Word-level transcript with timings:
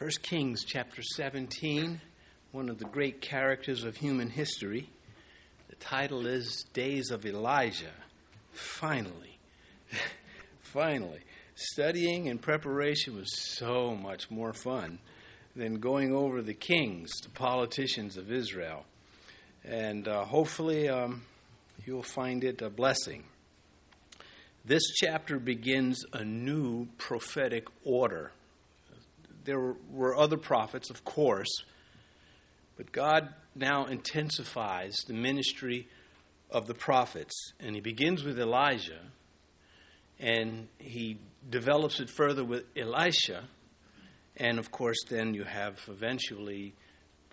1 0.00 0.08
Kings 0.22 0.64
chapter 0.64 1.02
17, 1.02 2.00
one 2.52 2.70
of 2.70 2.78
the 2.78 2.86
great 2.86 3.20
characters 3.20 3.84
of 3.84 3.98
human 3.98 4.30
history. 4.30 4.88
The 5.68 5.76
title 5.76 6.26
is 6.26 6.64
Days 6.72 7.10
of 7.10 7.26
Elijah. 7.26 7.92
Finally, 8.50 9.38
finally. 10.62 11.20
Studying 11.54 12.30
and 12.30 12.40
preparation 12.40 13.14
was 13.14 13.28
so 13.36 13.94
much 13.94 14.30
more 14.30 14.54
fun 14.54 15.00
than 15.54 15.80
going 15.80 16.14
over 16.14 16.40
the 16.40 16.54
kings, 16.54 17.10
the 17.22 17.28
politicians 17.28 18.16
of 18.16 18.32
Israel. 18.32 18.86
And 19.66 20.08
uh, 20.08 20.24
hopefully, 20.24 20.88
um, 20.88 21.24
you'll 21.84 22.02
find 22.02 22.42
it 22.42 22.62
a 22.62 22.70
blessing. 22.70 23.24
This 24.64 24.94
chapter 24.94 25.38
begins 25.38 26.06
a 26.14 26.24
new 26.24 26.86
prophetic 26.96 27.66
order 27.84 28.32
there 29.44 29.74
were 29.90 30.16
other 30.16 30.36
prophets, 30.36 30.90
of 30.90 31.04
course, 31.04 31.64
but 32.76 32.92
God 32.92 33.28
now 33.54 33.86
intensifies 33.86 34.96
the 35.06 35.12
ministry 35.12 35.88
of 36.50 36.66
the 36.66 36.74
prophets. 36.74 37.52
And 37.60 37.74
he 37.74 37.80
begins 37.80 38.24
with 38.24 38.38
Elijah, 38.38 39.00
and 40.18 40.68
he 40.78 41.18
develops 41.48 42.00
it 42.00 42.10
further 42.10 42.44
with 42.44 42.64
Elisha. 42.76 43.44
And 44.36 44.58
of 44.58 44.70
course, 44.70 44.98
then 45.08 45.34
you 45.34 45.44
have 45.44 45.78
eventually 45.88 46.74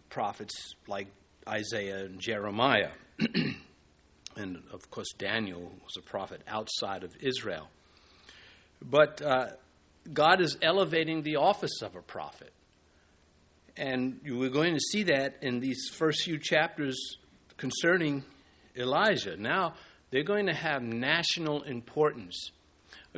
prophets 0.10 0.74
like 0.88 1.08
Isaiah 1.48 2.06
and 2.06 2.20
Jeremiah. 2.20 2.92
and 4.36 4.64
of 4.72 4.90
course, 4.90 5.08
Daniel 5.18 5.72
was 5.84 5.96
a 5.98 6.02
prophet 6.02 6.42
outside 6.48 7.04
of 7.04 7.16
Israel. 7.20 7.70
But 8.82 9.22
uh, 9.22 9.48
God 10.14 10.42
is 10.42 10.58
elevating 10.62 11.22
the 11.24 11.38
office 11.38 11.82
of 11.82 11.96
a 11.96 12.02
prophet. 12.02 12.54
And 13.76 14.20
we're 14.26 14.50
going 14.50 14.74
to 14.74 14.80
see 14.80 15.04
that 15.04 15.38
in 15.42 15.60
these 15.60 15.90
first 15.94 16.24
few 16.24 16.40
chapters 16.40 16.98
concerning 17.58 18.24
Elijah. 18.76 19.38
Now, 19.38 19.74
they're 20.10 20.24
going 20.24 20.48
to 20.48 20.54
have 20.54 20.82
national 20.82 21.64
importance. 21.64 22.52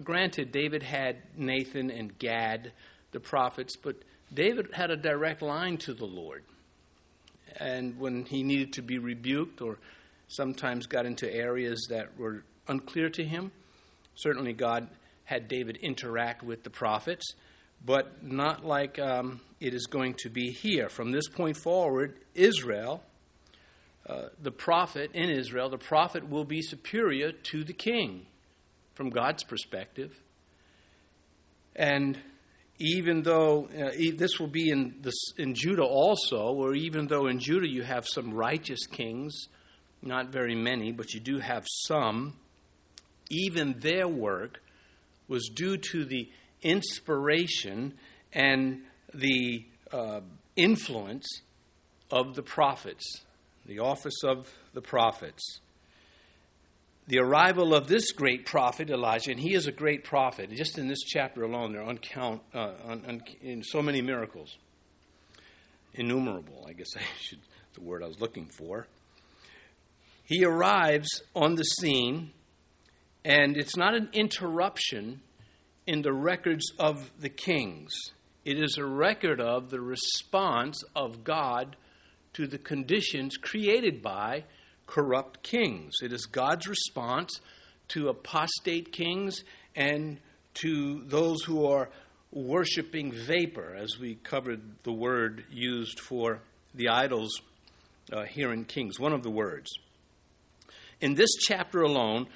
Granted, 0.04 0.52
David 0.52 0.84
had 0.84 1.18
Nathan 1.36 1.92
and 1.92 2.18
Gad, 2.18 2.72
the 3.12 3.20
prophets, 3.20 3.76
but 3.76 3.96
David 4.34 4.70
had 4.74 4.92
a 4.92 4.98
direct 4.98 5.42
line 5.42 5.78
to 5.78 5.94
the 5.94 6.06
Lord. 6.06 6.44
And 7.58 7.98
when 8.00 8.26
he 8.26 8.44
needed 8.44 8.74
to 8.74 8.82
be 8.82 8.98
rebuked 8.98 9.62
or 9.62 9.78
sometimes 10.28 10.86
got 10.88 11.06
into 11.06 11.32
areas 11.32 11.88
that 11.90 12.18
were 12.18 12.44
unclear 12.68 13.10
to 13.10 13.24
him, 13.24 13.52
certainly 14.16 14.54
God 14.54 14.88
had 15.30 15.48
David 15.48 15.78
interact 15.78 16.42
with 16.42 16.64
the 16.64 16.72
prophets, 16.72 17.34
but 17.86 18.24
not 18.24 18.66
like 18.66 18.98
um, 18.98 19.40
it 19.60 19.76
is 19.76 19.86
going 19.86 20.16
to 20.16 20.30
be 20.30 20.50
here. 20.50 20.90
From 20.90 21.12
this 21.12 21.30
point 21.30 21.56
forward, 21.56 22.18
Israel, 22.34 23.04
uh, 24.08 24.30
the 24.42 24.52
prophet 24.52 25.12
in 25.14 25.30
Israel, 25.30 25.70
the 25.70 25.78
prophet 25.78 26.28
will 26.28 26.46
be 26.46 26.64
superior 26.64 27.32
to 27.32 27.64
the 27.64 27.74
king 27.74 28.26
from 28.96 29.12
God's 29.12 29.44
perspective. 29.44 30.20
And 31.76 32.18
even 32.80 33.22
though 33.22 33.66
uh, 33.68 33.92
this 34.16 34.40
will 34.40 34.48
be 34.48 34.72
in, 34.72 34.96
this, 35.02 35.34
in 35.38 35.54
Judah 35.54 35.86
also, 35.86 36.56
or 36.56 36.74
even 36.74 37.06
though 37.06 37.28
in 37.28 37.40
Judah 37.40 37.70
you 37.70 37.84
have 37.84 38.08
some 38.08 38.34
righteous 38.34 38.88
kings, 38.88 39.48
not 40.02 40.30
very 40.30 40.56
many, 40.56 40.92
but 40.92 41.14
you 41.14 41.20
do 41.20 41.38
have 41.38 41.66
some, 41.68 42.34
even 43.30 43.76
their 43.78 44.08
work 44.08 44.60
was 45.30 45.48
due 45.48 45.78
to 45.78 46.04
the 46.04 46.30
inspiration 46.62 47.94
and 48.34 48.82
the 49.14 49.66
uh, 49.94 50.20
influence 50.56 51.26
of 52.12 52.36
the 52.36 52.42
prophets, 52.42 53.06
the 53.66 53.80
office 53.80 54.24
of 54.26 54.52
the 54.74 54.82
prophets. 54.82 55.60
The 57.08 57.20
arrival 57.20 57.74
of 57.74 57.88
this 57.88 58.12
great 58.12 58.46
prophet, 58.46 58.92
Elijah, 58.92 59.32
and 59.32 59.40
he 59.40 59.56
is 59.56 59.66
a 59.66 59.72
great 59.72 60.04
prophet. 60.04 60.52
Just 60.52 60.78
in 60.78 60.88
this 60.88 61.02
chapter 61.02 61.42
alone, 61.42 61.72
there 61.72 61.82
are 61.82 61.90
uncount, 61.90 62.42
uh, 62.54 62.74
un, 62.88 63.04
un, 63.08 63.22
in 63.42 63.64
so 63.64 63.82
many 63.82 64.02
miracles. 64.02 64.58
Innumerable, 65.96 66.66
I 66.68 66.74
guess 66.74 66.90
I 66.96 67.02
should, 67.20 67.40
the 67.74 67.82
word 67.82 68.04
I 68.04 68.08
was 68.08 68.20
looking 68.20 68.46
for. 68.46 68.88
He 70.26 70.46
arrives 70.46 71.24
on 71.36 71.56
the 71.56 71.64
scene 71.64 72.32
and 73.26 73.58
it's 73.58 73.76
not 73.76 73.96
an 73.96 74.10
interruption 74.14 75.22
in 75.90 76.04
the 76.04 76.14
records 76.14 76.72
of 76.78 77.10
the 77.20 77.30
kings, 77.30 77.92
it 78.46 78.62
is 78.62 78.78
a 78.78 78.86
record 78.86 79.42
of 79.42 79.72
the 79.72 79.82
response 79.82 80.84
of 80.96 81.24
God 81.24 81.76
to 82.34 82.46
the 82.46 82.60
conditions 82.60 83.38
created 83.38 84.00
by 84.00 84.44
corrupt 84.86 85.42
kings. 85.42 85.96
It 86.04 86.14
is 86.14 86.28
God's 86.28 86.68
response 86.68 87.42
to 87.88 88.10
apostate 88.10 88.92
kings 88.92 89.44
and 89.76 90.20
to 90.62 91.06
those 91.08 91.42
who 91.42 91.66
are 91.66 91.90
worshiping 92.32 93.12
vapor, 93.12 93.76
as 93.76 93.98
we 94.00 94.14
covered 94.14 94.62
the 94.84 94.94
word 94.94 95.44
used 95.50 96.00
for 96.00 96.40
the 96.76 96.90
idols 96.90 97.42
uh, 98.14 98.26
here 98.26 98.54
in 98.54 98.64
Kings, 98.64 99.00
one 99.00 99.14
of 99.14 99.24
the 99.24 99.32
words. 99.32 99.72
In 101.02 101.16
this 101.16 101.32
chapter 101.48 101.82
alone, 101.82 102.28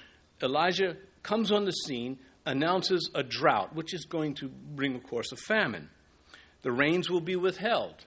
Elijah 0.41 0.97
comes 1.21 1.51
on 1.51 1.65
the 1.65 1.71
scene, 1.71 2.17
announces 2.45 3.09
a 3.15 3.23
drought, 3.23 3.75
which 3.75 3.93
is 3.93 4.05
going 4.05 4.35
to 4.35 4.49
bring, 4.49 4.95
of 4.95 5.03
course, 5.03 5.31
a 5.31 5.37
famine. 5.37 5.89
The 6.61 6.71
rains 6.71 7.09
will 7.09 7.21
be 7.21 7.35
withheld. 7.35 8.05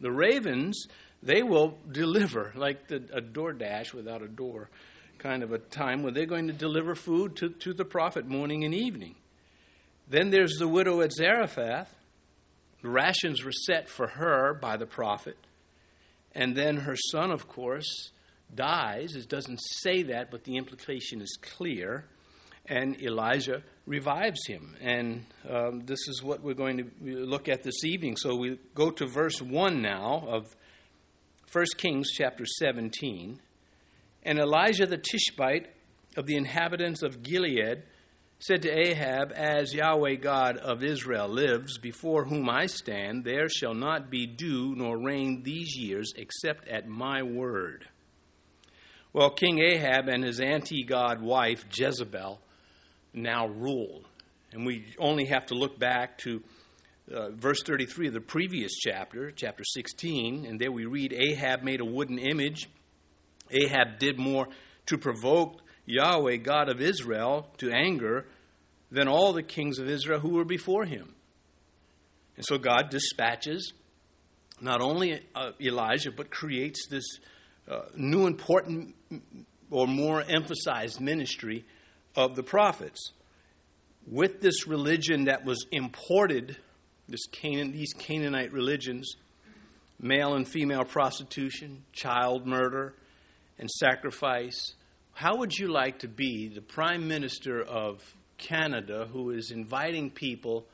The 0.00 0.12
ravens, 0.12 0.86
they 1.22 1.42
will 1.42 1.78
deliver, 1.90 2.52
like 2.54 2.88
the, 2.88 2.96
a 3.12 3.20
DoorDash 3.20 3.92
without 3.92 4.22
a 4.22 4.28
door 4.28 4.70
kind 5.18 5.42
of 5.42 5.52
a 5.52 5.58
time 5.58 6.02
where 6.02 6.12
they're 6.12 6.26
going 6.26 6.46
to 6.46 6.52
deliver 6.52 6.94
food 6.94 7.36
to, 7.36 7.50
to 7.50 7.74
the 7.74 7.84
prophet 7.84 8.26
morning 8.26 8.64
and 8.64 8.74
evening. 8.74 9.16
Then 10.08 10.30
there's 10.30 10.56
the 10.58 10.68
widow 10.68 11.00
at 11.00 11.12
Zarephath. 11.12 11.94
The 12.82 12.88
rations 12.88 13.44
were 13.44 13.52
set 13.52 13.88
for 13.88 14.06
her 14.06 14.54
by 14.54 14.76
the 14.76 14.86
prophet. 14.86 15.36
And 16.32 16.56
then 16.56 16.76
her 16.76 16.96
son, 17.10 17.30
of 17.30 17.48
course, 17.48 18.12
dies. 18.54 19.14
It 19.14 19.28
doesn't 19.28 19.58
say 19.58 20.04
that, 20.04 20.30
but 20.30 20.44
the 20.44 20.56
implication 20.56 21.20
is 21.20 21.36
clear. 21.42 22.04
And 22.68 23.00
Elijah 23.02 23.62
revives 23.86 24.46
him. 24.46 24.76
And 24.80 25.24
um, 25.48 25.80
this 25.86 26.06
is 26.08 26.22
what 26.22 26.42
we're 26.42 26.54
going 26.54 26.76
to 26.76 26.90
look 27.02 27.48
at 27.48 27.62
this 27.62 27.84
evening. 27.84 28.16
So 28.16 28.36
we 28.36 28.58
go 28.74 28.90
to 28.90 29.06
verse 29.06 29.40
1 29.40 29.80
now 29.80 30.24
of 30.28 30.54
1 31.50 31.64
Kings 31.78 32.10
chapter 32.12 32.44
17. 32.44 33.40
And 34.22 34.38
Elijah 34.38 34.86
the 34.86 34.98
Tishbite 34.98 35.68
of 36.16 36.26
the 36.26 36.36
inhabitants 36.36 37.02
of 37.02 37.22
Gilead 37.22 37.84
said 38.40 38.62
to 38.62 38.70
Ahab, 38.70 39.32
As 39.34 39.74
Yahweh 39.74 40.16
God 40.16 40.58
of 40.58 40.84
Israel 40.84 41.28
lives, 41.28 41.78
before 41.78 42.24
whom 42.24 42.48
I 42.48 42.66
stand, 42.66 43.24
there 43.24 43.48
shall 43.48 43.74
not 43.74 44.10
be 44.10 44.26
dew 44.26 44.74
nor 44.76 45.02
rain 45.02 45.42
these 45.42 45.76
years 45.76 46.12
except 46.16 46.68
at 46.68 46.86
my 46.86 47.22
word. 47.22 47.86
Well, 49.12 49.30
King 49.30 49.58
Ahab 49.60 50.08
and 50.08 50.22
his 50.22 50.38
anti 50.38 50.84
God 50.84 51.20
wife, 51.20 51.64
Jezebel, 51.72 52.40
now 53.12 53.46
rule. 53.46 54.02
And 54.52 54.64
we 54.64 54.84
only 54.98 55.26
have 55.26 55.46
to 55.46 55.54
look 55.54 55.78
back 55.78 56.18
to 56.18 56.42
uh, 57.12 57.30
verse 57.30 57.62
33 57.64 58.08
of 58.08 58.14
the 58.14 58.20
previous 58.20 58.72
chapter, 58.76 59.30
chapter 59.30 59.64
16, 59.64 60.46
and 60.46 60.60
there 60.60 60.72
we 60.72 60.84
read 60.84 61.12
Ahab 61.12 61.62
made 61.62 61.80
a 61.80 61.84
wooden 61.84 62.18
image. 62.18 62.68
Ahab 63.50 63.98
did 63.98 64.18
more 64.18 64.48
to 64.86 64.98
provoke 64.98 65.60
Yahweh, 65.86 66.36
God 66.36 66.68
of 66.68 66.80
Israel, 66.80 67.48
to 67.58 67.70
anger 67.70 68.26
than 68.90 69.08
all 69.08 69.32
the 69.32 69.42
kings 69.42 69.78
of 69.78 69.88
Israel 69.88 70.20
who 70.20 70.30
were 70.30 70.44
before 70.44 70.84
him. 70.84 71.14
And 72.36 72.44
so 72.44 72.58
God 72.58 72.90
dispatches 72.90 73.72
not 74.60 74.80
only 74.80 75.20
uh, 75.34 75.52
Elijah, 75.60 76.10
but 76.10 76.30
creates 76.30 76.86
this 76.88 77.04
uh, 77.68 77.82
new 77.96 78.26
important 78.26 78.94
or 79.70 79.86
more 79.86 80.22
emphasized 80.22 81.00
ministry 81.00 81.64
of 82.18 82.34
the 82.34 82.42
prophets. 82.42 83.12
With 84.10 84.40
this 84.40 84.66
religion 84.66 85.26
that 85.26 85.44
was 85.44 85.64
imported, 85.70 86.56
this 87.08 87.26
Canaan, 87.30 87.70
these 87.70 87.92
Canaanite 87.92 88.52
religions, 88.52 89.14
male 90.00 90.34
and 90.34 90.46
female 90.46 90.84
prostitution, 90.84 91.84
child 91.92 92.44
murder, 92.44 92.94
and 93.58 93.70
sacrifice, 93.70 94.74
how 95.12 95.36
would 95.36 95.56
you 95.56 95.68
like 95.68 96.00
to 96.00 96.08
be 96.08 96.48
the 96.48 96.60
Prime 96.60 97.06
Minister 97.06 97.62
of 97.62 98.02
Canada 98.36 99.08
who 99.12 99.30
is 99.30 99.52
inviting 99.52 100.10
people 100.10 100.66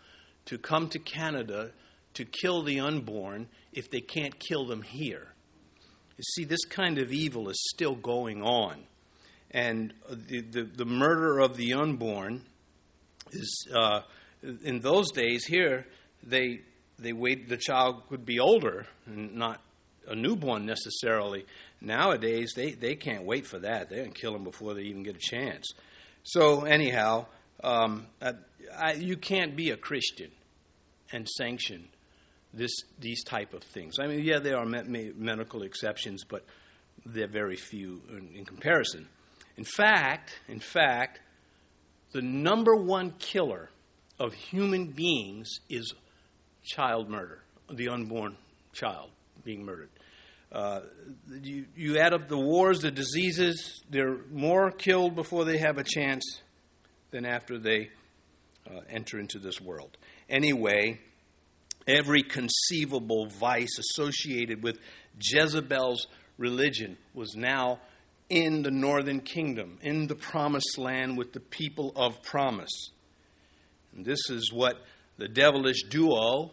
to 0.47 0.57
come 0.57 0.89
to 0.89 0.99
Canada 0.99 1.73
to 2.15 2.25
kill 2.25 2.63
the 2.63 2.81
unborn 2.81 3.49
if 3.73 3.91
they 3.91 4.01
can't 4.01 4.39
kill 4.39 4.65
them 4.67 4.81
here? 4.81 5.29
You 6.17 6.25
see, 6.35 6.45
this 6.45 6.65
kind 6.65 6.99
of 6.99 7.13
evil 7.13 7.51
is 7.51 7.61
still 7.75 7.97
going 7.97 8.43
on. 8.43 8.85
And 9.55 9.95
the, 10.11 10.41
the, 10.41 10.63
the 10.65 10.85
murder 10.85 11.39
of 11.39 11.57
the 11.57 11.75
unborn 11.75 12.43
is, 13.31 13.69
uh, 13.73 14.01
in 14.43 14.81
those 14.81 15.13
days 15.13 15.47
here, 15.47 15.87
they, 16.25 16.61
they 16.99 17.13
wait. 17.13 17.49
The 17.49 17.57
child 17.57 18.03
could 18.09 18.27
be 18.27 18.41
older, 18.41 18.87
not 19.07 19.63
a 20.09 20.17
newborn 20.17 20.67
necessarily. 20.67 21.47
Nowadays, 21.81 22.53
they, 22.57 22.73
they 22.73 22.97
can't 22.97 23.25
wait 23.25 23.47
for 23.47 23.61
that. 23.61 23.91
They 23.91 24.03
can 24.03 24.13
kill 24.13 24.33
them 24.33 24.43
before 24.43 24.75
they 24.75 24.83
even 24.83 25.05
get 25.05 25.15
a 25.15 25.21
chance. 25.21 25.73
So 26.25 26.65
anyhow, 26.65 27.27
um, 27.63 28.09
I, 28.21 28.33
I, 28.77 28.93
you 28.95 29.17
can't 29.17 29.55
be 29.55 29.71
a 29.71 29.77
Christian 29.77 30.33
and 31.13 31.29
sanction 31.29 31.89
this 32.53 32.73
these 32.99 33.23
type 33.25 33.53
of 33.53 33.63
things. 33.63 33.99
I 34.01 34.07
mean, 34.07 34.25
yeah, 34.25 34.39
there 34.39 34.57
are 34.59 34.67
me- 34.67 35.13
medical 35.17 35.63
exceptions, 35.63 36.25
but 36.25 36.45
they're 37.05 37.29
very 37.29 37.57
few 37.57 38.01
in, 38.11 38.31
in 38.35 38.45
comparison. 38.45 39.09
In 39.57 39.65
fact, 39.65 40.39
in 40.49 40.61
fact, 40.61 41.21
the 42.13 42.23
number 42.23 42.75
one 42.75 43.13
killer 43.19 43.71
of 44.19 44.33
human 44.33 44.89
beings 44.89 45.61
is 45.69 45.95
child 46.63 47.09
murder, 47.09 47.43
the 47.71 47.89
unborn 47.89 48.37
child 48.73 49.11
being 49.45 49.65
murdered. 49.65 49.91
Uh, 50.53 50.81
you, 51.43 51.67
you 51.77 51.99
add 51.99 52.15
up 52.15 52.29
the 52.29 52.39
wars, 52.39 52.81
the 52.81 52.91
diseases, 52.91 53.83
they're 53.91 54.19
more 54.31 54.71
killed 54.71 55.17
before 55.17 55.45
they 55.45 55.59
have 55.59 55.79
a 55.79 55.85
chance 55.85 56.41
than 57.11 57.27
after 57.27 57.59
they 57.59 57.91
uh, 58.71 58.81
enter 58.89 59.19
into 59.19 59.39
this 59.39 59.61
world. 59.61 59.97
Anyway, 60.29 61.01
every 61.87 62.23
conceivable 62.23 63.27
vice 63.41 63.79
associated 63.79 64.63
with 64.63 64.79
Jezebel's 65.19 66.07
religion 66.39 66.97
was 67.15 67.35
now 67.35 67.81
in 68.35 68.63
the 68.63 68.71
northern 68.71 69.21
kingdom, 69.21 69.79
in 69.81 70.09
the 70.09 70.17
promised 70.17 70.77
land 70.77 71.17
with 71.17 71.33
the 71.33 71.39
people 71.39 71.93
of 71.95 72.21
promise. 72.25 72.91
And 73.95 74.05
this 74.05 74.19
is 74.29 74.53
what 74.53 74.75
the 75.19 75.29
devilish 75.29 75.85
duo 75.85 76.51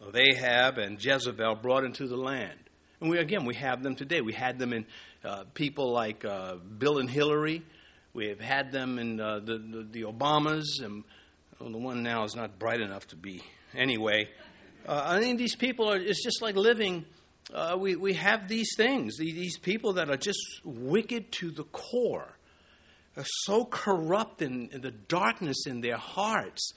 of 0.00 0.14
Ahab 0.14 0.78
and 0.78 1.04
Jezebel 1.04 1.56
brought 1.56 1.82
into 1.82 2.06
the 2.06 2.16
land. 2.16 2.60
And 3.00 3.10
we, 3.10 3.18
again, 3.18 3.44
we 3.44 3.56
have 3.56 3.82
them 3.82 3.96
today. 3.96 4.20
We 4.20 4.34
had 4.34 4.60
them 4.60 4.72
in 4.72 4.86
uh, 5.24 5.44
people 5.52 5.92
like 5.92 6.24
uh, 6.24 6.54
Bill 6.78 6.98
and 6.98 7.10
Hillary. 7.10 7.64
We 8.14 8.28
have 8.28 8.40
had 8.40 8.70
them 8.70 9.00
in 9.00 9.20
uh, 9.20 9.40
the, 9.40 9.58
the, 9.58 9.88
the, 9.90 10.02
Obamas. 10.04 10.80
And 10.80 11.02
well, 11.58 11.72
the 11.72 11.78
one 11.78 12.04
now 12.04 12.22
is 12.22 12.36
not 12.36 12.56
bright 12.60 12.80
enough 12.80 13.08
to 13.08 13.16
be. 13.16 13.42
Anyway, 13.74 14.28
uh, 14.86 15.02
I 15.04 15.18
think 15.18 15.38
these 15.38 15.56
people 15.56 15.90
are, 15.90 15.96
it's 15.96 16.22
just 16.22 16.40
like 16.40 16.54
living. 16.54 17.04
Uh, 17.52 17.76
we, 17.78 17.94
we 17.96 18.14
have 18.14 18.48
these 18.48 18.74
things, 18.76 19.18
these 19.18 19.58
people 19.58 19.94
that 19.94 20.10
are 20.10 20.16
just 20.16 20.40
wicked 20.64 21.30
to 21.30 21.50
the 21.50 21.64
core, 21.64 22.36
are 23.16 23.24
so 23.24 23.64
corrupt 23.64 24.42
in, 24.42 24.68
in 24.72 24.80
the 24.80 24.90
darkness 24.90 25.66
in 25.66 25.80
their 25.80 25.96
hearts 25.96 26.72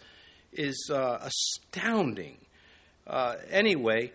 is 0.54 0.90
uh, 0.94 1.20
astounding. 1.22 2.38
anyway, 3.50 4.12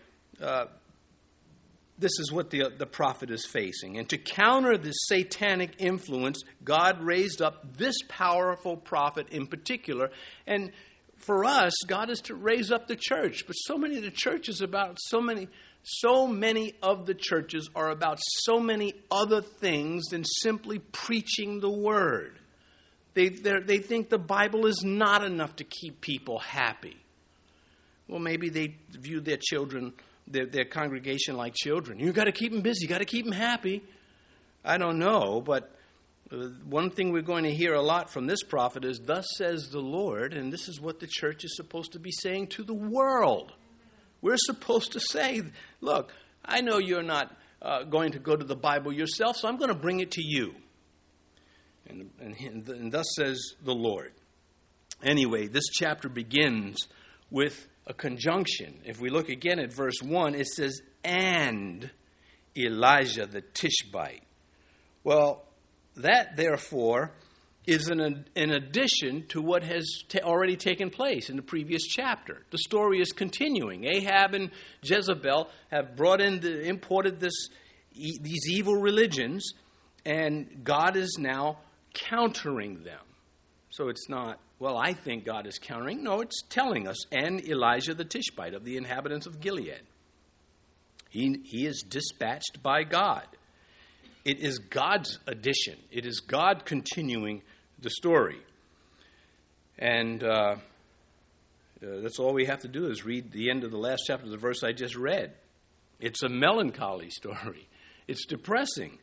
this 1.99 2.19
is 2.19 2.33
what 2.33 2.51
the, 2.51 2.73
the 2.77 2.87
prophet 2.87 3.31
is 3.31 3.47
facing. 3.47 3.99
And 3.99 4.09
to 4.09 4.19
counter 4.19 4.77
this 4.77 4.97
satanic 5.07 5.75
influence, 5.79 6.43
God 6.65 7.01
raised 7.01 7.41
up 7.41 7.77
this 7.77 7.97
powerful 8.09 8.77
prophet 8.77 9.29
in 9.31 9.47
particular. 9.47 10.11
And 10.47 10.73
for 11.17 11.45
us, 11.45 11.73
God 11.87 12.11
is 12.11 12.21
to 12.23 12.35
raise 12.35 12.73
up 12.73 12.89
the 12.89 12.97
church. 12.97 13.47
But 13.47 13.55
so 13.55 13.79
many 13.79 13.97
of 13.97 14.03
the 14.03 14.11
churches 14.11 14.61
about 14.61 14.99
so 15.01 15.21
many 15.21 15.49
so 15.85 16.27
many 16.27 16.75
of 16.83 17.07
the 17.07 17.15
churches 17.15 17.71
are 17.75 17.91
about 17.91 18.19
so 18.21 18.59
many 18.59 18.95
other 19.11 19.43
things 19.43 20.07
than 20.07 20.25
simply 20.25 20.79
preaching 20.79 21.61
the 21.61 21.71
word. 21.71 22.39
They, 23.15 23.29
they 23.29 23.79
think 23.79 24.09
the 24.09 24.19
Bible 24.19 24.67
is 24.67 24.83
not 24.83 25.23
enough 25.23 25.57
to 25.57 25.65
keep 25.65 26.01
people 26.01 26.41
happy. 26.41 26.97
Well, 28.09 28.19
maybe 28.19 28.49
they 28.49 28.77
view 28.91 29.21
their 29.21 29.39
children 29.41 29.93
their, 30.27 30.47
their 30.47 30.65
congregation 30.65 31.37
like 31.37 31.55
children. 31.55 31.99
You've 31.99 32.15
got 32.15 32.25
to 32.25 32.33
keep 32.33 32.53
them 32.53 32.63
busy, 32.63 32.83
you've 32.83 32.91
got 32.91 32.99
to 32.99 33.05
keep 33.05 33.25
them 33.25 33.35
happy. 33.35 33.83
I 34.65 34.79
don't 34.79 34.99
know, 34.99 35.43
but 35.45 35.71
uh, 36.33 36.37
one 36.65 36.91
thing 36.91 37.13
we're 37.13 37.23
going 37.23 37.45
to 37.45 37.55
hear 37.55 37.75
a 37.75 37.83
lot 37.83 38.11
from 38.11 38.27
this 38.27 38.43
prophet 38.43 38.85
is, 38.85 39.01
Thus 39.01 39.27
says 39.37 39.69
the 39.71 39.81
Lord, 39.81 40.33
and 40.33 40.53
this 40.53 40.69
is 40.69 40.81
what 40.81 41.01
the 41.01 41.07
church 41.07 41.45
is 41.45 41.55
supposed 41.57 41.93
to 41.93 41.99
be 41.99 42.11
saying 42.11 42.49
to 42.49 42.63
the 42.63 42.75
world. 42.75 43.53
We're 44.25 44.39
supposed 44.39 44.93
to 44.93 45.01
say, 45.01 45.43
Look, 45.83 46.11
I 46.43 46.63
know 46.63 46.79
you're 46.79 47.03
not 47.03 47.37
uh, 47.61 47.83
going 47.85 48.13
to 48.13 48.19
go 48.19 48.35
to 48.35 48.45
the 48.45 48.57
Bible 48.57 48.91
yourself, 48.91 49.37
so 49.37 49.47
I'm 49.47 49.59
going 49.59 49.69
to 49.69 49.79
bring 49.79 50.01
it 50.01 50.13
to 50.13 50.23
you. 50.23 50.55
And, 51.87 52.09
and, 52.19 52.67
and 52.67 52.91
thus 52.91 53.05
says 53.17 53.39
the 53.63 53.75
Lord. 53.75 54.15
Anyway, 55.03 55.49
this 55.49 55.67
chapter 55.71 56.09
begins 56.09 56.89
with 57.31 57.69
a 57.87 57.93
conjunction. 57.93 58.81
If 58.87 58.99
we 58.99 59.11
look 59.11 59.29
again 59.29 59.59
at 59.59 59.75
verse 59.75 60.01
1, 60.03 60.35
it 60.35 60.47
says, 60.47 60.81
and 61.05 61.91
Elijah 62.57 63.27
the 63.27 63.43
Tishbite. 63.43 64.23
Well, 65.03 65.45
that 65.97 66.37
therefore 66.37 67.13
is 67.67 67.89
an, 67.89 68.27
in 68.35 68.51
addition 68.51 69.27
to 69.29 69.41
what 69.41 69.63
has 69.63 69.87
t- 70.09 70.21
already 70.21 70.57
taken 70.57 70.91
place 70.91 71.31
in 71.31 71.37
the 71.37 71.43
previous 71.43 71.85
chapter. 71.85 72.43
The 72.51 72.59
story 72.59 73.01
is 73.01 73.13
continuing. 73.13 73.85
Ahab 73.85 74.35
and 74.35 74.51
Jezebel 74.83 75.49
have 75.71 75.97
brought 75.97 76.21
in, 76.21 76.41
the, 76.41 76.63
imported 76.63 77.21
this, 77.21 77.49
e- 77.95 78.19
these 78.21 78.47
evil 78.51 78.77
religions, 78.77 79.55
and 80.05 80.63
God 80.63 80.97
is 80.97 81.17
now 81.19 81.59
countering 81.95 82.85
them. 82.85 83.01
So 83.71 83.89
it's 83.89 84.09
not 84.09 84.39
well, 84.59 84.79
I 84.79 84.93
think 84.93 85.25
God 85.25 85.47
is 85.47 85.59
countering. 85.59 86.03
No, 86.03 86.21
it's 86.21 86.43
telling 86.49 86.87
us, 86.87 86.97
and 87.13 87.47
Elijah 87.47 87.93
the 87.93 88.05
Tishbite 88.05 88.55
of 88.55 88.65
the 88.65 88.77
inhabitants 88.77 89.27
of 89.27 89.41
Gilead. 89.41 89.83
He, 91.11 91.41
he 91.45 91.67
is 91.67 91.85
dispatched 91.87 92.63
by 92.63 92.85
God. 92.85 93.27
It 94.25 94.41
is 94.41 94.59
God's 94.59 95.19
addition, 95.27 95.77
it 95.91 96.07
is 96.07 96.21
God 96.21 96.65
continuing 96.65 97.43
the 97.85 97.91
story. 97.91 98.41
And 99.79 100.25
uh, 100.25 100.27
uh, 100.27 100.57
that's 101.81 102.19
all 102.19 102.35
we 102.35 102.47
have 102.47 102.61
to 102.61 102.69
do 102.69 102.87
is 102.87 103.05
read 103.05 103.31
the 103.31 103.51
end 103.51 103.63
of 103.63 103.71
the 103.71 103.79
last 103.79 104.05
chapter 104.07 104.25
of 104.25 104.31
the 104.31 104.37
verse 104.37 104.65
I 104.65 104.73
just 104.73 104.97
read. 104.97 105.35
It's 106.01 106.23
a 106.23 106.29
melancholy 106.29 107.11
story, 107.11 107.69
it's 108.09 108.27
depressing 108.27 108.99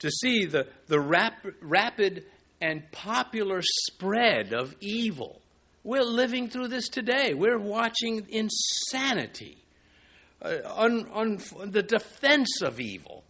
to 0.00 0.10
see 0.10 0.46
the, 0.46 0.66
the 0.88 1.00
rap, 1.00 1.46
rapid 1.60 2.24
and 2.60 2.90
popular 2.90 3.60
spread 3.62 4.52
of 4.52 4.74
evil. 4.80 5.40
We're 5.84 6.02
living 6.02 6.48
through 6.48 6.68
this 6.68 6.88
today. 6.88 7.34
We're 7.34 7.58
watching 7.58 8.26
insanity. 8.28 9.58
Uh, 10.40 10.56
on, 10.74 11.08
on, 11.12 11.38
the 11.70 11.84
defense 11.84 12.62
of 12.62 12.80
evil 12.80 13.22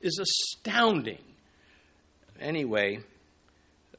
is 0.00 0.20
astounding. 0.20 1.22
Anyway, 2.40 3.00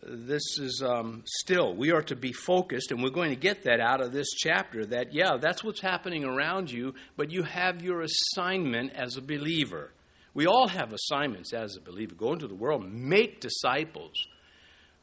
this 0.03 0.57
is 0.59 0.83
um, 0.85 1.23
still, 1.25 1.75
we 1.75 1.91
are 1.91 2.01
to 2.03 2.15
be 2.15 2.31
focused, 2.31 2.91
and 2.91 3.03
we're 3.03 3.09
going 3.09 3.29
to 3.29 3.35
get 3.35 3.63
that 3.63 3.79
out 3.79 4.01
of 4.01 4.11
this 4.11 4.31
chapter 4.31 4.85
that, 4.87 5.13
yeah, 5.13 5.37
that's 5.39 5.63
what's 5.63 5.81
happening 5.81 6.23
around 6.23 6.71
you, 6.71 6.95
but 7.15 7.31
you 7.31 7.43
have 7.43 7.83
your 7.83 8.01
assignment 8.01 8.93
as 8.93 9.17
a 9.17 9.21
believer. 9.21 9.91
We 10.33 10.47
all 10.47 10.67
have 10.67 10.93
assignments 10.93 11.53
as 11.53 11.75
a 11.75 11.81
believer. 11.81 12.15
Go 12.15 12.33
into 12.33 12.47
the 12.47 12.55
world, 12.55 12.89
make 12.91 13.41
disciples 13.41 14.27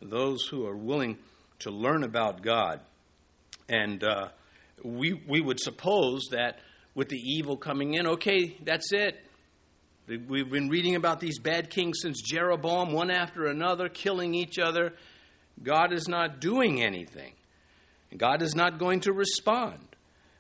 those 0.01 0.47
who 0.47 0.67
are 0.67 0.77
willing 0.77 1.19
to 1.61 1.71
learn 1.71 2.03
about 2.03 2.43
God. 2.43 2.81
And 3.69 4.03
uh, 4.03 4.29
we, 4.83 5.13
we 5.13 5.41
would 5.41 5.61
suppose 5.61 6.29
that 6.31 6.59
with 6.95 7.09
the 7.09 7.19
evil 7.19 7.57
coming 7.57 7.95
in, 7.95 8.07
okay, 8.07 8.57
that's 8.65 8.93
it. 8.93 9.17
We've 10.09 10.51
been 10.51 10.71
reading 10.71 10.95
about 10.95 11.21
these 11.21 11.39
bad 11.39 11.69
kings 11.69 11.99
since 12.01 12.23
Jeroboam, 12.23 12.93
one 12.93 13.11
after 13.11 13.45
another, 13.45 13.91
killing 13.91 14.35
each 14.35 14.59
other. 14.59 14.95
God 15.63 15.93
is 15.93 16.09
not 16.09 16.41
doing 16.41 16.83
anything. 16.83 17.35
God 18.17 18.41
is 18.41 18.55
not 18.55 18.79
going 18.79 19.01
to 19.01 19.13
respond. 19.13 19.81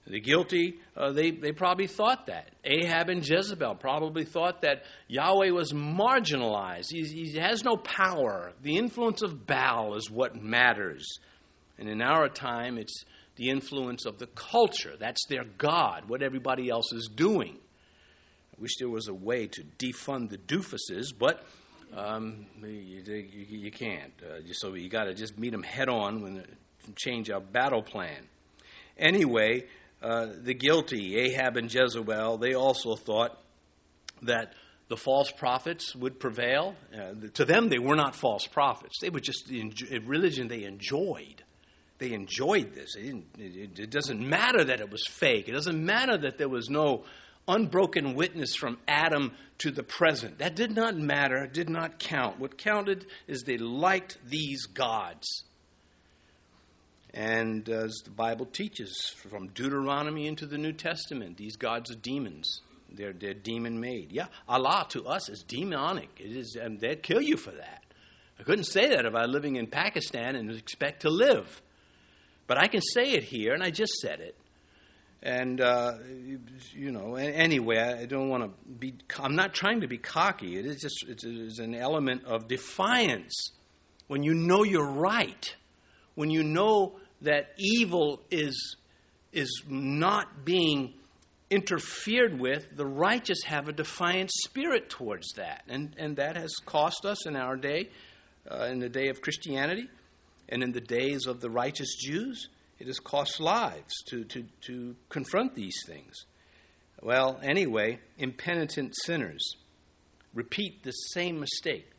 The 0.07 0.21
guilty, 0.21 0.81
uh, 0.97 1.13
they, 1.13 1.33
they 1.33 1.53
probably 1.53 1.87
thought 1.87 2.29
that. 2.29 2.49
Ahab 2.65 3.11
and 3.11 3.29
Jezebel 3.29 3.75
probably 3.75 4.25
thought 4.25 4.63
that 4.63 4.85
Yahweh 5.07 5.51
was 5.51 5.75
marginalized. 5.75 6.87
He, 6.91 7.03
he 7.03 7.37
has 7.37 7.63
no 7.63 7.77
power. 7.77 8.53
The 8.63 8.79
influence 8.79 9.21
of 9.21 9.47
Baal 9.47 9.97
is 9.97 10.11
what 10.11 10.35
matters. 10.35 11.19
And 11.79 11.91
in 11.91 12.01
our 12.01 12.31
time, 12.31 12.79
it's 12.79 13.05
the 13.37 13.51
influence 13.51 14.07
of 14.07 14.19
the 14.19 14.29
culture. 14.29 14.95
That's 14.99 15.27
their 15.29 15.45
God, 15.45 16.09
what 16.09 16.23
everybody 16.23 16.71
else 16.71 16.91
is 16.95 17.11
doing. 17.15 17.59
Wish 18.61 18.77
there 18.79 18.89
was 18.89 19.09
a 19.09 19.15
way 19.15 19.47
to 19.47 19.63
defund 19.79 20.31
the 20.31 20.39
doofuses, 20.39 21.13
but 21.17 21.45
um, 21.97 22.47
you, 22.63 23.03
you, 23.07 23.47
you, 23.49 23.71
can't. 23.71 24.13
Uh, 24.23 24.41
so 24.53 24.75
you 24.75 24.89
got 24.89 25.05
to 25.05 25.15
just 25.15 25.39
meet 25.39 25.51
them 25.51 25.63
head 25.63 25.89
on 25.89 26.23
when 26.23 26.45
change 26.97 27.31
our 27.31 27.41
battle 27.41 27.83
plan. 27.83 28.29
Anyway, 28.97 29.65
uh, 30.03 30.27
the 30.43 30.55
guilty, 30.55 31.17
Ahab 31.17 31.57
and 31.57 31.73
Jezebel, 31.73 32.39
they 32.39 32.55
also 32.55 32.97
thought 32.97 33.39
that 34.23 34.53
the 34.89 34.97
false 34.97 35.31
prophets 35.31 35.95
would 35.95 36.19
prevail. 36.19 36.75
Uh, 36.93 37.29
to 37.35 37.45
them, 37.45 37.69
they 37.69 37.79
were 37.79 37.97
not 37.97 38.15
false 38.15 38.47
prophets. 38.47 38.99
They 39.01 39.11
were 39.11 39.21
just 39.21 39.51
a 39.51 39.99
religion 39.99 40.49
they 40.49 40.65
enjoyed. 40.65 41.43
they 41.99 42.13
enjoyed 42.13 42.75
this. 42.75 42.97
It, 42.97 43.17
it, 43.39 43.79
it, 43.79 43.91
doesn't 43.91 44.21
matter 44.21 44.65
that 44.65 44.81
it 44.81 44.91
was 44.91 45.05
fake. 45.09 45.49
It 45.49 45.53
doesn't 45.53 45.85
matter 45.85 46.17
that 46.19 46.39
there 46.39 46.49
was 46.49 46.69
no 46.69 47.05
unbroken 47.49 48.15
witness 48.15 48.55
from 48.55 48.79
Adam 48.87 49.33
to 49.59 49.71
the 49.71 49.83
present. 49.83 50.39
That 50.39 50.55
did 50.55 50.77
not 50.77 50.97
matter, 50.97 51.47
did 51.47 51.69
not 51.69 51.99
count. 51.99 52.39
What 52.39 52.59
counted 52.59 53.07
is 53.27 53.43
they 53.43 53.59
liked 53.59 54.19
these 54.25 54.67
gods. 54.67 55.45
And 57.13 57.69
uh, 57.69 57.85
as 57.85 58.03
the 58.05 58.11
Bible 58.11 58.47
teaches, 58.47 59.13
from 59.31 59.49
Deuteronomy 59.49 60.27
into 60.27 60.47
the 60.47 60.59
New 60.59 60.73
Testament, 60.73 61.37
these 61.37 61.57
gods 61.57 61.91
are 61.91 61.97
demons. 61.97 62.61
They're, 62.91 63.13
they're 63.13 63.35
demon 63.35 63.81
made. 63.81 64.13
Yeah, 64.13 64.27
Allah 64.49 64.87
to 64.91 65.07
us 65.07 65.29
is 65.29 65.43
demonic. 65.43 66.11
It 66.19 66.37
is, 66.37 66.57
and 66.61 66.79
they'd 66.79 67.03
kill 67.03 67.21
you 67.21 67.37
for 67.37 67.51
that. 67.51 67.83
I 68.39 68.45
couldn't 68.45 68.65
say 68.65 68.91
that 68.91 69.05
if 69.05 69.15
I 69.15 69.23
was 69.23 69.31
living 69.31 69.57
in 69.57 69.67
Pakistan 69.67 70.37
and 70.37 70.51
expect 70.51 71.03
to 71.03 71.11
live. 71.11 71.61
But 72.47 72.59
I 72.59 72.69
can 72.69 72.81
say 72.81 73.13
it 73.13 73.25
here, 73.25 73.53
and 73.53 73.63
I 73.63 73.71
just 73.71 73.95
said 73.95 74.21
it. 74.21 74.37
And, 75.23 75.61
uh, 75.61 75.95
you 76.75 76.93
know, 76.93 77.17
anyway, 77.17 77.79
I 77.79 78.07
don't 78.07 78.29
want 78.29 78.45
to 78.45 78.51
be, 78.71 78.95
I'm 79.19 79.35
not 79.35 79.53
trying 79.53 79.81
to 79.81 79.89
be 79.89 79.99
cocky. 79.99 80.57
It 80.57 80.65
is 80.65 80.81
just, 80.81 81.05
it 81.09 81.25
is 81.25 81.59
an 81.59 81.75
element 81.75 82.25
of 82.25 82.47
defiance. 82.47 83.35
When 84.07 84.23
you 84.23 84.35
know 84.35 84.63
you're 84.63 84.93
right, 84.93 85.55
when 86.15 86.31
you 86.31 86.45
know 86.45 87.01
that 87.23 87.51
evil 87.59 88.23
is, 88.31 88.77
is 89.33 89.63
not 89.69 90.45
being 90.45 90.95
interfered 91.51 92.39
with, 92.39 92.67
the 92.77 92.87
righteous 92.87 93.43
have 93.45 93.69
a 93.69 93.73
defiant 93.73 94.31
spirit 94.45 94.89
towards 94.89 95.33
that. 95.33 95.65
And, 95.69 95.95
and 95.99 96.17
that 96.17 96.37
has 96.37 96.55
cost 96.65 97.05
us 97.05 97.27
in 97.27 97.35
our 97.35 97.57
day, 97.57 97.89
uh, 98.49 98.67
in 98.67 98.79
the 98.79 98.89
day 98.89 99.09
of 99.09 99.21
Christianity, 99.21 99.89
and 100.49 100.63
in 100.63 100.73
the 100.73 100.81
days 100.81 101.27
of 101.27 101.41
the 101.41 101.51
righteous 101.51 101.97
Jews. 101.97 102.49
It 102.79 102.87
has 102.87 103.01
cost 103.01 103.41
lives 103.41 103.95
to, 104.09 104.25
to, 104.25 104.45
to 104.67 104.97
confront 105.09 105.55
these 105.55 105.77
things. 105.87 106.15
Well, 107.03 107.39
anyway, 107.43 108.01
impenitent 108.19 108.95
sinners 109.05 109.57
repeat 110.35 110.83
the 110.83 110.93
same 110.93 111.41
mistake. 111.41 111.91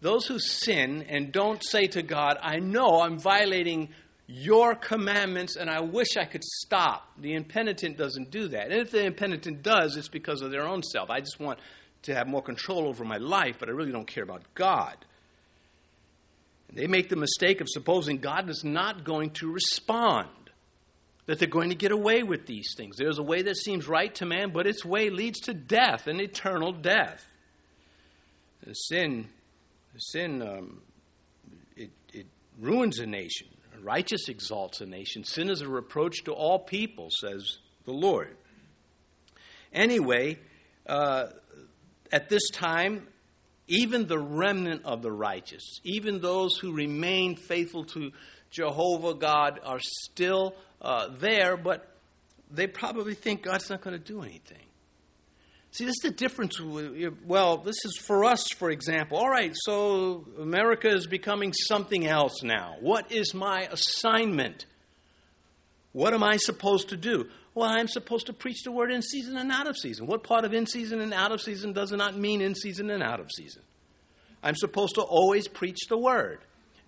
Those 0.00 0.26
who 0.26 0.38
sin 0.38 1.04
and 1.08 1.32
don't 1.32 1.62
say 1.62 1.86
to 1.88 2.02
God, 2.02 2.38
I 2.40 2.58
know 2.58 3.00
I'm 3.00 3.18
violating 3.18 3.88
your 4.26 4.74
commandments 4.74 5.56
and 5.56 5.68
I 5.70 5.80
wish 5.80 6.16
I 6.16 6.24
could 6.24 6.44
stop. 6.44 7.08
The 7.18 7.34
impenitent 7.34 7.96
doesn't 7.96 8.30
do 8.30 8.48
that. 8.48 8.70
And 8.70 8.80
if 8.80 8.90
the 8.90 9.04
impenitent 9.04 9.62
does, 9.62 9.96
it's 9.96 10.08
because 10.08 10.42
of 10.42 10.50
their 10.50 10.66
own 10.68 10.82
self. 10.82 11.10
I 11.10 11.20
just 11.20 11.40
want 11.40 11.58
to 12.02 12.14
have 12.14 12.28
more 12.28 12.42
control 12.42 12.86
over 12.86 13.04
my 13.04 13.16
life, 13.16 13.56
but 13.58 13.68
I 13.68 13.72
really 13.72 13.90
don't 13.90 14.06
care 14.06 14.22
about 14.22 14.42
God. 14.54 15.04
They 16.72 16.86
make 16.86 17.08
the 17.08 17.16
mistake 17.16 17.60
of 17.60 17.68
supposing 17.68 18.18
God 18.18 18.48
is 18.50 18.62
not 18.62 19.04
going 19.04 19.30
to 19.30 19.50
respond, 19.50 20.28
that 21.26 21.38
they're 21.38 21.48
going 21.48 21.70
to 21.70 21.76
get 21.76 21.92
away 21.92 22.22
with 22.22 22.46
these 22.46 22.74
things. 22.76 22.96
There's 22.96 23.18
a 23.18 23.22
way 23.22 23.42
that 23.42 23.56
seems 23.56 23.88
right 23.88 24.14
to 24.16 24.26
man, 24.26 24.50
but 24.52 24.66
its 24.66 24.84
way 24.84 25.10
leads 25.10 25.40
to 25.40 25.54
death, 25.54 26.06
an 26.06 26.20
eternal 26.20 26.72
death. 26.72 27.24
The 28.64 28.74
sin, 28.74 29.28
the 29.94 30.00
sin, 30.00 30.42
um, 30.42 30.82
it, 31.76 31.90
it 32.12 32.26
ruins 32.58 32.98
a 32.98 33.06
nation. 33.06 33.48
Righteous 33.80 34.28
exalts 34.28 34.80
a 34.80 34.86
nation. 34.86 35.24
Sin 35.24 35.48
is 35.48 35.60
a 35.60 35.68
reproach 35.68 36.24
to 36.24 36.32
all 36.32 36.58
people, 36.58 37.08
says 37.10 37.58
the 37.84 37.92
Lord. 37.92 38.36
Anyway, 39.72 40.38
uh, 40.86 41.26
at 42.10 42.28
this 42.28 42.50
time, 42.50 43.06
even 43.68 44.06
the 44.06 44.18
remnant 44.18 44.84
of 44.84 45.02
the 45.02 45.12
righteous, 45.12 45.80
even 45.84 46.20
those 46.20 46.56
who 46.58 46.72
remain 46.72 47.36
faithful 47.36 47.84
to 47.84 48.10
Jehovah 48.50 49.14
God, 49.14 49.60
are 49.64 49.80
still 49.80 50.54
uh, 50.80 51.08
there, 51.18 51.56
but 51.56 51.86
they 52.50 52.66
probably 52.66 53.14
think 53.14 53.42
God's 53.42 53.68
not 53.68 53.82
going 53.82 53.96
to 53.98 54.02
do 54.02 54.22
anything. 54.22 54.58
See, 55.70 55.84
this 55.84 55.96
is 56.02 56.10
the 56.10 56.16
difference. 56.16 56.58
Well, 56.58 57.58
this 57.58 57.84
is 57.84 57.98
for 57.98 58.24
us, 58.24 58.46
for 58.56 58.70
example. 58.70 59.18
All 59.18 59.28
right, 59.28 59.52
so 59.54 60.24
America 60.40 60.88
is 60.88 61.06
becoming 61.06 61.52
something 61.52 62.06
else 62.06 62.42
now. 62.42 62.76
What 62.80 63.12
is 63.12 63.34
my 63.34 63.68
assignment? 63.70 64.64
What 65.92 66.14
am 66.14 66.22
I 66.22 66.38
supposed 66.38 66.88
to 66.88 66.96
do? 66.96 67.28
Well, 67.58 67.68
I'm 67.68 67.88
supposed 67.88 68.26
to 68.26 68.32
preach 68.32 68.62
the 68.62 68.70
word 68.70 68.92
in 68.92 69.02
season 69.02 69.36
and 69.36 69.50
out 69.50 69.66
of 69.66 69.76
season. 69.76 70.06
What 70.06 70.22
part 70.22 70.44
of 70.44 70.54
in 70.54 70.64
season 70.64 71.00
and 71.00 71.12
out 71.12 71.32
of 71.32 71.40
season 71.40 71.72
does 71.72 71.90
not 71.90 72.16
mean 72.16 72.40
in 72.40 72.54
season 72.54 72.88
and 72.88 73.02
out 73.02 73.18
of 73.18 73.32
season? 73.36 73.62
I'm 74.44 74.54
supposed 74.54 74.94
to 74.94 75.00
always 75.00 75.48
preach 75.48 75.88
the 75.88 75.98
word, 75.98 76.38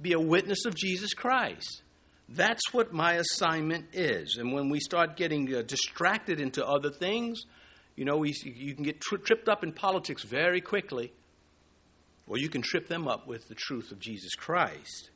be 0.01 0.13
a 0.13 0.21
witness 0.21 0.67
of 0.67 0.77
Jesus 0.77 1.13
Christ. 1.13 1.83
That's 2.29 2.73
what 2.73 2.93
my 2.93 3.15
assignment 3.15 3.87
is. 3.95 4.37
And 4.37 4.53
when 4.53 4.69
we 4.69 4.79
start 4.79 5.17
getting 5.17 5.53
uh, 5.53 5.63
distracted 5.63 6.41
into 6.41 6.65
other 6.65 6.91
things, 6.91 7.43
you 7.97 8.05
know, 8.05 8.19
we, 8.19 8.33
you 8.45 8.73
can 8.77 8.85
get 8.85 9.01
tri- 9.01 9.19
tripped 9.19 9.49
up 9.49 9.65
in 9.65 9.73
politics 9.73 10.23
very 10.23 10.61
quickly, 10.61 11.13
or 12.29 12.39
you 12.39 12.49
can 12.49 12.63
trip 12.63 12.87
them 12.87 13.09
up 13.09 13.27
with 13.27 13.49
the 13.49 13.57
truth 13.57 13.91
of 13.91 13.99
Jesus 13.99 14.37
Christ. 14.37 15.11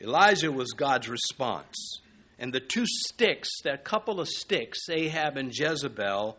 Elijah 0.00 0.50
was 0.50 0.72
God's 0.72 1.08
response 1.08 2.00
and 2.38 2.52
the 2.52 2.60
two 2.60 2.84
sticks, 2.86 3.50
that 3.64 3.84
couple 3.84 4.20
of 4.20 4.28
sticks, 4.28 4.88
Ahab 4.88 5.36
and 5.36 5.52
Jezebel, 5.52 6.36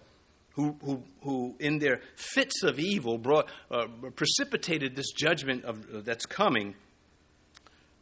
who, 0.54 0.76
who, 0.84 1.04
who 1.24 1.56
in 1.60 1.80
their 1.80 2.02
fits 2.16 2.64
of 2.64 2.80
evil 2.80 3.18
brought, 3.18 3.50
uh, 3.70 3.88
precipitated 4.16 4.96
this 4.96 5.12
judgment 5.12 5.66
of, 5.66 5.78
uh, 5.94 6.02
that's 6.02 6.26
coming, 6.26 6.76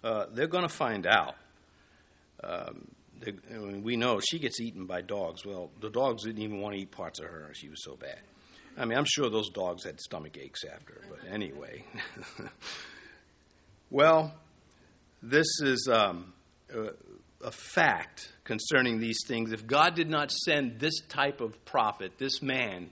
uh, 0.04 0.26
they're 0.32 0.48
going 0.48 0.68
to 0.68 0.74
find 0.74 1.08
out. 1.08 1.36
Um, 2.44 2.88
they, 3.20 3.34
I 3.54 3.58
mean, 3.58 3.84
we 3.84 3.96
know 3.96 4.20
she 4.20 4.38
gets 4.38 4.60
eaten 4.60 4.86
by 4.86 5.02
dogs. 5.02 5.46
Well, 5.46 5.72
the 5.82 5.90
dogs 5.90 6.24
didn't 6.24 6.42
even 6.42 6.62
want 6.62 6.76
to 6.76 6.82
eat 6.82 6.92
parts 6.92 7.20
of 7.20 7.26
her. 7.26 7.50
She 7.54 7.68
was 7.68 7.84
so 7.84 7.96
bad. 7.96 8.20
I 8.78 8.86
mean, 8.86 8.98
I'm 8.98 9.06
sure 9.08 9.30
those 9.30 9.50
dogs 9.50 9.84
had 9.84 10.00
stomach 10.00 10.38
aches 10.40 10.64
after, 10.64 11.02
but 11.10 11.32
anyway. 11.32 11.84
well, 13.90 14.36
this 15.24 15.48
is 15.62 15.90
um, 15.92 16.34
uh, 16.72 16.90
a 17.44 17.52
fact 17.52 18.32
concerning 18.44 19.00
these 19.00 19.20
things. 19.28 19.52
If 19.52 19.68
God 19.68 19.96
did 19.96 20.10
not 20.10 20.32
send 20.32 20.80
this 20.80 21.00
type 21.08 21.42
of 21.42 21.64
prophet, 21.66 22.14
this 22.18 22.42
man, 22.42 22.90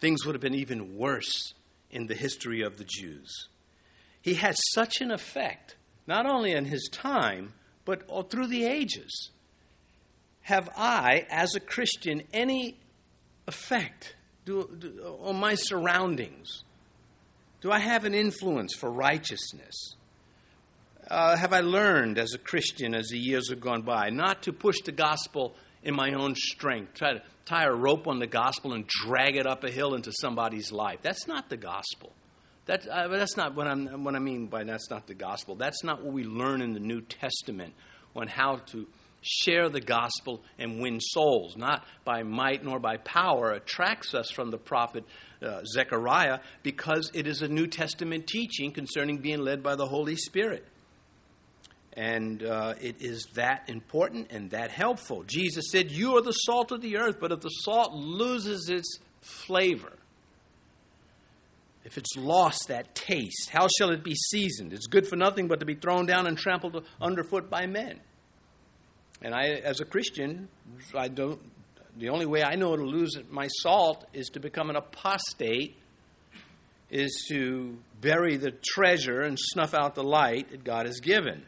things 0.00 0.24
would 0.24 0.34
have 0.34 0.42
been 0.42 0.54
even 0.54 0.96
worse 0.96 1.54
in 1.90 2.06
the 2.06 2.14
history 2.14 2.62
of 2.62 2.76
the 2.76 2.84
Jews. 2.84 3.48
He 4.20 4.34
had 4.34 4.56
such 4.74 5.00
an 5.00 5.10
effect, 5.10 5.76
not 6.06 6.26
only 6.26 6.52
in 6.52 6.64
his 6.64 6.88
time, 6.90 7.52
but 7.84 8.08
through 8.30 8.48
the 8.48 8.64
ages. 8.64 9.30
Have 10.42 10.68
I, 10.76 11.26
as 11.30 11.54
a 11.54 11.60
Christian, 11.60 12.22
any 12.32 12.78
effect 13.46 14.16
do, 14.44 14.68
do, 14.78 15.18
on 15.22 15.36
my 15.36 15.54
surroundings? 15.54 16.64
Do 17.60 17.70
I 17.70 17.78
have 17.78 18.04
an 18.04 18.14
influence 18.14 18.74
for 18.74 18.90
righteousness? 18.90 19.96
Uh, 21.08 21.36
have 21.36 21.52
I 21.52 21.60
learned 21.60 22.18
as 22.18 22.34
a 22.34 22.38
Christian 22.38 22.94
as 22.94 23.08
the 23.08 23.18
years 23.18 23.50
have 23.50 23.60
gone 23.60 23.82
by? 23.82 24.10
Not 24.10 24.42
to 24.44 24.52
push 24.52 24.80
the 24.84 24.92
gospel 24.92 25.54
in 25.82 25.94
my 25.94 26.12
own 26.12 26.34
strength, 26.34 26.94
try 26.94 27.14
to 27.14 27.22
tie 27.44 27.64
a 27.64 27.72
rope 27.72 28.08
on 28.08 28.18
the 28.18 28.26
gospel 28.26 28.72
and 28.72 28.86
drag 28.86 29.36
it 29.36 29.46
up 29.46 29.62
a 29.62 29.70
hill 29.70 29.94
into 29.94 30.12
somebody's 30.12 30.72
life. 30.72 30.98
That's 31.02 31.26
not 31.28 31.48
the 31.48 31.56
gospel. 31.56 32.12
That, 32.66 32.86
uh, 32.88 33.08
that's 33.08 33.36
not 33.36 33.54
what, 33.54 33.68
I'm, 33.68 34.02
what 34.02 34.16
I 34.16 34.18
mean 34.18 34.46
by 34.46 34.64
that's 34.64 34.90
not 34.90 35.06
the 35.06 35.14
gospel. 35.14 35.54
That's 35.54 35.84
not 35.84 36.02
what 36.02 36.12
we 36.12 36.24
learn 36.24 36.60
in 36.60 36.72
the 36.72 36.80
New 36.80 37.00
Testament 37.00 37.74
on 38.16 38.26
how 38.26 38.56
to 38.72 38.88
share 39.22 39.68
the 39.68 39.80
gospel 39.80 40.42
and 40.58 40.80
win 40.80 41.00
souls. 41.00 41.56
Not 41.56 41.84
by 42.04 42.24
might 42.24 42.64
nor 42.64 42.80
by 42.80 42.96
power 42.96 43.52
attracts 43.52 44.14
us 44.14 44.30
from 44.30 44.50
the 44.50 44.58
prophet 44.58 45.04
uh, 45.40 45.62
Zechariah 45.64 46.40
because 46.64 47.12
it 47.14 47.28
is 47.28 47.42
a 47.42 47.48
New 47.48 47.68
Testament 47.68 48.26
teaching 48.26 48.72
concerning 48.72 49.18
being 49.18 49.40
led 49.40 49.62
by 49.62 49.76
the 49.76 49.86
Holy 49.86 50.16
Spirit. 50.16 50.66
And 51.96 52.42
uh, 52.42 52.74
it 52.78 52.96
is 53.00 53.26
that 53.34 53.64
important 53.68 54.30
and 54.30 54.50
that 54.50 54.70
helpful. 54.70 55.22
Jesus 55.22 55.64
said, 55.70 55.90
You 55.90 56.16
are 56.16 56.22
the 56.22 56.32
salt 56.32 56.70
of 56.70 56.82
the 56.82 56.98
earth, 56.98 57.16
but 57.18 57.32
if 57.32 57.40
the 57.40 57.48
salt 57.48 57.94
loses 57.94 58.68
its 58.68 58.98
flavor, 59.22 59.94
if 61.86 61.96
it's 61.96 62.14
lost 62.16 62.68
that 62.68 62.94
taste, 62.94 63.48
how 63.50 63.66
shall 63.78 63.90
it 63.90 64.04
be 64.04 64.14
seasoned? 64.14 64.74
It's 64.74 64.86
good 64.86 65.06
for 65.06 65.16
nothing 65.16 65.48
but 65.48 65.60
to 65.60 65.66
be 65.66 65.74
thrown 65.74 66.04
down 66.04 66.26
and 66.26 66.36
trampled 66.36 66.84
underfoot 67.00 67.48
by 67.48 67.66
men. 67.66 68.00
And 69.22 69.34
I, 69.34 69.60
as 69.64 69.80
a 69.80 69.86
Christian, 69.86 70.48
I 70.94 71.08
don't. 71.08 71.40
The 71.96 72.10
only 72.10 72.26
way 72.26 72.42
I 72.42 72.56
know 72.56 72.76
to 72.76 72.82
lose 72.82 73.16
my 73.30 73.46
salt 73.62 74.04
is 74.12 74.26
to 74.30 74.40
become 74.40 74.68
an 74.68 74.76
apostate, 74.76 75.76
is 76.90 77.24
to 77.30 77.78
bury 78.02 78.36
the 78.36 78.50
treasure 78.50 79.22
and 79.22 79.38
snuff 79.40 79.72
out 79.72 79.94
the 79.94 80.04
light 80.04 80.50
that 80.50 80.62
God 80.62 80.84
has 80.84 81.00
given 81.00 81.46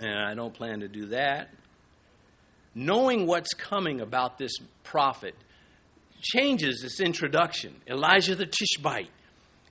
and 0.00 0.18
I 0.18 0.34
don't 0.34 0.54
plan 0.54 0.80
to 0.80 0.88
do 0.88 1.06
that. 1.06 1.50
Knowing 2.74 3.26
what's 3.26 3.54
coming 3.54 4.00
about 4.00 4.38
this 4.38 4.52
prophet 4.84 5.34
changes 6.20 6.80
this 6.82 7.00
introduction. 7.00 7.74
Elijah 7.88 8.34
the 8.34 8.46
Tishbite. 8.46 9.10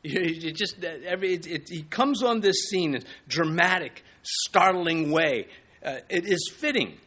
It 0.08 0.56
just 0.56 0.84
every 0.84 1.34
it, 1.34 1.48
it, 1.48 1.68
he 1.68 1.82
comes 1.82 2.22
on 2.22 2.40
this 2.40 2.70
scene 2.70 2.94
in 2.94 3.04
dramatic, 3.28 4.04
startling 4.22 5.10
way. 5.10 5.48
uh, 5.84 5.98
it 6.10 6.28
is 6.28 6.52
fitting. 6.56 7.00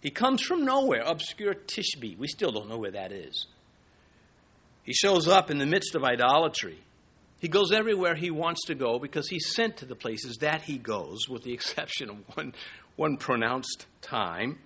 He 0.00 0.10
comes 0.10 0.40
from 0.42 0.64
nowhere, 0.64 1.02
obscure 1.04 1.54
Tishbe. 1.54 2.16
We 2.16 2.28
still 2.28 2.52
don't 2.52 2.68
know 2.68 2.78
where 2.78 2.92
that 2.92 3.10
is. 3.10 3.46
He 4.84 4.92
shows 4.92 5.26
up 5.26 5.50
in 5.50 5.58
the 5.58 5.66
midst 5.66 5.96
of 5.96 6.04
idolatry. 6.04 6.78
He 7.44 7.48
goes 7.48 7.72
everywhere 7.72 8.14
he 8.14 8.30
wants 8.30 8.62
to 8.68 8.74
go 8.74 8.98
because 8.98 9.28
he's 9.28 9.52
sent 9.54 9.76
to 9.76 9.84
the 9.84 9.94
places 9.94 10.38
that 10.38 10.62
he 10.62 10.78
goes, 10.78 11.28
with 11.28 11.42
the 11.42 11.52
exception 11.58 12.08
of 12.08 12.16
one, 12.34 12.54
one 12.96 13.18
pronounced 13.18 13.84
time. 14.00 14.60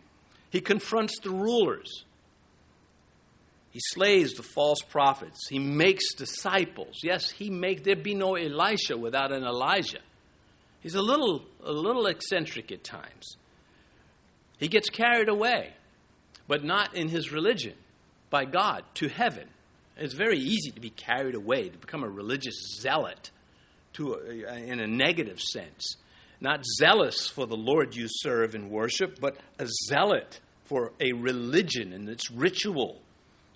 He 0.51 0.61
confronts 0.61 1.19
the 1.19 1.31
rulers. 1.31 2.05
He 3.73 3.81
slays 3.83 4.35
the 4.35 4.45
false 4.45 4.81
prophets. 4.81 5.49
He 5.51 5.59
makes 5.59 6.15
disciples. 6.15 7.01
Yes, 7.03 7.29
he 7.33 7.51
make 7.51 7.83
there 7.83 7.97
be 7.97 8.15
no 8.15 8.37
Elisha 8.37 8.97
without 8.97 9.33
an 9.33 9.43
Elijah. 9.43 9.99
He's 10.79 10.95
a 10.95 11.03
little 11.03 11.43
a 11.65 11.73
little 11.73 12.07
eccentric 12.07 12.71
at 12.71 12.85
times. 12.85 13.39
He 14.61 14.69
gets 14.69 14.89
carried 14.89 15.29
away, 15.29 15.73
but 16.47 16.63
not 16.63 16.95
in 16.95 17.09
his 17.09 17.33
religion, 17.33 17.75
by 18.31 18.45
God 18.45 18.85
to 18.95 19.09
heaven. 19.09 19.49
It's 19.99 20.15
very 20.15 20.39
easy 20.39 20.71
to 20.71 20.81
be 20.81 20.91
carried 20.91 21.35
away, 21.35 21.69
to 21.69 21.79
become 21.79 22.05
a 22.05 22.09
religious 22.09 22.55
zealot 22.81 23.31
to 23.95 24.15
a, 24.15 24.55
in 24.57 24.81
a 24.81 24.87
negative 24.87 25.41
sense. 25.41 25.97
Not 26.41 26.65
zealous 26.65 27.27
for 27.27 27.47
the 27.47 27.57
Lord 27.57 27.97
you 27.97 28.07
serve 28.09 28.55
and 28.55 28.71
worship, 28.71 29.19
but 29.21 29.37
a 29.59 29.67
zealot 29.89 30.41
for 30.65 30.93
a 31.01 31.13
religion 31.13 31.93
and 31.93 32.09
its 32.09 32.31
ritual. 32.31 33.01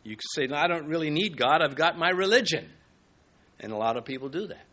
You 0.03 0.17
can 0.17 0.23
say, 0.35 0.47
no, 0.47 0.57
I 0.57 0.67
don't 0.67 0.87
really 0.87 1.11
need 1.11 1.37
God, 1.37 1.63
I've 1.63 1.77
got 1.77 1.97
my 1.97 2.11
religion. 2.11 2.69
And 3.61 3.71
a 3.71 3.77
lot 3.77 3.97
of 3.97 4.05
people 4.05 4.29
do 4.29 4.49
that. 4.49 4.65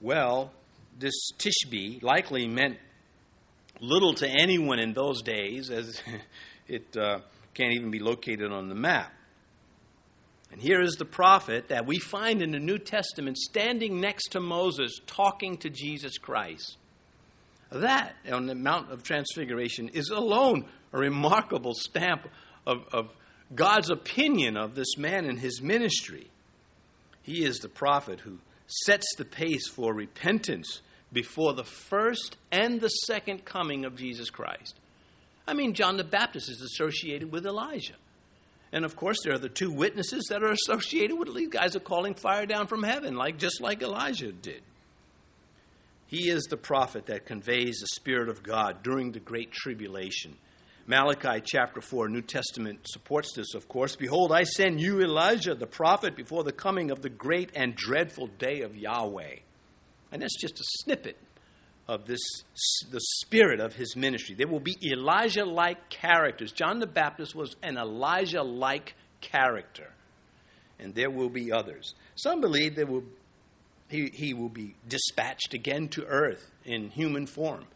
Well, 0.00 0.50
this 0.98 1.30
Tishbe 1.38 2.02
likely 2.02 2.48
meant 2.48 2.78
little 3.80 4.14
to 4.14 4.28
anyone 4.28 4.80
in 4.80 4.92
those 4.92 5.22
days, 5.22 5.70
as 5.70 6.00
it 6.68 6.96
uh, 6.96 7.20
can't 7.54 7.72
even 7.72 7.90
be 7.90 8.00
located 8.00 8.50
on 8.50 8.68
the 8.68 8.74
map. 8.74 9.12
And 10.54 10.62
here 10.62 10.80
is 10.80 10.94
the 10.94 11.04
prophet 11.04 11.66
that 11.70 11.84
we 11.84 11.98
find 11.98 12.40
in 12.40 12.52
the 12.52 12.60
New 12.60 12.78
Testament 12.78 13.36
standing 13.38 14.00
next 14.00 14.28
to 14.28 14.40
Moses 14.40 15.00
talking 15.04 15.56
to 15.58 15.68
Jesus 15.68 16.16
Christ. 16.16 16.76
That, 17.72 18.14
on 18.30 18.46
the 18.46 18.54
Mount 18.54 18.92
of 18.92 19.02
Transfiguration, 19.02 19.88
is 19.88 20.10
alone 20.10 20.66
a 20.92 20.98
remarkable 20.98 21.74
stamp 21.74 22.28
of, 22.68 22.86
of 22.92 23.10
God's 23.52 23.90
opinion 23.90 24.56
of 24.56 24.76
this 24.76 24.96
man 24.96 25.24
and 25.24 25.40
his 25.40 25.60
ministry. 25.60 26.30
He 27.22 27.44
is 27.44 27.58
the 27.58 27.68
prophet 27.68 28.20
who 28.20 28.38
sets 28.68 29.12
the 29.16 29.24
pace 29.24 29.68
for 29.68 29.92
repentance 29.92 30.82
before 31.12 31.54
the 31.54 31.64
first 31.64 32.36
and 32.52 32.80
the 32.80 32.90
second 32.90 33.44
coming 33.44 33.84
of 33.84 33.96
Jesus 33.96 34.30
Christ. 34.30 34.78
I 35.48 35.54
mean, 35.54 35.74
John 35.74 35.96
the 35.96 36.04
Baptist 36.04 36.48
is 36.48 36.62
associated 36.62 37.32
with 37.32 37.44
Elijah. 37.44 37.94
And 38.74 38.84
of 38.84 38.96
course, 38.96 39.18
there 39.22 39.32
are 39.32 39.38
the 39.38 39.48
two 39.48 39.70
witnesses 39.70 40.26
that 40.30 40.42
are 40.42 40.50
associated 40.50 41.16
with 41.16 41.32
these 41.32 41.48
guys 41.48 41.76
are 41.76 41.80
calling 41.80 42.14
fire 42.14 42.44
down 42.44 42.66
from 42.66 42.82
heaven, 42.82 43.14
like 43.14 43.38
just 43.38 43.60
like 43.60 43.82
Elijah 43.82 44.32
did. 44.32 44.62
He 46.08 46.28
is 46.28 46.42
the 46.50 46.56
prophet 46.56 47.06
that 47.06 47.24
conveys 47.24 47.78
the 47.78 47.86
Spirit 47.94 48.28
of 48.28 48.42
God 48.42 48.82
during 48.82 49.12
the 49.12 49.20
Great 49.20 49.52
Tribulation. 49.52 50.36
Malachi 50.88 51.40
chapter 51.44 51.80
4, 51.80 52.08
New 52.08 52.20
Testament 52.20 52.80
supports 52.88 53.32
this, 53.36 53.54
of 53.54 53.68
course. 53.68 53.94
Behold, 53.94 54.32
I 54.32 54.42
send 54.42 54.80
you 54.80 55.00
Elijah, 55.00 55.54
the 55.54 55.68
prophet, 55.68 56.16
before 56.16 56.42
the 56.42 56.50
coming 56.50 56.90
of 56.90 57.00
the 57.00 57.08
great 57.08 57.50
and 57.54 57.76
dreadful 57.76 58.26
day 58.26 58.62
of 58.62 58.76
Yahweh. 58.76 59.36
And 60.10 60.20
that's 60.20 60.40
just 60.40 60.58
a 60.58 60.64
snippet 60.82 61.16
of 61.86 62.06
this 62.06 62.20
the 62.90 63.00
spirit 63.00 63.60
of 63.60 63.74
his 63.74 63.94
ministry. 63.94 64.34
There 64.34 64.48
will 64.48 64.60
be 64.60 64.76
Elijah 64.82 65.44
like 65.44 65.90
characters. 65.90 66.52
John 66.52 66.78
the 66.78 66.86
Baptist 66.86 67.34
was 67.34 67.56
an 67.62 67.76
Elijah 67.76 68.42
like 68.42 68.94
character. 69.20 69.90
And 70.78 70.94
there 70.94 71.10
will 71.10 71.28
be 71.28 71.52
others. 71.52 71.94
Some 72.16 72.40
believe 72.40 72.74
there 72.74 72.86
will 72.86 73.04
he, 73.88 74.10
he 74.12 74.34
will 74.34 74.48
be 74.48 74.74
dispatched 74.88 75.52
again 75.52 75.88
to 75.88 76.04
earth 76.06 76.50
in 76.64 76.88
human 76.90 77.26
form. 77.26 77.66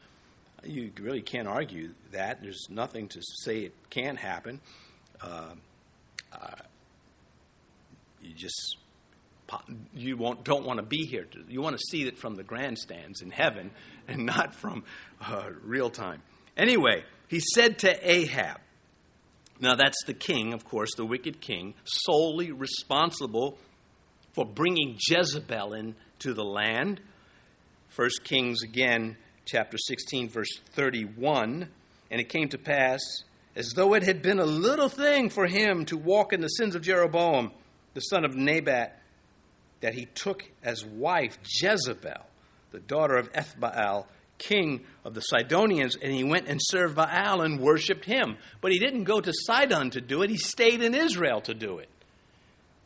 You 0.64 0.90
really 1.00 1.22
can't 1.22 1.46
argue 1.46 1.90
that. 2.12 2.42
There's 2.42 2.66
nothing 2.68 3.08
to 3.08 3.20
say 3.22 3.60
it 3.60 3.74
can't 3.90 4.18
happen. 4.18 4.60
Uh, 5.20 5.52
uh, 6.32 6.56
you 8.22 8.34
just 8.34 8.76
you 9.94 10.16
don't 10.42 10.66
want 10.66 10.78
to 10.78 10.84
be 10.84 11.06
here. 11.06 11.26
You 11.48 11.62
want 11.62 11.76
to 11.78 11.82
see 11.90 12.06
it 12.06 12.18
from 12.18 12.34
the 12.34 12.42
grandstands 12.42 13.22
in 13.22 13.30
heaven 13.30 13.70
and 14.08 14.26
not 14.26 14.54
from 14.54 14.82
uh, 15.20 15.50
real 15.62 15.90
time. 15.90 16.22
Anyway, 16.56 17.04
he 17.28 17.40
said 17.40 17.78
to 17.80 18.10
Ahab, 18.10 18.58
now 19.60 19.74
that's 19.74 20.04
the 20.06 20.14
king, 20.14 20.54
of 20.54 20.64
course, 20.64 20.94
the 20.96 21.04
wicked 21.04 21.40
king, 21.40 21.74
solely 21.84 22.52
responsible 22.52 23.58
for 24.32 24.44
bringing 24.44 24.96
Jezebel 24.98 25.74
into 25.74 26.32
the 26.32 26.44
land. 26.44 27.00
First 27.88 28.22
Kings 28.24 28.62
again, 28.62 29.16
chapter 29.44 29.76
16, 29.76 30.28
verse 30.28 30.60
31. 30.72 31.68
And 32.10 32.20
it 32.20 32.28
came 32.28 32.48
to 32.50 32.58
pass, 32.58 33.00
as 33.56 33.72
though 33.74 33.94
it 33.94 34.04
had 34.04 34.22
been 34.22 34.38
a 34.38 34.46
little 34.46 34.88
thing 34.88 35.28
for 35.28 35.46
him 35.46 35.84
to 35.86 35.96
walk 35.96 36.32
in 36.32 36.40
the 36.40 36.48
sins 36.48 36.74
of 36.74 36.82
Jeroboam, 36.82 37.50
the 37.94 38.00
son 38.00 38.24
of 38.24 38.36
Nebat, 38.36 39.00
that 39.80 39.94
he 39.94 40.06
took 40.06 40.44
as 40.62 40.84
wife 40.84 41.38
Jezebel, 41.42 42.24
the 42.70 42.80
daughter 42.80 43.16
of 43.16 43.32
Ethbaal, 43.32 44.06
king 44.38 44.84
of 45.04 45.14
the 45.14 45.20
Sidonians, 45.20 45.96
and 46.00 46.12
he 46.12 46.24
went 46.24 46.48
and 46.48 46.60
served 46.62 46.96
Baal 46.96 47.42
and 47.42 47.60
worshiped 47.60 48.04
him. 48.04 48.36
But 48.60 48.72
he 48.72 48.78
didn't 48.78 49.04
go 49.04 49.20
to 49.20 49.32
Sidon 49.32 49.90
to 49.90 50.00
do 50.00 50.22
it, 50.22 50.30
he 50.30 50.36
stayed 50.36 50.82
in 50.82 50.94
Israel 50.94 51.40
to 51.42 51.54
do 51.54 51.78
it. 51.78 51.88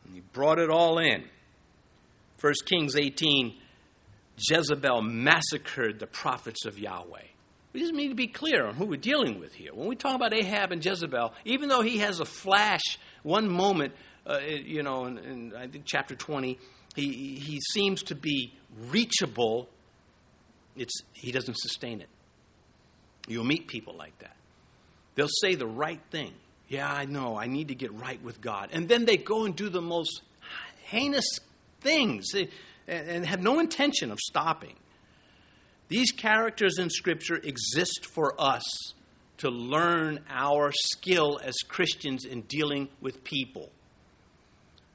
And 0.05 0.15
he 0.15 0.21
brought 0.33 0.59
it 0.59 0.69
all 0.69 0.97
in. 0.99 1.23
1 2.41 2.53
Kings 2.65 2.95
18 2.95 3.55
Jezebel 4.37 5.01
massacred 5.01 5.99
the 5.99 6.07
prophets 6.07 6.65
of 6.65 6.79
Yahweh. 6.79 7.27
We 7.71 7.79
just 7.79 7.93
need 7.93 8.09
to 8.09 8.15
be 8.15 8.27
clear 8.27 8.67
on 8.67 8.75
who 8.75 8.85
we're 8.85 8.97
dealing 8.99 9.39
with 9.39 9.53
here. 9.53 9.73
When 9.73 9.87
we 9.87 9.95
talk 9.95 10.15
about 10.15 10.33
Ahab 10.33 10.71
and 10.71 10.83
Jezebel, 10.83 11.33
even 11.45 11.69
though 11.69 11.81
he 11.81 11.99
has 11.99 12.19
a 12.19 12.25
flash, 12.25 12.99
one 13.23 13.49
moment, 13.49 13.93
uh, 14.27 14.39
you 14.39 14.83
know, 14.83 15.05
in, 15.05 15.17
in 15.17 15.53
I 15.55 15.67
think 15.67 15.85
chapter 15.85 16.15
20, 16.15 16.59
he, 16.95 17.35
he 17.35 17.59
seems 17.59 18.03
to 18.03 18.15
be 18.15 18.53
reachable, 18.89 19.69
it's, 20.75 21.01
he 21.13 21.31
doesn't 21.31 21.57
sustain 21.57 22.01
it. 22.01 22.09
You'll 23.27 23.45
meet 23.45 23.67
people 23.67 23.95
like 23.95 24.17
that. 24.19 24.35
They'll 25.15 25.27
say 25.27 25.55
the 25.55 25.67
right 25.67 26.01
thing. 26.11 26.33
Yeah, 26.67 26.91
I 26.91 27.05
know, 27.05 27.37
I 27.37 27.47
need 27.47 27.67
to 27.69 27.75
get 27.75 27.93
right 27.93 28.21
with 28.23 28.41
God. 28.41 28.69
And 28.73 28.87
then 28.87 29.05
they 29.05 29.17
go 29.17 29.45
and 29.45 29.55
do 29.55 29.69
the 29.69 29.81
most 29.81 30.21
heinous 30.83 31.39
things 31.81 32.25
and 32.87 33.25
have 33.25 33.41
no 33.41 33.59
intention 33.59 34.11
of 34.11 34.19
stopping. 34.19 34.75
These 35.87 36.11
characters 36.11 36.79
in 36.79 36.89
Scripture 36.89 37.35
exist 37.35 38.05
for 38.05 38.39
us 38.39 38.63
to 39.37 39.49
learn 39.49 40.21
our 40.29 40.71
skill 40.71 41.39
as 41.43 41.55
Christians 41.67 42.25
in 42.25 42.41
dealing 42.41 42.89
with 43.01 43.23
people 43.23 43.69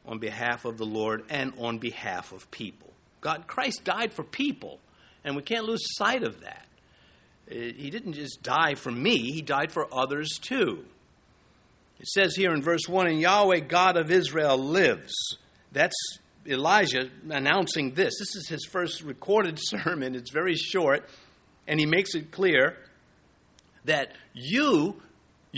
on 0.09 0.19
behalf 0.19 0.65
of 0.65 0.79
the 0.79 0.87
Lord 0.87 1.23
and 1.29 1.53
on 1.59 1.79
behalf 1.79 2.33
of 2.33 2.51
people. 2.51 2.91
God, 3.21 3.47
Christ 3.47 3.85
died 3.85 4.13
for 4.13 4.25
people, 4.25 4.81
and 5.23 5.37
we 5.37 5.43
can't 5.43 5.67
lose 5.67 5.83
sight 5.97 6.23
of 6.23 6.41
that. 6.41 6.67
Uh, 7.51 7.55
he 7.55 7.91
didn't 7.91 8.15
just 8.15 8.43
die 8.43 8.75
for 8.75 8.91
me, 8.91 9.19
He 9.19 9.43
died 9.43 9.71
for 9.71 9.87
others 9.93 10.39
too. 10.41 10.85
It 12.01 12.07
says 12.07 12.35
here 12.35 12.55
in 12.55 12.63
verse 12.63 12.89
1 12.89 13.09
And 13.09 13.21
Yahweh, 13.21 13.61
God 13.61 13.97
of 13.97 14.11
Israel, 14.11 14.57
lives. 14.57 15.13
That's 15.73 15.97
Elijah 16.47 17.11
announcing 17.29 17.93
this. 17.93 18.15
This 18.19 18.37
is 18.37 18.49
his 18.49 18.65
first 18.65 19.03
recorded 19.03 19.59
sermon. 19.61 20.15
It's 20.15 20.31
very 20.31 20.55
short, 20.55 21.09
and 21.67 21.79
he 21.79 21.87
makes 21.87 22.15
it 22.15 22.31
clear 22.31 22.77
that 23.85 24.13
you 24.33 25.03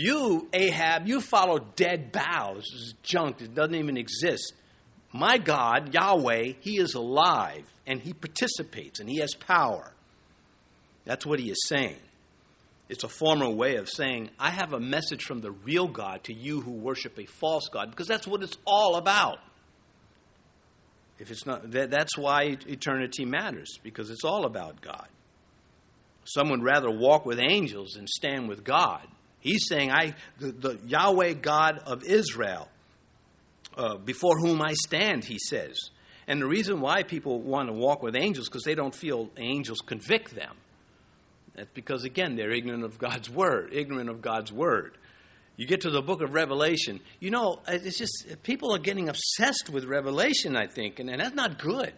you, 0.01 0.49
Ahab, 0.53 1.07
you 1.07 1.21
follow 1.21 1.59
dead 1.75 2.11
Baal. 2.11 2.55
This 2.55 2.65
is 2.73 2.93
junk. 3.03 3.41
It 3.41 3.53
doesn't 3.55 3.75
even 3.75 3.97
exist. 3.97 4.53
My 5.13 5.37
God, 5.37 5.93
Yahweh, 5.93 6.53
He 6.59 6.77
is 6.77 6.93
alive 6.93 7.65
and 7.85 8.01
He 8.01 8.13
participates 8.13 8.99
and 8.99 9.09
He 9.09 9.19
has 9.19 9.33
power. 9.33 9.93
That's 11.05 11.25
what 11.25 11.39
He 11.39 11.49
is 11.49 11.67
saying. 11.67 11.99
It's 12.89 13.05
a 13.05 13.09
formal 13.09 13.55
way 13.55 13.77
of 13.77 13.87
saying, 13.87 14.31
I 14.37 14.49
have 14.49 14.73
a 14.73 14.79
message 14.79 15.23
from 15.23 15.39
the 15.39 15.51
real 15.51 15.87
God 15.87 16.25
to 16.25 16.33
you 16.33 16.59
who 16.59 16.71
worship 16.71 17.17
a 17.17 17.25
false 17.25 17.69
God, 17.71 17.89
because 17.89 18.07
that's 18.07 18.27
what 18.27 18.43
it's 18.43 18.57
all 18.67 18.95
about. 18.97 19.37
If 21.17 21.31
it's 21.31 21.45
not, 21.45 21.71
that's 21.71 22.17
why 22.17 22.57
eternity 22.67 23.23
matters, 23.23 23.77
because 23.81 24.09
it's 24.09 24.25
all 24.25 24.45
about 24.45 24.81
God. 24.81 25.07
Some 26.25 26.49
would 26.49 26.63
rather 26.63 26.91
walk 26.91 27.25
with 27.25 27.39
angels 27.39 27.91
than 27.93 28.07
stand 28.07 28.49
with 28.49 28.63
God. 28.63 29.07
He's 29.41 29.67
saying, 29.67 29.91
I, 29.91 30.15
the, 30.39 30.51
the 30.51 30.79
Yahweh 30.85 31.33
God 31.33 31.79
of 31.85 32.03
Israel, 32.03 32.69
uh, 33.75 33.97
before 33.97 34.37
whom 34.37 34.61
I 34.61 34.73
stand, 34.73 35.25
he 35.25 35.37
says. 35.39 35.77
And 36.27 36.41
the 36.41 36.47
reason 36.47 36.79
why 36.79 37.03
people 37.03 37.41
want 37.41 37.67
to 37.67 37.73
walk 37.73 38.03
with 38.03 38.15
angels 38.15 38.47
because 38.47 38.63
they 38.63 38.75
don't 38.75 38.95
feel 38.95 39.29
angels 39.37 39.79
convict 39.79 40.35
them. 40.35 40.55
That's 41.55 41.69
because, 41.73 42.05
again, 42.05 42.35
they're 42.35 42.51
ignorant 42.51 42.83
of 42.83 42.97
God's 42.97 43.29
word, 43.29 43.73
ignorant 43.73 44.09
of 44.09 44.21
God's 44.21 44.51
word. 44.51 44.97
You 45.57 45.67
get 45.67 45.81
to 45.81 45.89
the 45.89 46.01
book 46.01 46.21
of 46.21 46.33
Revelation, 46.33 47.01
you 47.19 47.29
know, 47.29 47.59
it's 47.67 47.97
just 47.97 48.25
people 48.43 48.73
are 48.73 48.79
getting 48.79 49.09
obsessed 49.09 49.69
with 49.69 49.85
Revelation, 49.85 50.55
I 50.55 50.67
think, 50.67 50.99
and, 50.99 51.09
and 51.09 51.19
that's 51.19 51.35
not 51.35 51.59
good. 51.59 51.93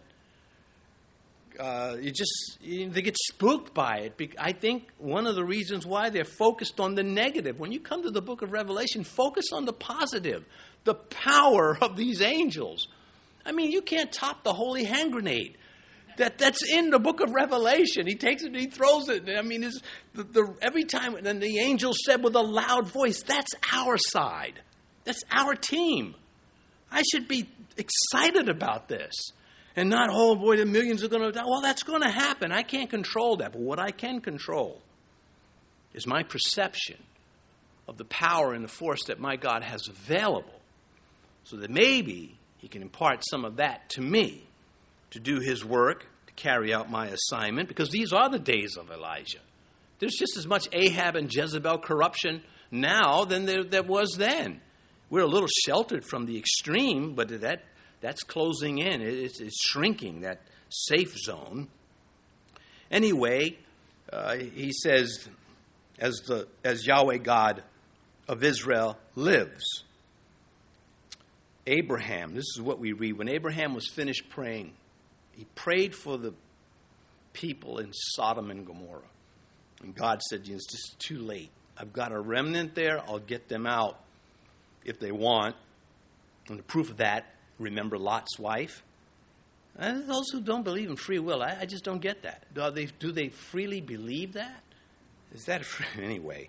Uh, 1.58 1.96
you 2.00 2.10
just 2.10 2.58
you, 2.60 2.88
they 2.90 3.02
get 3.02 3.16
spooked 3.16 3.74
by 3.74 3.98
it. 3.98 4.34
I 4.38 4.52
think 4.52 4.88
one 4.98 5.26
of 5.26 5.36
the 5.36 5.44
reasons 5.44 5.86
why 5.86 6.10
they're 6.10 6.24
focused 6.24 6.80
on 6.80 6.94
the 6.94 7.02
negative. 7.02 7.58
When 7.58 7.72
you 7.72 7.80
come 7.80 8.02
to 8.02 8.10
the 8.10 8.22
book 8.22 8.42
of 8.42 8.52
Revelation, 8.52 9.04
focus 9.04 9.46
on 9.52 9.64
the 9.64 9.72
positive, 9.72 10.44
the 10.84 10.94
power 10.94 11.78
of 11.80 11.96
these 11.96 12.20
angels. 12.20 12.88
I 13.46 13.52
mean, 13.52 13.70
you 13.70 13.82
can't 13.82 14.10
top 14.10 14.42
the 14.42 14.52
holy 14.52 14.84
hand 14.84 15.12
grenade 15.12 15.56
that 16.16 16.38
that's 16.38 16.62
in 16.72 16.90
the 16.90 16.98
book 16.98 17.20
of 17.20 17.32
Revelation. 17.32 18.06
He 18.06 18.14
takes 18.14 18.42
it 18.42 18.48
and 18.48 18.56
he 18.56 18.66
throws 18.66 19.08
it. 19.08 19.28
I 19.28 19.42
mean, 19.42 19.62
the, 20.14 20.24
the, 20.24 20.54
every 20.62 20.84
time, 20.84 21.14
and 21.14 21.40
the 21.40 21.58
angel 21.58 21.92
said 22.06 22.22
with 22.22 22.34
a 22.34 22.42
loud 22.42 22.88
voice, 22.88 23.22
That's 23.22 23.52
our 23.72 23.96
side. 23.98 24.60
That's 25.04 25.22
our 25.30 25.54
team. 25.54 26.14
I 26.90 27.02
should 27.02 27.28
be 27.28 27.48
excited 27.76 28.48
about 28.48 28.88
this. 28.88 29.12
And 29.76 29.90
not, 29.90 30.08
oh 30.12 30.36
boy, 30.36 30.56
the 30.56 30.66
millions 30.66 31.02
are 31.02 31.08
going 31.08 31.22
to 31.22 31.32
die. 31.32 31.44
Well, 31.44 31.60
that's 31.60 31.82
going 31.82 32.02
to 32.02 32.10
happen. 32.10 32.52
I 32.52 32.62
can't 32.62 32.90
control 32.90 33.38
that. 33.38 33.52
But 33.52 33.60
what 33.60 33.80
I 33.80 33.90
can 33.90 34.20
control 34.20 34.80
is 35.92 36.06
my 36.06 36.22
perception 36.22 37.02
of 37.88 37.96
the 37.96 38.04
power 38.04 38.52
and 38.52 38.64
the 38.64 38.68
force 38.68 39.04
that 39.06 39.18
my 39.18 39.36
God 39.36 39.62
has 39.62 39.88
available 39.88 40.60
so 41.42 41.56
that 41.56 41.70
maybe 41.70 42.38
He 42.58 42.68
can 42.68 42.82
impart 42.82 43.22
some 43.28 43.44
of 43.44 43.56
that 43.56 43.88
to 43.90 44.00
me 44.00 44.44
to 45.14 45.20
do 45.20 45.38
his 45.38 45.64
work, 45.64 46.06
to 46.26 46.32
carry 46.34 46.74
out 46.74 46.90
my 46.90 47.06
assignment, 47.06 47.68
because 47.68 47.88
these 47.90 48.12
are 48.12 48.28
the 48.28 48.38
days 48.38 48.76
of 48.76 48.90
Elijah. 48.90 49.38
There's 50.00 50.16
just 50.18 50.36
as 50.36 50.44
much 50.44 50.68
Ahab 50.72 51.14
and 51.14 51.32
Jezebel 51.32 51.78
corruption 51.78 52.42
now 52.72 53.24
than 53.24 53.46
there, 53.46 53.62
there 53.62 53.84
was 53.84 54.16
then. 54.18 54.60
We're 55.10 55.22
a 55.22 55.28
little 55.28 55.48
sheltered 55.66 56.04
from 56.04 56.26
the 56.26 56.36
extreme, 56.36 57.14
but 57.14 57.28
that, 57.42 57.62
that's 58.04 58.22
closing 58.22 58.78
in. 58.78 59.00
It's, 59.00 59.40
it's 59.40 59.58
shrinking, 59.66 60.20
that 60.20 60.42
safe 60.68 61.16
zone. 61.16 61.68
Anyway, 62.90 63.56
uh, 64.12 64.36
he 64.36 64.72
says, 64.72 65.26
as, 65.98 66.20
the, 66.26 66.46
as 66.62 66.86
Yahweh 66.86 67.16
God 67.16 67.62
of 68.28 68.44
Israel 68.44 68.98
lives. 69.14 69.64
Abraham, 71.66 72.34
this 72.34 72.44
is 72.54 72.60
what 72.60 72.78
we 72.78 72.92
read. 72.92 73.16
When 73.16 73.28
Abraham 73.28 73.72
was 73.72 73.88
finished 73.88 74.28
praying, 74.28 74.74
he 75.32 75.46
prayed 75.54 75.94
for 75.94 76.18
the 76.18 76.34
people 77.32 77.78
in 77.78 77.90
Sodom 77.94 78.50
and 78.50 78.66
Gomorrah. 78.66 79.00
And 79.82 79.94
God 79.94 80.20
said, 80.22 80.42
It's 80.46 80.70
just 80.70 80.98
too 80.98 81.18
late. 81.18 81.50
I've 81.78 81.94
got 81.94 82.12
a 82.12 82.20
remnant 82.20 82.74
there. 82.74 83.00
I'll 83.00 83.18
get 83.18 83.48
them 83.48 83.66
out 83.66 83.98
if 84.84 85.00
they 85.00 85.10
want. 85.10 85.56
And 86.48 86.58
the 86.58 86.62
proof 86.62 86.90
of 86.90 86.98
that, 86.98 87.33
remember 87.58 87.98
Lot's 87.98 88.38
wife? 88.38 88.82
And 89.76 90.08
those 90.08 90.30
who 90.30 90.40
don't 90.40 90.62
believe 90.62 90.88
in 90.88 90.96
free 90.96 91.18
will, 91.18 91.42
I, 91.42 91.58
I 91.62 91.66
just 91.66 91.84
don't 91.84 92.00
get 92.00 92.22
that. 92.22 92.44
Do 92.54 92.70
they, 92.70 92.86
do 92.86 93.10
they 93.10 93.28
freely 93.28 93.80
believe 93.80 94.34
that? 94.34 94.62
Is 95.34 95.46
that 95.46 95.64
free? 95.64 95.86
anyway? 96.04 96.48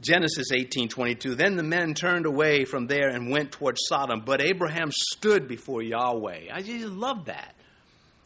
Genesis 0.00 0.50
18:22 0.50 1.36
Then 1.36 1.56
the 1.56 1.62
men 1.62 1.94
turned 1.94 2.26
away 2.26 2.64
from 2.64 2.86
there 2.86 3.08
and 3.08 3.30
went 3.30 3.52
toward 3.52 3.76
Sodom, 3.78 4.22
but 4.24 4.40
Abraham 4.40 4.90
stood 4.90 5.46
before 5.46 5.82
Yahweh. 5.82 6.48
I 6.52 6.62
just 6.62 6.86
love 6.86 7.26
that. 7.26 7.54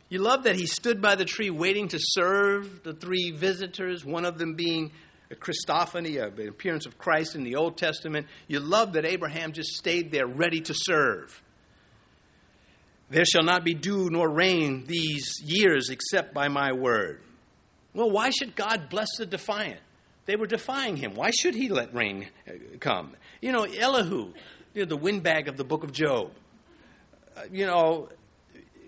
You 0.08 0.20
love 0.20 0.44
that 0.44 0.54
he 0.54 0.66
stood 0.66 1.02
by 1.02 1.16
the 1.16 1.24
tree 1.24 1.50
waiting 1.50 1.88
to 1.88 1.98
serve 2.00 2.84
the 2.84 2.92
three 2.92 3.32
visitors, 3.32 4.04
one 4.04 4.24
of 4.24 4.38
them 4.38 4.54
being 4.54 4.92
a 5.30 5.34
Christophany, 5.34 6.22
an 6.22 6.48
appearance 6.48 6.86
of 6.86 6.98
Christ 6.98 7.34
in 7.34 7.42
the 7.42 7.56
Old 7.56 7.76
Testament. 7.76 8.28
You 8.46 8.60
love 8.60 8.92
that 8.92 9.04
Abraham 9.04 9.52
just 9.52 9.70
stayed 9.70 10.12
there 10.12 10.26
ready 10.26 10.60
to 10.60 10.74
serve. 10.74 11.42
There 13.10 13.24
shall 13.24 13.42
not 13.42 13.64
be 13.64 13.74
dew 13.74 14.08
nor 14.10 14.28
rain 14.28 14.84
these 14.86 15.40
years 15.44 15.90
except 15.90 16.34
by 16.34 16.48
my 16.48 16.72
word. 16.72 17.20
Well, 17.92 18.10
why 18.10 18.30
should 18.30 18.56
God 18.56 18.88
bless 18.88 19.08
the 19.18 19.26
defiant? 19.26 19.80
They 20.26 20.36
were 20.36 20.46
defying 20.46 20.96
him. 20.96 21.14
Why 21.14 21.30
should 21.30 21.54
he 21.54 21.68
let 21.68 21.94
rain 21.94 22.28
uh, 22.48 22.52
come? 22.80 23.14
You 23.40 23.52
know, 23.52 23.64
Elihu, 23.64 24.32
you 24.72 24.82
know, 24.82 24.84
the 24.86 24.96
windbag 24.96 25.48
of 25.48 25.56
the 25.56 25.64
book 25.64 25.84
of 25.84 25.92
Job. 25.92 26.32
Uh, 27.36 27.42
you 27.52 27.66
know, 27.66 28.08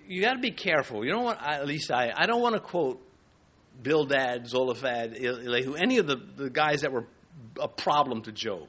you 0.08 0.22
got 0.22 0.34
to 0.34 0.40
be 0.40 0.50
careful. 0.50 1.04
You 1.04 1.12
don't 1.12 1.24
want, 1.24 1.42
at 1.42 1.66
least 1.66 1.90
I, 1.90 2.12
I 2.16 2.26
don't 2.26 2.40
want 2.40 2.54
to 2.54 2.60
quote 2.60 3.02
Bildad, 3.82 4.48
Zophar, 4.48 5.08
Elihu, 5.14 5.74
any 5.74 5.98
of 5.98 6.06
the, 6.06 6.16
the 6.36 6.50
guys 6.50 6.80
that 6.80 6.92
were 6.92 7.06
a 7.60 7.68
problem 7.68 8.22
to 8.22 8.32
Job. 8.32 8.66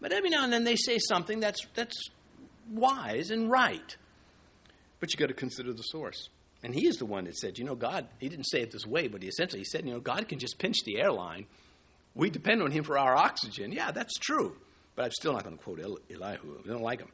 But 0.00 0.12
every 0.12 0.30
now 0.30 0.44
and 0.44 0.52
then 0.52 0.64
they 0.64 0.76
say 0.76 0.98
something 0.98 1.40
that's, 1.40 1.60
that's 1.74 1.96
wise 2.70 3.30
and 3.30 3.50
right. 3.50 3.96
But 5.06 5.12
you 5.12 5.20
got 5.20 5.28
to 5.28 5.34
consider 5.34 5.72
the 5.72 5.84
source. 5.84 6.30
And 6.64 6.74
he 6.74 6.88
is 6.88 6.96
the 6.96 7.06
one 7.06 7.26
that 7.26 7.36
said, 7.36 7.60
you 7.60 7.64
know, 7.64 7.76
God, 7.76 8.08
he 8.18 8.28
didn't 8.28 8.46
say 8.46 8.60
it 8.60 8.72
this 8.72 8.84
way, 8.84 9.06
but 9.06 9.22
he 9.22 9.28
essentially 9.28 9.62
said, 9.62 9.86
you 9.86 9.92
know, 9.92 10.00
God 10.00 10.26
can 10.26 10.40
just 10.40 10.58
pinch 10.58 10.78
the 10.84 10.98
airline. 10.98 11.46
We 12.16 12.28
depend 12.28 12.60
on 12.60 12.72
him 12.72 12.82
for 12.82 12.98
our 12.98 13.14
oxygen. 13.14 13.70
Yeah, 13.70 13.92
that's 13.92 14.14
true. 14.14 14.56
But 14.96 15.04
I'm 15.04 15.12
still 15.12 15.32
not 15.32 15.44
going 15.44 15.56
to 15.56 15.62
quote 15.62 15.78
Elihu. 15.78 16.58
I 16.64 16.66
don't 16.66 16.82
like 16.82 16.98
him. 16.98 17.12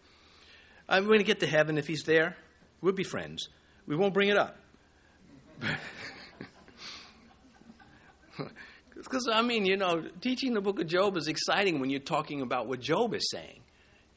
I'm 0.88 1.06
going 1.06 1.18
to 1.18 1.24
get 1.24 1.40
to 1.40 1.46
heaven 1.46 1.76
if 1.76 1.86
he's 1.86 2.04
there. 2.04 2.34
We'll 2.80 2.94
be 2.94 3.04
friends. 3.04 3.50
We 3.86 3.94
won't 3.94 4.14
bring 4.14 4.30
it 4.30 4.38
up. 4.38 4.56
Because, 8.94 9.28
I 9.30 9.42
mean, 9.42 9.66
you 9.66 9.76
know, 9.76 10.04
teaching 10.20 10.54
the 10.54 10.60
book 10.60 10.80
of 10.80 10.86
Job 10.86 11.16
is 11.16 11.26
exciting 11.26 11.80
when 11.80 11.90
you're 11.90 12.00
talking 12.00 12.40
about 12.40 12.68
what 12.68 12.80
Job 12.80 13.14
is 13.14 13.28
saying. 13.30 13.60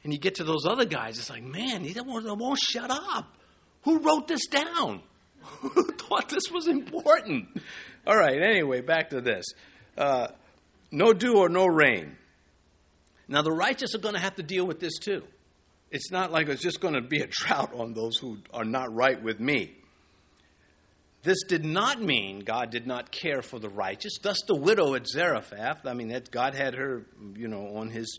And 0.04 0.12
you 0.12 0.18
get 0.18 0.36
to 0.36 0.44
those 0.44 0.64
other 0.64 0.84
guys, 0.84 1.18
it's 1.18 1.28
like, 1.28 1.42
man, 1.42 1.82
they 1.82 2.00
won't, 2.00 2.24
they 2.24 2.30
won't 2.30 2.60
shut 2.60 2.90
up. 2.90 3.36
Who 3.86 4.00
wrote 4.00 4.26
this 4.26 4.48
down? 4.48 5.00
Who 5.60 5.84
thought 5.92 6.28
this 6.28 6.50
was 6.52 6.66
important? 6.66 7.46
All 8.04 8.16
right, 8.16 8.42
anyway, 8.42 8.80
back 8.80 9.10
to 9.10 9.20
this. 9.20 9.44
Uh, 9.96 10.26
no 10.90 11.12
dew 11.12 11.36
or 11.36 11.48
no 11.48 11.66
rain. 11.66 12.16
Now, 13.28 13.42
the 13.42 13.52
righteous 13.52 13.94
are 13.94 13.98
going 13.98 14.14
to 14.14 14.20
have 14.20 14.34
to 14.34 14.42
deal 14.42 14.66
with 14.66 14.80
this 14.80 14.98
too. 14.98 15.22
It's 15.92 16.10
not 16.10 16.32
like 16.32 16.48
it's 16.48 16.62
just 16.62 16.80
going 16.80 16.94
to 16.94 17.00
be 17.00 17.20
a 17.20 17.28
drought 17.28 17.74
on 17.74 17.94
those 17.94 18.18
who 18.18 18.38
are 18.52 18.64
not 18.64 18.92
right 18.92 19.22
with 19.22 19.38
me. 19.38 19.76
This 21.22 21.44
did 21.44 21.64
not 21.64 22.02
mean 22.02 22.40
God 22.40 22.70
did 22.70 22.88
not 22.88 23.12
care 23.12 23.40
for 23.40 23.60
the 23.60 23.68
righteous. 23.68 24.18
Thus, 24.20 24.38
the 24.48 24.56
widow 24.56 24.94
at 24.94 25.06
Zarephath, 25.06 25.86
I 25.86 25.94
mean, 25.94 26.08
that 26.08 26.32
God 26.32 26.56
had 26.56 26.74
her, 26.74 27.06
you 27.36 27.46
know, 27.46 27.76
on 27.76 27.90
his 27.90 28.18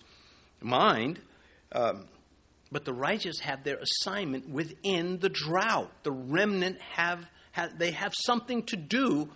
mind. 0.61 1.19
Um, 1.73 2.05
but 2.71 2.85
the 2.85 2.93
righteous 2.93 3.39
have 3.39 3.63
their 3.63 3.77
assignment 3.77 4.49
within 4.49 5.19
the 5.19 5.29
drought. 5.29 5.91
The 6.03 6.11
remnant 6.11 6.81
have, 6.81 7.25
have 7.51 7.77
they 7.77 7.91
have 7.91 8.13
something 8.15 8.63
to 8.63 8.75
do 8.75 9.29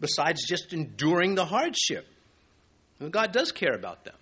besides 0.00 0.46
just 0.46 0.72
enduring 0.72 1.34
the 1.34 1.44
hardship. 1.44 2.06
And 3.00 3.12
God 3.12 3.32
does 3.32 3.52
care 3.52 3.74
about 3.74 4.04
them. 4.04 4.14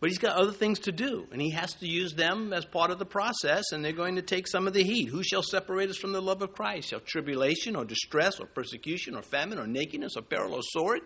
But 0.00 0.10
he's 0.10 0.18
got 0.18 0.36
other 0.36 0.52
things 0.52 0.80
to 0.80 0.92
do, 0.92 1.26
and 1.32 1.40
he 1.40 1.50
has 1.52 1.72
to 1.74 1.88
use 1.88 2.12
them 2.12 2.52
as 2.52 2.66
part 2.66 2.90
of 2.90 2.98
the 2.98 3.06
process, 3.06 3.72
and 3.72 3.82
they're 3.82 3.92
going 3.92 4.16
to 4.16 4.22
take 4.22 4.46
some 4.46 4.66
of 4.66 4.74
the 4.74 4.82
heat. 4.82 5.08
Who 5.08 5.22
shall 5.22 5.42
separate 5.42 5.88
us 5.88 5.96
from 5.96 6.12
the 6.12 6.20
love 6.20 6.42
of 6.42 6.52
Christ? 6.52 6.90
Shall 6.90 7.00
tribulation 7.00 7.74
or 7.74 7.86
distress 7.86 8.38
or 8.38 8.46
persecution 8.46 9.14
or 9.16 9.22
famine 9.22 9.58
or 9.58 9.66
nakedness 9.66 10.16
or 10.16 10.22
peril 10.22 10.54
or 10.54 10.62
sword? 10.62 11.00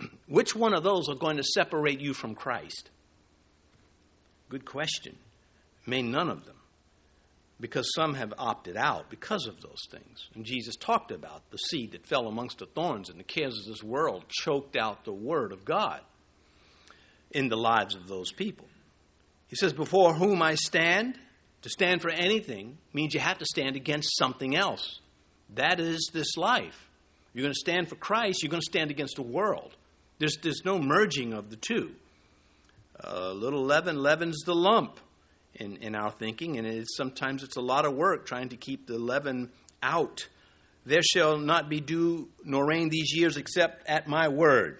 Which 0.26 0.54
one 0.54 0.74
of 0.74 0.82
those 0.82 1.08
are 1.08 1.14
going 1.14 1.38
to 1.38 1.44
separate 1.44 2.00
you 2.00 2.12
from 2.12 2.34
Christ? 2.34 2.90
Good 4.48 4.64
question. 4.64 5.16
May 5.86 6.02
none 6.02 6.28
of 6.28 6.44
them. 6.44 6.56
Because 7.60 7.92
some 7.94 8.14
have 8.14 8.32
opted 8.38 8.76
out 8.76 9.10
because 9.10 9.46
of 9.46 9.60
those 9.60 9.82
things. 9.90 10.28
And 10.34 10.44
Jesus 10.44 10.76
talked 10.76 11.10
about 11.10 11.50
the 11.50 11.58
seed 11.58 11.92
that 11.92 12.06
fell 12.06 12.28
amongst 12.28 12.58
the 12.58 12.66
thorns 12.66 13.10
and 13.10 13.18
the 13.18 13.24
cares 13.24 13.58
of 13.58 13.66
this 13.66 13.82
world 13.82 14.24
choked 14.28 14.76
out 14.76 15.04
the 15.04 15.12
word 15.12 15.50
of 15.52 15.64
God 15.64 16.00
in 17.32 17.48
the 17.48 17.56
lives 17.56 17.96
of 17.96 18.06
those 18.06 18.30
people. 18.30 18.66
He 19.48 19.56
says, 19.56 19.72
Before 19.72 20.14
whom 20.14 20.40
I 20.40 20.54
stand, 20.54 21.18
to 21.62 21.68
stand 21.68 22.00
for 22.00 22.10
anything 22.10 22.78
means 22.92 23.14
you 23.14 23.20
have 23.20 23.38
to 23.38 23.46
stand 23.46 23.74
against 23.76 24.16
something 24.16 24.54
else. 24.54 25.00
That 25.54 25.80
is 25.80 26.10
this 26.12 26.36
life. 26.36 26.88
You're 27.34 27.42
going 27.42 27.54
to 27.54 27.58
stand 27.58 27.88
for 27.88 27.96
Christ, 27.96 28.42
you're 28.42 28.50
going 28.50 28.62
to 28.62 28.70
stand 28.70 28.90
against 28.90 29.16
the 29.16 29.22
world. 29.22 29.76
There's, 30.18 30.36
there's 30.42 30.62
no 30.64 30.78
merging 30.78 31.32
of 31.32 31.50
the 31.50 31.56
two. 31.56 31.94
A 33.04 33.32
little 33.32 33.64
leaven 33.64 33.96
leavens 34.02 34.42
the 34.44 34.54
lump 34.54 35.00
in, 35.54 35.76
in 35.76 35.94
our 35.94 36.10
thinking, 36.10 36.58
and 36.58 36.66
it's, 36.66 36.96
sometimes 36.96 37.42
it's 37.42 37.56
a 37.56 37.60
lot 37.60 37.84
of 37.84 37.94
work 37.94 38.26
trying 38.26 38.48
to 38.50 38.56
keep 38.56 38.86
the 38.86 38.98
leaven 38.98 39.50
out. 39.82 40.26
There 40.84 41.02
shall 41.02 41.38
not 41.38 41.68
be 41.68 41.80
dew 41.80 42.28
nor 42.44 42.66
rain 42.66 42.88
these 42.88 43.12
years 43.14 43.36
except 43.36 43.88
at 43.88 44.08
my 44.08 44.28
word 44.28 44.78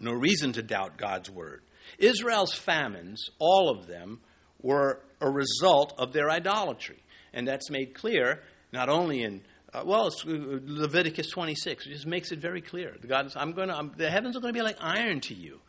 no 0.00 0.12
reason 0.12 0.52
to 0.52 0.62
doubt 0.62 0.96
God's 0.96 1.30
word. 1.30 1.62
Israel's 1.98 2.54
famines, 2.54 3.28
all 3.38 3.70
of 3.70 3.86
them, 3.86 4.20
were 4.62 5.02
a 5.20 5.30
result 5.30 5.94
of 5.98 6.12
their 6.12 6.30
idolatry. 6.30 7.02
And 7.32 7.46
that's 7.46 7.70
made 7.70 7.94
clear 7.94 8.42
not 8.72 8.88
only 8.88 9.22
in 9.22 9.42
Uh, 9.72 9.84
well, 9.86 10.06
uh, 10.06 10.10
Leviticus 10.26 11.30
26. 11.30 11.86
It 11.86 11.90
just 11.90 12.06
makes 12.06 12.32
it 12.32 12.40
very 12.40 12.60
clear. 12.60 12.96
God 13.06 13.26
is, 13.26 13.36
I'm 13.36 13.52
going 13.52 13.68
to, 13.68 13.90
the 13.96 14.10
heavens 14.10 14.36
are 14.36 14.40
going 14.40 14.52
to 14.52 14.58
be 14.58 14.64
like 14.64 14.78
iron 14.80 15.20
to 15.20 15.34
you, 15.34 15.60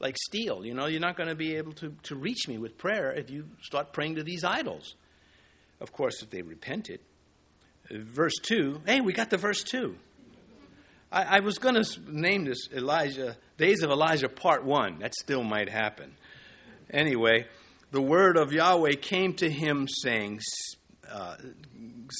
like 0.00 0.16
steel. 0.16 0.64
You 0.64 0.74
know, 0.74 0.86
you're 0.86 1.00
not 1.00 1.16
going 1.16 1.28
to 1.28 1.34
be 1.34 1.56
able 1.56 1.72
to, 1.74 1.94
to 2.04 2.14
reach 2.14 2.48
me 2.48 2.58
with 2.58 2.78
prayer 2.78 3.12
if 3.12 3.30
you 3.30 3.46
start 3.62 3.92
praying 3.92 4.16
to 4.16 4.22
these 4.22 4.44
idols. 4.44 4.94
Of 5.80 5.92
course, 5.92 6.22
if 6.22 6.30
they 6.30 6.42
repented. 6.42 7.00
Verse 7.90 8.34
2, 8.42 8.82
hey, 8.86 9.00
we 9.00 9.12
got 9.12 9.30
the 9.30 9.38
verse 9.38 9.62
2. 9.62 9.96
I, 11.10 11.38
I 11.38 11.40
was 11.40 11.58
going 11.58 11.82
to 11.82 12.00
name 12.06 12.44
this 12.44 12.68
Elijah, 12.72 13.36
Days 13.56 13.82
of 13.82 13.90
Elijah 13.90 14.28
Part 14.28 14.64
1. 14.64 14.98
That 14.98 15.14
still 15.14 15.42
might 15.42 15.70
happen. 15.70 16.12
Anyway, 16.90 17.46
the 17.90 18.02
word 18.02 18.36
of 18.36 18.52
Yahweh 18.52 18.94
came 19.00 19.34
to 19.34 19.48
him 19.48 19.88
saying, 19.88 20.40
uh, 21.10 21.36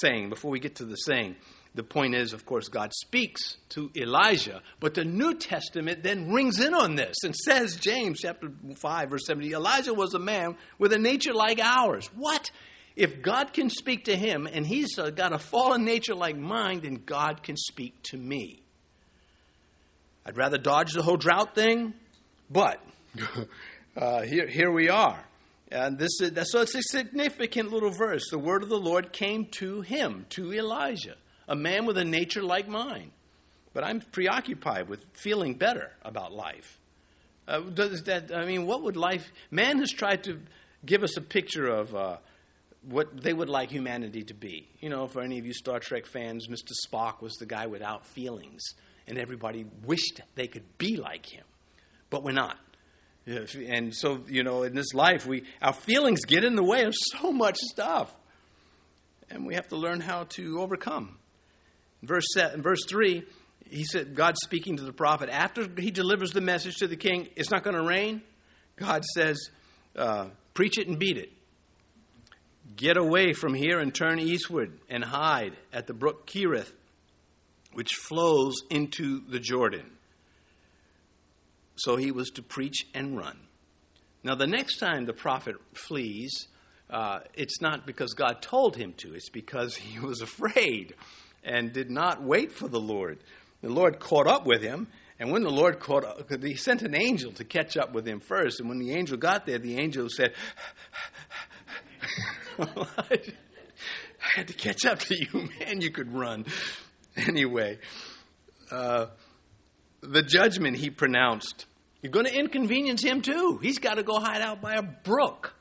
saying, 0.00 0.30
before 0.30 0.50
we 0.50 0.60
get 0.60 0.76
to 0.76 0.84
the 0.84 0.96
saying, 0.96 1.36
the 1.78 1.84
point 1.84 2.16
is, 2.16 2.32
of 2.32 2.44
course, 2.44 2.66
God 2.66 2.92
speaks 2.92 3.56
to 3.68 3.88
Elijah, 3.96 4.62
but 4.80 4.94
the 4.94 5.04
New 5.04 5.34
Testament 5.34 6.02
then 6.02 6.32
rings 6.32 6.58
in 6.58 6.74
on 6.74 6.96
this 6.96 7.14
and 7.22 7.36
says, 7.36 7.76
James 7.76 8.18
chapter 8.20 8.50
5, 8.74 9.10
verse 9.10 9.24
70, 9.26 9.52
Elijah 9.52 9.94
was 9.94 10.12
a 10.12 10.18
man 10.18 10.56
with 10.80 10.92
a 10.92 10.98
nature 10.98 11.32
like 11.32 11.60
ours. 11.60 12.10
What? 12.16 12.50
If 12.96 13.22
God 13.22 13.52
can 13.52 13.70
speak 13.70 14.06
to 14.06 14.16
him 14.16 14.48
and 14.52 14.66
he's 14.66 14.96
got 14.96 15.32
a 15.32 15.38
fallen 15.38 15.84
nature 15.84 16.16
like 16.16 16.36
mine, 16.36 16.80
then 16.80 17.00
God 17.06 17.44
can 17.44 17.56
speak 17.56 17.94
to 18.10 18.16
me. 18.16 18.60
I'd 20.26 20.36
rather 20.36 20.58
dodge 20.58 20.94
the 20.94 21.02
whole 21.02 21.16
drought 21.16 21.54
thing, 21.54 21.94
but 22.50 22.82
uh, 23.96 24.22
here, 24.22 24.48
here 24.48 24.72
we 24.72 24.88
are. 24.88 25.24
And 25.70 25.96
this 25.96 26.20
is, 26.20 26.32
so 26.50 26.62
it's 26.62 26.74
a 26.74 26.82
significant 26.82 27.70
little 27.70 27.92
verse. 27.92 28.24
The 28.32 28.38
word 28.38 28.64
of 28.64 28.68
the 28.68 28.80
Lord 28.80 29.12
came 29.12 29.46
to 29.58 29.80
him, 29.82 30.26
to 30.30 30.52
Elijah, 30.52 31.14
a 31.48 31.56
man 31.56 31.86
with 31.86 31.98
a 31.98 32.04
nature 32.04 32.42
like 32.42 32.68
mine. 32.68 33.10
But 33.72 33.84
I'm 33.84 34.00
preoccupied 34.00 34.88
with 34.88 35.04
feeling 35.14 35.54
better 35.54 35.90
about 36.02 36.32
life. 36.32 36.78
Uh, 37.46 37.60
does 37.60 38.04
that, 38.04 38.32
I 38.34 38.44
mean, 38.44 38.66
what 38.66 38.82
would 38.82 38.96
life, 38.96 39.32
man 39.50 39.78
has 39.78 39.90
tried 39.90 40.24
to 40.24 40.40
give 40.84 41.02
us 41.02 41.16
a 41.16 41.20
picture 41.20 41.66
of 41.66 41.94
uh, 41.94 42.16
what 42.82 43.22
they 43.22 43.32
would 43.32 43.48
like 43.48 43.70
humanity 43.70 44.22
to 44.24 44.34
be. 44.34 44.68
You 44.80 44.90
know, 44.90 45.06
for 45.06 45.22
any 45.22 45.38
of 45.38 45.46
you 45.46 45.52
Star 45.52 45.80
Trek 45.80 46.06
fans, 46.06 46.48
Mr. 46.48 46.72
Spock 46.86 47.20
was 47.20 47.34
the 47.34 47.46
guy 47.46 47.66
without 47.66 48.06
feelings, 48.06 48.62
and 49.06 49.18
everybody 49.18 49.66
wished 49.84 50.20
they 50.34 50.46
could 50.46 50.78
be 50.78 50.96
like 50.96 51.26
him. 51.26 51.44
But 52.10 52.22
we're 52.22 52.32
not. 52.32 52.58
And 53.26 53.94
so, 53.94 54.24
you 54.26 54.42
know, 54.42 54.62
in 54.62 54.74
this 54.74 54.94
life, 54.94 55.26
we 55.26 55.44
our 55.60 55.74
feelings 55.74 56.24
get 56.24 56.44
in 56.44 56.56
the 56.56 56.62
way 56.62 56.84
of 56.84 56.94
so 56.96 57.30
much 57.30 57.58
stuff, 57.58 58.14
and 59.30 59.46
we 59.46 59.54
have 59.54 59.68
to 59.68 59.76
learn 59.76 60.00
how 60.00 60.24
to 60.30 60.60
overcome. 60.62 61.17
Verse 62.02 62.36
in 62.36 62.62
verse 62.62 62.84
three, 62.88 63.24
he 63.68 63.84
said, 63.84 64.14
God 64.14 64.36
speaking 64.42 64.76
to 64.76 64.84
the 64.84 64.92
prophet 64.92 65.28
after 65.28 65.66
he 65.76 65.90
delivers 65.90 66.30
the 66.30 66.40
message 66.40 66.76
to 66.76 66.86
the 66.86 66.96
king. 66.96 67.28
It's 67.36 67.50
not 67.50 67.64
going 67.64 67.76
to 67.76 67.82
rain. 67.82 68.22
God 68.76 69.04
says, 69.04 69.50
uh, 69.96 70.28
"Preach 70.54 70.78
it 70.78 70.88
and 70.88 70.98
beat 70.98 71.18
it. 71.18 71.32
Get 72.76 72.96
away 72.96 73.32
from 73.32 73.54
here 73.54 73.80
and 73.80 73.94
turn 73.94 74.18
eastward 74.18 74.78
and 74.88 75.04
hide 75.04 75.56
at 75.72 75.86
the 75.86 75.94
brook 75.94 76.26
Kerith, 76.26 76.72
which 77.72 77.94
flows 77.94 78.54
into 78.70 79.20
the 79.28 79.40
Jordan." 79.40 79.90
So 81.76 81.96
he 81.96 82.10
was 82.10 82.30
to 82.30 82.42
preach 82.42 82.86
and 82.94 83.16
run. 83.16 83.38
Now, 84.24 84.34
the 84.34 84.46
next 84.46 84.78
time 84.78 85.06
the 85.06 85.12
prophet 85.12 85.56
flees, 85.74 86.48
uh, 86.90 87.20
it's 87.34 87.60
not 87.60 87.86
because 87.86 88.14
God 88.14 88.42
told 88.42 88.76
him 88.76 88.94
to, 88.98 89.14
it's 89.14 89.30
because 89.30 89.76
he 89.76 90.00
was 90.00 90.20
afraid 90.20 90.94
and 91.44 91.72
did 91.72 91.90
not 91.90 92.22
wait 92.22 92.52
for 92.52 92.68
the 92.68 92.80
Lord. 92.80 93.18
The 93.62 93.68
Lord 93.68 93.98
caught 93.98 94.26
up 94.26 94.46
with 94.46 94.62
him, 94.62 94.88
and 95.18 95.32
when 95.32 95.42
the 95.42 95.50
Lord 95.50 95.80
caught 95.80 96.04
up, 96.04 96.30
he 96.42 96.54
sent 96.54 96.82
an 96.82 96.94
angel 96.94 97.32
to 97.32 97.44
catch 97.44 97.76
up 97.76 97.92
with 97.92 98.06
him 98.06 98.20
first. 98.20 98.60
And 98.60 98.68
when 98.68 98.78
the 98.78 98.92
angel 98.92 99.16
got 99.16 99.46
there, 99.46 99.58
the 99.58 99.78
angel 99.78 100.08
said, 100.08 100.32
I 102.58 103.20
had 104.18 104.48
to 104.48 104.54
catch 104.54 104.84
up 104.84 105.00
to 105.00 105.14
you, 105.16 105.48
man. 105.58 105.80
You 105.80 105.90
could 105.90 106.12
run. 106.12 106.46
Anyway, 107.16 107.78
uh, 108.70 109.06
the 110.02 110.22
judgment 110.22 110.76
he 110.76 110.90
pronounced 110.90 111.66
you're 112.02 112.12
going 112.12 112.26
to 112.26 112.34
inconvenience 112.34 113.02
him 113.02 113.22
too. 113.22 113.58
He's 113.60 113.78
got 113.78 113.94
to 113.94 114.02
go 114.02 114.20
hide 114.20 114.40
out 114.40 114.60
by 114.60 114.74
a 114.74 114.82
brook. 114.82 115.54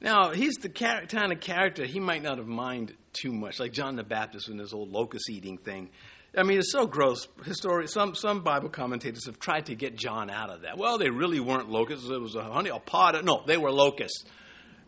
Now, 0.00 0.32
he's 0.32 0.54
the 0.54 0.68
kind 0.68 1.32
of 1.32 1.40
character 1.40 1.84
he 1.84 2.00
might 2.00 2.22
not 2.22 2.38
have 2.38 2.46
minded 2.46 2.96
too 3.14 3.32
much, 3.32 3.58
like 3.60 3.72
John 3.72 3.96
the 3.96 4.04
Baptist 4.04 4.48
in 4.48 4.58
his 4.58 4.72
old 4.72 4.90
locust 4.90 5.30
eating 5.30 5.58
thing. 5.58 5.90
I 6.36 6.42
mean, 6.42 6.58
it's 6.58 6.72
so 6.72 6.86
gross. 6.86 7.28
Histori- 7.42 7.88
some, 7.88 8.14
some 8.14 8.42
Bible 8.42 8.68
commentators 8.68 9.26
have 9.26 9.38
tried 9.38 9.66
to 9.66 9.76
get 9.76 9.96
John 9.96 10.30
out 10.30 10.50
of 10.50 10.62
that. 10.62 10.76
Well, 10.76 10.98
they 10.98 11.08
really 11.08 11.38
weren't 11.38 11.70
locusts. 11.70 12.08
It 12.08 12.20
was 12.20 12.34
a 12.34 12.42
honey, 12.42 12.70
a 12.70 12.78
pod. 12.78 13.24
No, 13.24 13.42
they 13.46 13.56
were 13.56 13.70
locusts. 13.70 14.24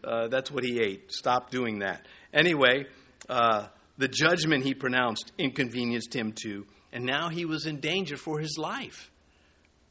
Uh, 0.03 0.29
that's 0.29 0.51
what 0.51 0.65
he 0.65 0.81
ate. 0.81 1.13
Stop 1.13 1.51
doing 1.51 1.81
that. 1.81 2.07
Anyway, 2.33 2.87
uh, 3.29 3.69
the 3.97 4.09
judgment 4.09 4.65
he 4.65 4.75
pronounced 4.75 5.33
inconvenienced 5.39 6.15
him 6.15 6.33
too, 6.33 6.67
and 6.93 7.05
now 7.05 7.29
he 7.29 7.45
was 7.45 7.67
in 7.67 7.81
danger 7.81 8.17
for 8.17 8.39
his 8.41 8.57
life 8.59 9.11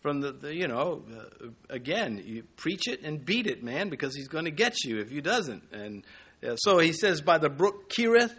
from 0.06 0.22
the, 0.22 0.32
the 0.34 0.56
you 0.56 0.68
know, 0.68 1.02
uh, 1.12 1.48
again, 1.68 2.22
you 2.24 2.44
preach 2.58 2.88
it 2.88 3.02
and 3.02 3.26
beat 3.26 3.48
it, 3.48 3.64
man, 3.64 3.90
because 3.90 4.16
he's 4.16 4.28
going 4.28 4.46
to 4.46 4.52
get 4.52 4.84
you 4.84 5.00
if 5.00 5.12
you 5.12 5.20
doesn't. 5.20 5.64
And 5.72 6.04
uh, 6.46 6.56
so 6.58 6.80
he 6.80 6.94
says, 6.94 7.22
by 7.22 7.38
the 7.38 7.50
brook 7.50 7.90
Kerith, 7.90 8.34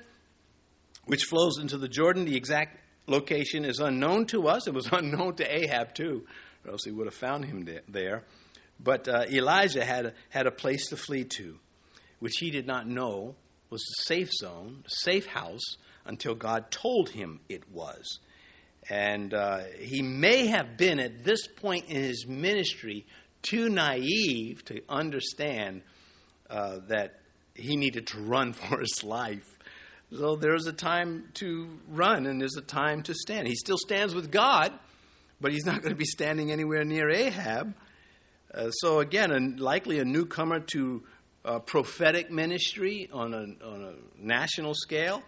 which 1.05 1.25
flows 1.25 1.59
into 1.59 1.79
the 1.79 1.88
Jordan, 1.88 2.25
the 2.25 2.37
exact 2.37 2.79
location 3.07 3.64
is 3.64 3.79
unknown 3.79 4.27
to 4.27 4.49
us. 4.49 4.66
It 4.66 4.75
was 4.75 4.88
unknown 4.92 5.37
to 5.37 5.45
Ahab 5.45 5.95
too, 5.95 6.27
or 6.64 6.73
else 6.73 6.85
he 6.85 6.90
would 6.90 7.07
have 7.07 7.14
found 7.14 7.45
him 7.45 7.69
there. 7.88 8.25
But 8.79 9.09
uh, 9.09 9.25
Elijah 9.31 9.85
had 9.85 10.07
a, 10.07 10.12
had 10.29 10.47
a 10.47 10.51
place 10.51 10.88
to 10.88 10.97
flee 10.97 11.25
to, 11.37 11.59
which 12.19 12.35
he 12.38 12.51
did 12.51 12.66
not 12.66 12.87
know 12.87 13.35
was 13.71 13.83
the 13.83 14.14
safe 14.14 14.31
zone, 14.33 14.85
a 14.87 14.90
safe 14.90 15.27
house, 15.27 15.77
until 16.05 16.35
God 16.35 16.71
told 16.71 17.11
him 17.11 17.40
it 17.49 17.71
was. 17.71 18.21
And 18.88 19.35
uh, 19.35 19.61
he 19.81 20.03
may 20.03 20.47
have 20.47 20.77
been 20.77 21.01
at 21.01 21.25
this 21.25 21.49
point 21.49 21.87
in 21.87 21.97
his 21.97 22.27
ministry 22.27 23.07
too 23.42 23.69
naive 23.69 24.64
to 24.66 24.81
understand 24.88 25.83
uh, 26.49 26.79
that 26.88 27.21
he 27.57 27.77
needed 27.77 28.07
to 28.09 28.21
run 28.21 28.53
for 28.53 28.81
his 28.81 29.03
life. 29.05 29.45
So 30.16 30.37
there's 30.37 30.66
a 30.66 30.73
time 30.73 31.31
to 31.35 31.69
run 31.88 32.27
and 32.27 32.40
there's 32.40 32.57
a 32.57 32.62
time 32.62 33.03
to 33.05 33.14
stand. 33.14 33.49
He 33.49 33.57
still 33.57 33.79
stands 33.79 34.14
with 34.14 34.31
God, 34.31 34.73
but 35.40 35.53
he's 35.53 35.66
not 35.66 35.83
going 35.83 35.92
to 35.92 35.99
be 35.99 36.05
standing 36.05 36.53
anywhere 36.53 36.85
near 36.85 37.11
Ahab. 37.11 37.75
Uh, 38.55 38.71
so 38.71 39.01
again, 39.01 39.33
a, 39.33 39.61
likely 39.61 39.99
a 39.99 40.05
newcomer 40.05 40.61
to 40.61 41.03
uh, 41.45 41.59
prophetic 41.59 42.31
ministry 42.31 43.11
on 43.12 43.35
a, 43.35 43.66
on 43.66 43.83
a 43.83 44.25
national 44.25 44.75
scale, 44.75 45.23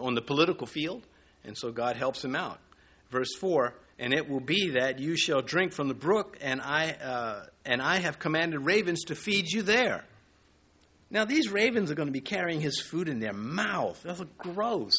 on 0.00 0.14
the 0.14 0.22
political 0.22 0.66
field, 0.66 1.06
and 1.44 1.56
so 1.56 1.70
God 1.70 1.96
helps 1.96 2.24
him 2.24 2.34
out 2.34 2.58
verse 3.10 3.34
4 3.34 3.74
and 3.98 4.14
it 4.14 4.28
will 4.28 4.40
be 4.40 4.70
that 4.70 4.98
you 4.98 5.16
shall 5.16 5.42
drink 5.42 5.72
from 5.72 5.88
the 5.88 5.94
brook 5.94 6.38
and 6.40 6.60
i 6.60 6.92
uh, 6.92 7.44
and 7.64 7.82
i 7.82 7.98
have 7.98 8.18
commanded 8.18 8.60
ravens 8.60 9.04
to 9.04 9.14
feed 9.14 9.50
you 9.50 9.62
there 9.62 10.04
now 11.10 11.24
these 11.24 11.50
ravens 11.50 11.90
are 11.90 11.94
going 11.94 12.08
to 12.08 12.12
be 12.12 12.20
carrying 12.20 12.60
his 12.60 12.80
food 12.80 13.08
in 13.08 13.18
their 13.18 13.32
mouth. 13.32 14.00
That's 14.04 14.22
gross. 14.38 14.96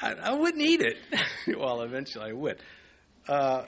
I, 0.00 0.12
I, 0.12 0.34
wouldn't 0.34 0.62
eat 0.62 0.82
it. 0.82 0.96
Well 1.58 1.80
eventually 1.82 2.30
i 2.30 2.32
would. 2.32 2.60
Uh, 3.26 3.64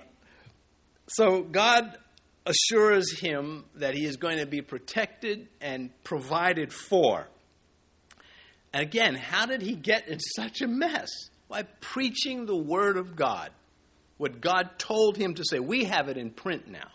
so 1.08 1.42
god 1.42 1.96
assures 2.44 3.18
him 3.18 3.64
that 3.76 3.94
he 3.94 4.04
is 4.04 4.16
going 4.16 4.38
to 4.38 4.46
be 4.46 4.60
protected 4.60 5.48
and 5.60 5.90
provided 6.04 6.72
for. 6.72 7.28
And 8.72 8.82
again 8.82 9.14
how 9.14 9.46
did 9.46 9.62
he 9.62 9.74
get 9.74 10.08
in 10.08 10.18
such 10.20 10.60
a 10.60 10.66
mess? 10.66 11.08
By 11.48 11.62
preaching 11.80 12.44
the 12.44 12.56
Word 12.56 12.98
of 12.98 13.16
God, 13.16 13.50
what 14.18 14.42
God 14.42 14.78
told 14.78 15.16
him 15.16 15.34
to 15.34 15.44
say. 15.48 15.58
We 15.60 15.84
have 15.84 16.08
it 16.08 16.18
in 16.18 16.30
print 16.30 16.68
now. 16.68 16.90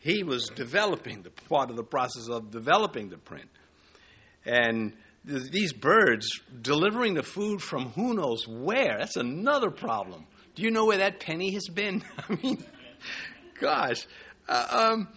He 0.00 0.22
was 0.22 0.48
developing 0.48 1.22
the 1.22 1.30
part 1.30 1.70
of 1.70 1.76
the 1.76 1.84
process 1.84 2.28
of 2.28 2.50
developing 2.50 3.10
the 3.10 3.18
print. 3.18 3.50
And 4.44 4.94
th- 5.28 5.50
these 5.50 5.72
birds 5.74 6.40
delivering 6.60 7.14
the 7.14 7.22
food 7.22 7.60
from 7.60 7.90
who 7.90 8.14
knows 8.14 8.48
where, 8.48 8.96
that's 8.98 9.16
another 9.16 9.70
problem. 9.70 10.26
Do 10.54 10.62
you 10.62 10.70
know 10.70 10.86
where 10.86 10.98
that 10.98 11.20
penny 11.20 11.52
has 11.52 11.68
been? 11.68 12.02
I 12.28 12.38
mean, 12.42 12.64
gosh. 13.60 14.06
Uh, 14.48 14.92
um, 14.94 15.08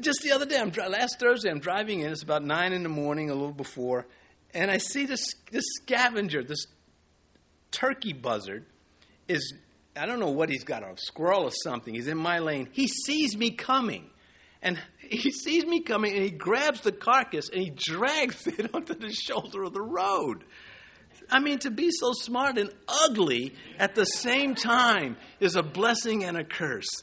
just 0.00 0.20
the 0.22 0.32
other 0.32 0.46
day, 0.46 0.58
I'm, 0.58 0.72
last 0.90 1.20
Thursday, 1.20 1.48
I'm 1.48 1.60
driving 1.60 2.00
in. 2.00 2.10
It's 2.10 2.24
about 2.24 2.44
9 2.44 2.72
in 2.72 2.82
the 2.82 2.88
morning, 2.88 3.30
a 3.30 3.34
little 3.34 3.52
before, 3.52 4.06
and 4.52 4.70
I 4.70 4.78
see 4.78 5.06
this, 5.06 5.34
this 5.50 5.64
scavenger, 5.82 6.42
this 6.42 6.66
turkey 7.70 8.12
buzzard 8.12 8.66
is, 9.28 9.54
I 9.96 10.06
don't 10.06 10.20
know 10.20 10.30
what 10.30 10.48
he's 10.48 10.64
got, 10.64 10.82
a 10.82 10.96
squirrel 10.96 11.44
or 11.44 11.50
something. 11.50 11.94
He's 11.94 12.08
in 12.08 12.18
my 12.18 12.38
lane. 12.38 12.68
He 12.72 12.86
sees 12.88 13.36
me 13.36 13.50
coming. 13.50 14.10
And 14.64 14.80
he 14.98 15.30
sees 15.30 15.64
me 15.66 15.80
coming 15.80 16.14
and 16.14 16.24
he 16.24 16.30
grabs 16.30 16.80
the 16.80 16.90
carcass 16.90 17.50
and 17.50 17.62
he 17.62 17.70
drags 17.70 18.46
it 18.46 18.74
onto 18.74 18.94
the 18.94 19.12
shoulder 19.12 19.62
of 19.62 19.74
the 19.74 19.82
road. 19.82 20.42
I 21.30 21.38
mean, 21.38 21.58
to 21.60 21.70
be 21.70 21.90
so 21.90 22.12
smart 22.12 22.58
and 22.58 22.70
ugly 22.88 23.54
at 23.78 23.94
the 23.94 24.04
same 24.04 24.54
time 24.54 25.16
is 25.38 25.54
a 25.54 25.62
blessing 25.62 26.24
and 26.24 26.36
a 26.36 26.44
curse. 26.44 27.02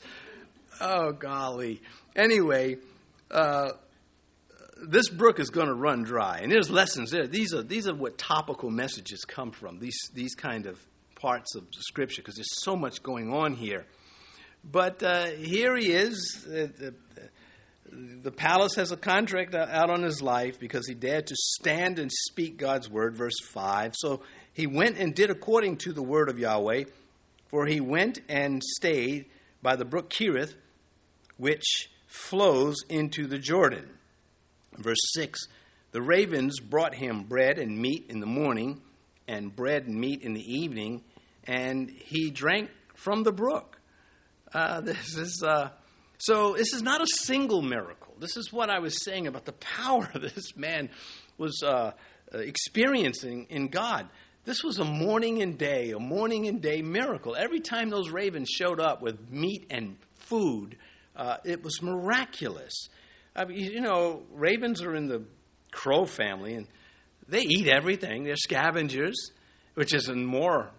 Oh, 0.82 1.12
golly. 1.12 1.82
Anyway, 2.16 2.78
uh, 3.30 3.70
this 4.88 5.10
brook 5.10 5.40
is 5.40 5.50
going 5.50 5.68
to 5.68 5.74
run 5.74 6.04
dry, 6.04 6.40
and 6.42 6.52
there's 6.52 6.70
lessons 6.70 7.12
there. 7.12 7.28
These 7.28 7.54
are 7.54 7.62
these 7.62 7.88
are 7.88 7.94
what 7.94 8.18
topical 8.18 8.70
messages 8.72 9.24
come 9.26 9.52
from. 9.52 9.80
These 9.80 9.98
these 10.14 10.34
kind 10.36 10.66
of 10.66 10.80
parts 11.16 11.56
of 11.56 11.66
the 11.72 11.82
scripture 11.82 12.22
because 12.22 12.36
there's 12.36 12.64
so 12.64 12.76
much 12.76 13.04
going 13.04 13.32
on 13.32 13.54
here. 13.54 13.86
But 14.64 15.02
uh, 15.04 15.28
here 15.28 15.76
he 15.78 15.92
is. 15.92 16.48
Uh, 16.48 16.92
the, 17.92 18.32
palace 18.32 18.76
has 18.76 18.92
a 18.92 18.98
contract 18.98 19.54
out 19.54 19.90
on 19.90 20.04
his 20.04 20.22
life 20.22 20.60
because 20.60 20.88
he 20.88 20.94
dared 20.94 21.28
to 21.28 21.36
stand 21.36 22.00
and 22.00 22.12
speak 22.12 22.58
God's 22.58 22.90
word, 22.90 23.16
verse 23.16 23.40
5. 23.52 23.94
So 23.98 24.22
he 24.54 24.68
went 24.68 24.98
and 24.98 25.14
did 25.14 25.30
according 25.30 25.78
to 25.78 25.94
the 25.94 26.04
word 26.04 26.30
of 26.30 26.40
Yahweh, 26.40 26.86
for 27.50 27.66
he 27.66 27.82
went 27.82 28.20
and 28.30 28.62
stayed 28.64 29.26
by 29.62 29.76
the 29.76 29.86
brook 29.86 30.10
Kerith, 30.10 30.56
which 31.38 31.90
flows 32.08 32.78
into 32.90 33.28
the 33.28 33.40
Jordan. 33.40 33.90
Verse 34.78 35.02
6 35.14 35.40
The 35.92 36.02
ravens 36.02 36.60
brought 36.60 36.96
him 36.96 37.24
bread 37.24 37.60
and 37.60 37.78
meat 37.78 38.06
in 38.10 38.20
the 38.20 38.26
morning, 38.26 38.82
and 39.28 39.56
bread 39.56 39.86
and 39.86 40.00
meat 40.00 40.22
in 40.22 40.34
the 40.34 40.54
evening, 40.54 41.04
and 41.44 41.90
he 41.90 42.30
drank 42.32 42.70
from 42.96 43.24
the 43.24 43.34
brook. 43.34 43.80
Uh, 44.54 44.80
this 44.82 45.18
is. 45.18 45.44
Uh, 45.46 45.72
so 46.22 46.54
this 46.54 46.72
is 46.74 46.84
not 46.84 47.02
a 47.02 47.08
single 47.08 47.64
miracle. 47.64 48.14
This 48.20 48.38
is 48.38 48.54
what 48.54 48.70
I 48.70 48.78
was 48.78 49.04
saying 49.04 49.26
about 49.26 49.46
the 49.46 49.54
power 49.54 50.08
this 50.16 50.56
man 50.56 50.92
was 51.40 51.64
uh, 51.64 51.94
uh, 52.34 52.38
experiencing 52.38 53.48
in 53.50 53.70
God. 53.70 54.08
This 54.46 54.64
was 54.64 54.78
a 54.78 54.86
morning 54.86 55.42
and 55.42 55.58
day, 55.58 55.92
a 55.92 56.00
morning 56.00 56.48
and 56.48 56.62
day 56.62 56.84
miracle. 56.84 57.36
Every 57.36 57.60
time 57.60 57.90
those 57.90 58.12
ravens 58.12 58.50
showed 58.50 58.80
up 58.80 59.02
with 59.02 59.32
meat 59.32 59.66
and 59.72 59.98
food, 60.14 60.78
uh, 61.16 61.38
it 61.44 61.64
was 61.64 61.82
miraculous. 61.82 62.90
I 63.36 63.46
mean, 63.46 63.58
you 63.58 63.82
know, 63.82 64.22
ravens 64.32 64.84
are 64.84 64.94
in 64.94 65.08
the 65.08 65.24
crow 65.72 66.06
family, 66.06 66.54
and 66.54 66.68
they 67.28 67.42
eat 67.42 67.68
everything. 67.68 68.26
They're 68.26 68.36
scavengers, 68.36 69.32
which 69.74 69.92
is 69.92 70.08
more 70.08 70.70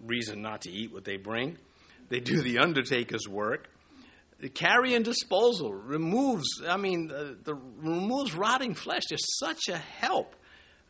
reason 0.00 0.40
not 0.40 0.62
to 0.62 0.70
eat 0.70 0.94
what 0.94 1.04
they 1.04 1.18
bring. 1.18 1.58
They 2.08 2.20
do 2.20 2.40
the 2.40 2.58
undertaker's 2.58 3.28
work. 3.28 3.68
The 4.42 4.48
carrion 4.48 5.04
disposal 5.04 5.72
removes, 5.72 6.48
I 6.68 6.76
mean, 6.76 7.12
uh, 7.14 7.34
the 7.44 7.54
removes 7.54 8.34
rotting 8.34 8.74
flesh. 8.74 9.02
There's 9.08 9.38
such 9.38 9.68
a 9.68 9.78
help, 9.78 10.34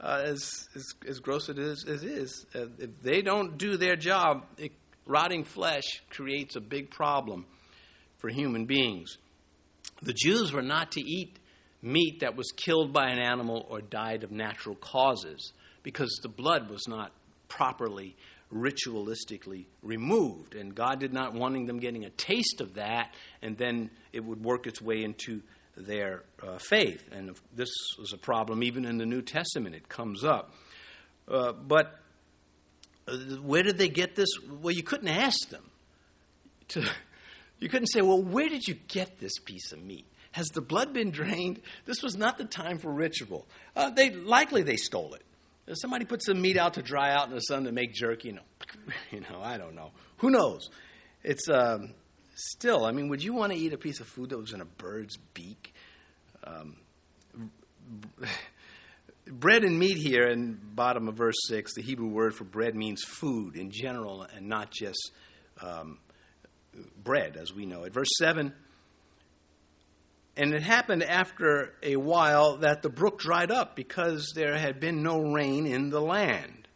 uh, 0.01 0.23
as, 0.25 0.67
as, 0.75 0.87
as 1.07 1.21
gross 1.21 1.51
it 1.51 1.59
is 1.59 1.85
as 1.87 2.03
is. 2.03 2.47
Uh, 2.55 2.69
if 2.79 3.03
they 3.03 3.21
don't 3.21 3.59
do 3.59 3.77
their 3.77 3.95
job, 3.95 4.47
it, 4.57 4.73
rotting 5.05 5.45
flesh 5.45 5.85
creates 6.09 6.57
a 6.57 6.62
big 6.62 6.91
problem 6.91 7.45
for 8.17 8.31
human 8.31 8.65
beings. 8.65 9.19
The 10.01 10.15
Jews 10.15 10.51
were 10.51 10.62
not 10.62 10.93
to 10.93 11.03
eat 11.03 11.38
meat 11.83 12.21
that 12.21 12.35
was 12.35 12.53
killed 12.57 12.95
by 12.95 13.11
an 13.11 13.19
animal 13.19 13.67
or 13.69 13.83
died 13.83 14.25
of 14.25 14.31
natural 14.31 14.77
causes 14.77 15.53
because 15.83 16.19
the 16.23 16.31
blood 16.31 16.71
was 16.71 16.88
not 16.88 17.12
properly 17.49 18.17
ritualistically 18.53 19.67
removed. 19.83 20.55
And 20.55 20.75
God 20.75 21.01
did 21.01 21.12
not 21.12 21.35
wanting 21.35 21.67
them 21.67 21.79
getting 21.79 22.05
a 22.05 22.11
taste 22.11 22.61
of 22.61 22.75
that, 22.75 23.15
and 23.41 23.57
then 23.57 23.91
it 24.12 24.25
would 24.25 24.45
work 24.45 24.67
its 24.67 24.81
way 24.81 25.03
into 25.03 25.43
their 25.77 26.25
uh, 26.43 26.59
faith. 26.59 27.09
And 27.12 27.37
this 27.55 27.71
was 27.99 28.12
a 28.12 28.19
problem 28.19 28.62
even 28.62 28.85
in 28.85 28.99
the 28.99 29.07
New 29.07 29.23
Testament, 29.23 29.75
it 29.75 29.88
comes 29.88 30.25
up. 30.25 30.53
Uh, 31.27 31.53
but 31.53 31.99
uh, 33.09 33.17
where 33.43 33.62
did 33.62 33.79
they 33.79 33.88
get 33.88 34.15
this? 34.15 34.29
Well, 34.61 34.75
you 34.75 34.83
couldn't 34.83 35.09
ask 35.09 35.49
them. 35.49 35.65
To, 36.69 36.85
you 37.59 37.69
couldn't 37.69 37.88
say, 37.88 38.03
well, 38.03 38.23
where 38.23 38.49
did 38.49 38.67
you 38.67 38.75
get 38.88 39.19
this 39.19 39.38
piece 39.38 39.73
of 39.73 39.83
meat? 39.83 40.07
Has 40.33 40.49
the 40.49 40.62
blood 40.62 40.93
been 40.95 41.11
drained? 41.11 41.61
This 41.85 42.03
was 42.03 42.17
not 42.17 42.38
the 42.38 42.45
time 42.45 42.79
for 42.79 42.91
ritual. 42.91 43.47
Uh, 43.77 43.91
they 43.91 44.11
likely 44.11 44.62
they 44.62 44.77
stole 44.77 45.15
it. 45.15 45.23
If 45.66 45.79
somebody 45.81 46.05
put 46.05 46.25
some 46.25 46.40
meat 46.40 46.57
out 46.57 46.75
to 46.75 46.83
dry 46.83 47.12
out 47.12 47.29
in 47.29 47.35
the 47.35 47.40
sun 47.40 47.64
to 47.64 47.72
make 47.72 47.94
jerky, 47.94 48.29
you 48.29 48.35
know, 48.35 48.42
you 49.11 49.20
know, 49.20 49.40
I 49.42 49.59
don't 49.59 49.75
know. 49.75 49.92
Who 50.18 50.31
knows? 50.31 50.70
It's 51.22 51.48
um, 51.48 51.94
still. 52.35 52.85
I 52.85 52.92
mean, 52.92 53.09
would 53.09 53.22
you 53.22 53.33
want 53.33 53.53
to 53.53 53.59
eat 53.59 53.72
a 53.72 53.79
piece 53.79 54.01
of 54.01 54.07
food 54.07 54.31
that 54.31 54.38
was 54.38 54.53
in 54.53 54.61
a 54.61 54.64
bird's 54.64 55.16
beak? 55.35 55.72
Um, 56.44 56.77
bread 59.27 59.62
and 59.64 59.79
meat 59.79 59.96
here 59.96 60.27
in 60.27 60.59
bottom 60.75 61.09
of 61.09 61.14
verse 61.14 61.37
six. 61.46 61.75
The 61.75 61.83
Hebrew 61.83 62.09
word 62.09 62.35
for 62.35 62.44
bread 62.44 62.75
means 62.75 63.03
food 63.05 63.57
in 63.57 63.70
general, 63.70 64.27
and 64.35 64.48
not 64.48 64.72
just 64.72 65.12
um, 65.61 65.98
bread 67.03 67.37
as 67.37 67.53
we 67.53 67.66
know 67.66 67.85
it. 67.85 67.92
Verse 67.92 68.11
seven. 68.18 68.53
And 70.37 70.55
it 70.55 70.62
happened 70.62 71.03
after 71.03 71.75
a 71.83 71.97
while 71.97 72.59
that 72.59 72.83
the 72.83 72.88
brook 72.88 73.18
dried 73.18 73.51
up 73.51 73.77
because 73.77 74.33
there 74.35 74.57
had 74.57 74.81
been 74.81 75.03
no 75.03 75.21
rain 75.21 75.66
in 75.66 75.90
the 75.90 76.01
land. 76.01 76.68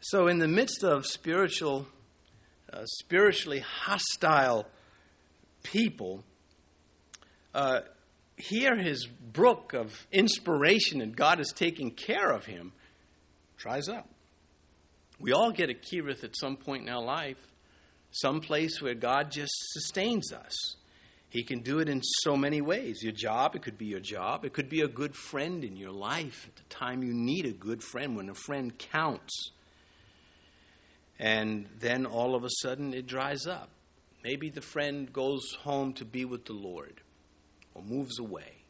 So, 0.00 0.28
in 0.28 0.38
the 0.38 0.48
midst 0.48 0.84
of 0.84 1.06
spiritual, 1.06 1.86
uh, 2.70 2.84
spiritually 2.84 3.60
hostile 3.60 4.66
people, 5.62 6.22
uh, 7.54 7.80
here 8.36 8.76
his 8.76 9.06
brook 9.06 9.72
of 9.72 10.06
inspiration 10.12 11.00
and 11.00 11.16
God 11.16 11.40
is 11.40 11.52
taking 11.54 11.90
care 11.90 12.30
of 12.30 12.44
him 12.44 12.72
dries 13.56 13.88
up. 13.88 14.08
We 15.18 15.32
all 15.32 15.50
get 15.50 15.70
a 15.70 15.74
Kerith 15.74 16.22
at 16.24 16.36
some 16.36 16.56
point 16.56 16.82
in 16.82 16.88
our 16.90 17.02
life, 17.02 17.38
some 18.10 18.40
place 18.40 18.82
where 18.82 18.94
God 18.94 19.30
just 19.30 19.52
sustains 19.72 20.32
us. 20.32 20.76
He 21.28 21.42
can 21.42 21.60
do 21.60 21.80
it 21.80 21.88
in 21.88 22.02
so 22.02 22.36
many 22.36 22.60
ways. 22.60 23.02
Your 23.02 23.12
job, 23.12 23.56
it 23.56 23.62
could 23.62 23.76
be 23.76 23.86
your 23.86 24.00
job. 24.00 24.44
It 24.44 24.52
could 24.52 24.68
be 24.68 24.82
a 24.82 24.88
good 24.88 25.14
friend 25.14 25.64
in 25.64 25.76
your 25.76 25.92
life 25.92 26.46
at 26.48 26.56
the 26.56 26.74
time 26.74 27.02
you 27.02 27.12
need 27.12 27.46
a 27.46 27.52
good 27.52 27.82
friend, 27.82 28.16
when 28.16 28.28
a 28.28 28.34
friend 28.34 28.76
counts. 28.78 29.50
And 31.18 31.66
then 31.78 32.06
all 32.06 32.34
of 32.34 32.44
a 32.44 32.50
sudden 32.62 32.94
it 32.94 33.06
dries 33.06 33.46
up. 33.46 33.70
Maybe 34.22 34.50
the 34.50 34.60
friend 34.60 35.12
goes 35.12 35.42
home 35.60 35.92
to 35.94 36.04
be 36.04 36.24
with 36.24 36.44
the 36.44 36.52
Lord 36.52 37.00
or 37.74 37.82
moves 37.82 38.18
away. 38.18 38.64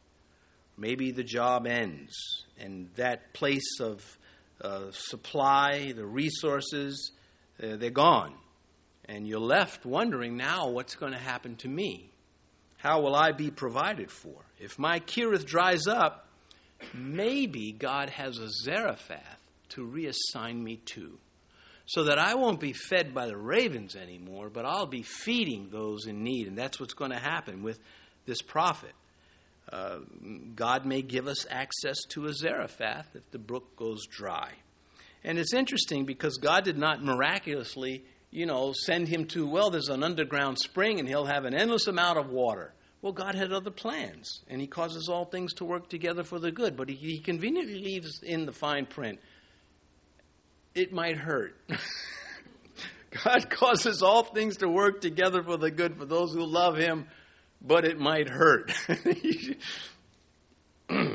Maybe 0.77 1.11
the 1.11 1.25
job 1.25 1.67
ends 1.67 2.15
and 2.59 2.91
that 2.97 3.33
place 3.33 3.81
of 3.81 4.19
uh, 4.61 4.91
supply, 4.91 5.93
the 5.93 6.05
resources, 6.05 7.13
uh, 7.63 7.77
they're 7.77 7.91
gone. 7.91 8.35
And 9.07 9.27
you're 9.27 9.41
left 9.41 9.87
wondering 9.87 10.37
now 10.37 10.69
what's 10.69 10.95
going 10.95 11.13
to 11.13 11.19
happen 11.19 11.57
to 11.57 11.69
me? 11.69 12.11
How 12.77 13.01
will 13.01 13.15
I 13.15 13.33
be 13.33 13.51
provided 13.51 14.11
for? 14.11 14.37
If 14.59 14.79
my 14.79 15.01
Kerith 15.01 15.45
dries 15.45 15.87
up, 15.87 16.29
maybe 16.95 17.73
God 17.73 18.11
has 18.11 18.39
a 18.39 18.49
Zarephath 18.49 19.41
to 19.71 19.87
reassign 19.87 20.63
me 20.63 20.77
to. 20.87 21.19
So 21.89 22.05
that 22.05 22.19
I 22.19 22.35
won't 22.35 22.59
be 22.59 22.73
fed 22.73 23.15
by 23.15 23.27
the 23.27 23.37
ravens 23.37 23.95
anymore, 23.95 24.51
but 24.51 24.65
I'll 24.65 24.87
be 24.87 25.03
feeding 25.03 25.69
those 25.71 26.07
in 26.07 26.25
need. 26.25 26.49
And 26.49 26.59
that's 26.59 26.81
what's 26.81 26.95
going 26.95 27.13
to 27.13 27.19
happen 27.19 27.63
with 27.63 27.79
this 28.27 28.43
prophet. 28.43 28.93
Uh, 29.71 29.99
God 30.55 30.85
may 30.85 31.03
give 31.03 31.29
us 31.29 31.47
access 31.49 31.97
to 32.11 32.27
a 32.27 32.33
Zarephath 32.33 33.15
if 33.15 33.31
the 33.31 33.39
brook 33.39 33.77
goes 33.77 34.05
dry. 34.07 34.53
And 35.23 35.39
it's 35.39 35.55
interesting 35.55 36.05
because 36.05 36.39
God 36.39 36.65
did 36.65 36.79
not 36.79 37.03
miraculously, 37.03 38.05
you 38.37 38.45
know, 38.45 38.75
send 38.75 39.09
him 39.09 39.25
to, 39.25 39.47
well, 39.47 39.71
there's 39.71 39.89
an 39.89 40.03
underground 40.03 40.59
spring 40.59 41.01
and 41.01 41.09
he'll 41.09 41.25
have 41.25 41.47
an 41.47 41.55
endless 41.55 41.87
amount 41.87 42.19
of 42.19 42.29
water. 42.29 42.75
Well, 43.01 43.13
God 43.13 43.35
had 43.35 43.53
other 43.53 43.71
plans, 43.71 44.43
and 44.49 44.61
He 44.61 44.67
causes 44.67 45.09
all 45.09 45.27
things 45.27 45.55
to 45.55 45.65
work 45.65 45.89
together 45.89 46.25
for 46.25 46.39
the 46.39 46.51
good. 46.51 46.77
But 46.77 46.89
He, 46.89 46.97
he 46.97 47.19
conveniently 47.21 47.79
leaves 47.79 48.21
in 48.23 48.47
the 48.47 48.53
fine 48.53 48.87
print 48.87 49.21
it 50.75 50.93
might 50.93 51.17
hurt. 51.17 51.57
God 53.25 53.49
causes 53.49 54.03
all 54.03 54.25
things 54.25 54.59
to 54.59 54.69
work 54.69 55.01
together 55.01 55.43
for 55.43 55.57
the 55.57 55.71
good 55.71 55.97
for 55.97 56.05
those 56.05 56.35
who 56.35 56.45
love 56.45 56.77
Him, 56.77 57.07
but 57.63 57.85
it 57.85 57.99
might 57.99 58.29
hurt. 58.29 58.73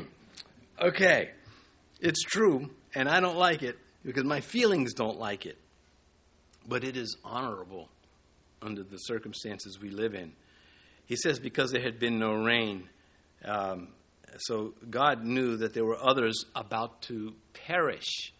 okay, 0.82 1.30
it's 2.00 2.22
true, 2.22 2.70
and 2.94 3.08
I 3.08 3.20
don't 3.20 3.36
like 3.36 3.62
it 3.62 3.78
because 4.04 4.24
my 4.24 4.40
feelings 4.40 4.94
don't 4.94 5.18
like 5.18 5.46
it, 5.46 5.58
but 6.66 6.84
it 6.84 6.96
is 6.96 7.16
honorable 7.24 7.88
under 8.60 8.82
the 8.82 8.98
circumstances 8.98 9.80
we 9.80 9.90
live 9.90 10.14
in. 10.14 10.32
He 11.06 11.16
says, 11.16 11.38
because 11.38 11.72
there 11.72 11.82
had 11.82 11.98
been 11.98 12.18
no 12.18 12.32
rain. 12.32 12.88
Um, 13.44 13.88
so 14.38 14.74
God 14.88 15.24
knew 15.24 15.56
that 15.58 15.74
there 15.74 15.84
were 15.84 16.02
others 16.02 16.44
about 16.54 17.02
to 17.02 17.34
perish. 17.66 18.32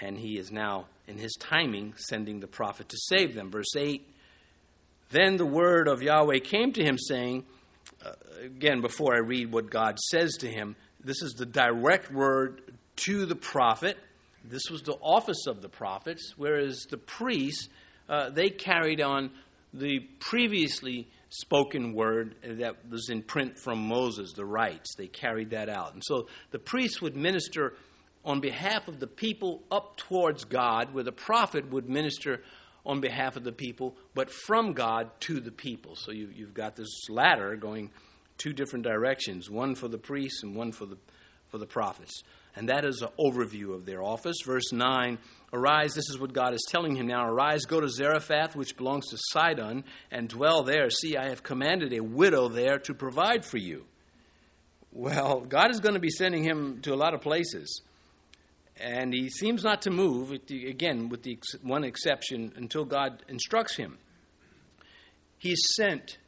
And 0.00 0.18
he 0.18 0.38
is 0.38 0.50
now, 0.50 0.86
in 1.06 1.18
his 1.18 1.34
timing, 1.38 1.94
sending 1.96 2.40
the 2.40 2.46
prophet 2.46 2.88
to 2.90 2.96
save 2.98 3.34
them. 3.34 3.50
Verse 3.50 3.74
8 3.76 4.06
Then 5.10 5.36
the 5.36 5.46
word 5.46 5.88
of 5.88 6.02
Yahweh 6.02 6.40
came 6.40 6.72
to 6.72 6.84
him, 6.84 6.98
saying, 6.98 7.44
uh, 8.04 8.12
again, 8.42 8.80
before 8.80 9.14
I 9.14 9.18
read 9.18 9.52
what 9.52 9.70
God 9.70 9.98
says 9.98 10.36
to 10.40 10.48
him, 10.48 10.76
this 11.02 11.22
is 11.22 11.32
the 11.32 11.46
direct 11.46 12.10
word 12.12 12.62
to 12.96 13.26
the 13.26 13.36
prophet. 13.36 13.98
This 14.44 14.70
was 14.70 14.82
the 14.82 14.96
office 15.00 15.46
of 15.46 15.62
the 15.62 15.68
prophets, 15.68 16.34
whereas 16.36 16.86
the 16.90 16.98
priests, 16.98 17.68
uh, 18.08 18.30
they 18.30 18.50
carried 18.50 19.00
on 19.00 19.30
the 19.72 20.00
previously 20.20 21.08
spoken 21.30 21.94
word 21.94 22.36
that 22.44 22.88
was 22.88 23.08
in 23.08 23.22
print 23.22 23.58
from 23.58 23.88
Moses, 23.88 24.32
the 24.34 24.44
rites. 24.44 24.94
They 24.96 25.08
carried 25.08 25.50
that 25.50 25.68
out. 25.68 25.94
And 25.94 26.02
so 26.04 26.28
the 26.52 26.58
priests 26.58 27.02
would 27.02 27.16
minister 27.16 27.74
on 28.24 28.40
behalf 28.40 28.86
of 28.88 29.00
the 29.00 29.06
people 29.06 29.62
up 29.70 29.96
towards 29.96 30.44
God, 30.44 30.94
where 30.94 31.04
the 31.04 31.12
prophet 31.12 31.70
would 31.70 31.88
minister 31.88 32.42
on 32.86 33.00
behalf 33.00 33.36
of 33.36 33.44
the 33.44 33.52
people, 33.52 33.96
but 34.14 34.30
from 34.30 34.72
God 34.72 35.10
to 35.20 35.40
the 35.40 35.50
people. 35.50 35.96
So 35.96 36.12
you, 36.12 36.28
have 36.44 36.54
got 36.54 36.76
this 36.76 37.08
ladder 37.08 37.56
going 37.56 37.90
two 38.36 38.52
different 38.52 38.84
directions 38.84 39.50
one 39.50 39.74
for 39.74 39.88
the 39.88 39.98
priests 39.98 40.42
and 40.42 40.54
one 40.54 40.72
for 40.72 40.86
the, 40.86 40.96
for 41.48 41.58
the 41.58 41.66
prophets. 41.66 42.22
And 42.56 42.68
that 42.68 42.84
is 42.84 43.02
an 43.02 43.08
overview 43.18 43.74
of 43.74 43.84
their 43.84 44.02
office. 44.02 44.36
Verse 44.44 44.72
9 44.72 45.18
Arise, 45.52 45.94
this 45.94 46.08
is 46.10 46.18
what 46.18 46.32
God 46.32 46.52
is 46.52 46.66
telling 46.68 46.96
him 46.96 47.06
now. 47.06 47.28
Arise, 47.28 47.64
go 47.64 47.80
to 47.80 47.88
Zarephath, 47.88 48.56
which 48.56 48.76
belongs 48.76 49.06
to 49.10 49.16
Sidon, 49.30 49.84
and 50.10 50.28
dwell 50.28 50.64
there. 50.64 50.90
See, 50.90 51.16
I 51.16 51.28
have 51.28 51.44
commanded 51.44 51.92
a 51.92 52.02
widow 52.02 52.48
there 52.48 52.78
to 52.80 52.94
provide 52.94 53.44
for 53.44 53.58
you. 53.58 53.84
Well, 54.90 55.40
God 55.40 55.70
is 55.70 55.78
going 55.78 55.94
to 55.94 56.00
be 56.00 56.10
sending 56.10 56.42
him 56.42 56.80
to 56.82 56.92
a 56.92 56.96
lot 56.96 57.14
of 57.14 57.20
places. 57.20 57.82
And 58.80 59.12
he 59.14 59.28
seems 59.30 59.62
not 59.62 59.82
to 59.82 59.90
move, 59.90 60.32
again, 60.32 61.08
with 61.08 61.22
the 61.22 61.38
one 61.62 61.84
exception, 61.84 62.52
until 62.56 62.84
God 62.84 63.22
instructs 63.28 63.76
him. 63.76 63.98
He's 65.38 65.60
sent 65.76 66.18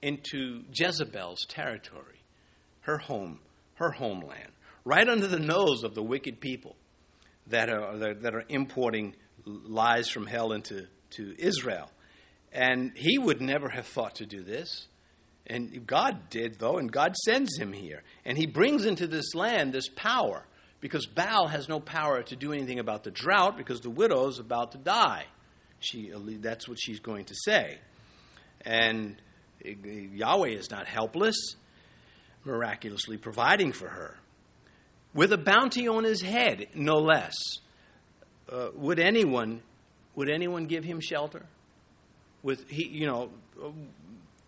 into 0.00 0.62
Jezebel's 0.72 1.44
territory, 1.46 2.22
her 2.82 2.98
home, 2.98 3.40
her 3.74 3.90
homeland, 3.90 4.52
right 4.84 5.08
under 5.08 5.26
the 5.26 5.38
nose 5.38 5.82
of 5.84 5.94
the 5.94 6.02
wicked 6.02 6.40
people 6.40 6.76
that 7.48 7.68
are, 7.68 8.14
that 8.14 8.34
are 8.34 8.44
importing 8.48 9.14
lies 9.44 10.08
from 10.08 10.26
hell 10.26 10.52
into 10.52 10.86
to 11.10 11.34
Israel. 11.38 11.90
And 12.52 12.92
he 12.94 13.18
would 13.18 13.40
never 13.40 13.68
have 13.68 13.86
thought 13.86 14.16
to 14.16 14.26
do 14.26 14.42
this. 14.42 14.86
And 15.46 15.86
God 15.86 16.30
did, 16.30 16.58
though, 16.58 16.78
and 16.78 16.90
God 16.90 17.16
sends 17.16 17.56
him 17.58 17.72
here. 17.72 18.02
And 18.24 18.38
he 18.38 18.46
brings 18.46 18.84
into 18.84 19.06
this 19.06 19.34
land 19.34 19.72
this 19.72 19.88
power 19.88 20.44
because 20.80 21.06
Baal 21.06 21.48
has 21.48 21.68
no 21.68 21.80
power 21.80 22.22
to 22.22 22.36
do 22.36 22.52
anything 22.52 22.78
about 22.78 23.04
the 23.04 23.10
drought 23.10 23.56
because 23.56 23.80
the 23.80 23.90
widow 23.90 24.28
is 24.28 24.38
about 24.38 24.72
to 24.72 24.78
die. 24.78 25.24
She, 25.80 26.12
that's 26.40 26.68
what 26.68 26.78
she's 26.80 27.00
going 27.00 27.24
to 27.26 27.34
say. 27.44 27.78
And 28.62 29.20
Yahweh 29.64 30.50
is 30.50 30.70
not 30.70 30.86
helpless, 30.86 31.36
miraculously 32.44 33.16
providing 33.16 33.72
for 33.72 33.88
her. 33.88 34.16
With 35.14 35.32
a 35.32 35.38
bounty 35.38 35.88
on 35.88 36.04
his 36.04 36.22
head, 36.22 36.68
no 36.74 36.98
less. 36.98 37.34
Uh, 38.50 38.68
would 38.74 38.98
anyone 38.98 39.62
would 40.16 40.28
anyone 40.28 40.66
give 40.66 40.84
him 40.84 41.00
shelter? 41.00 41.46
With 42.42 42.68
he, 42.68 42.88
you 42.88 43.06
know, 43.06 43.30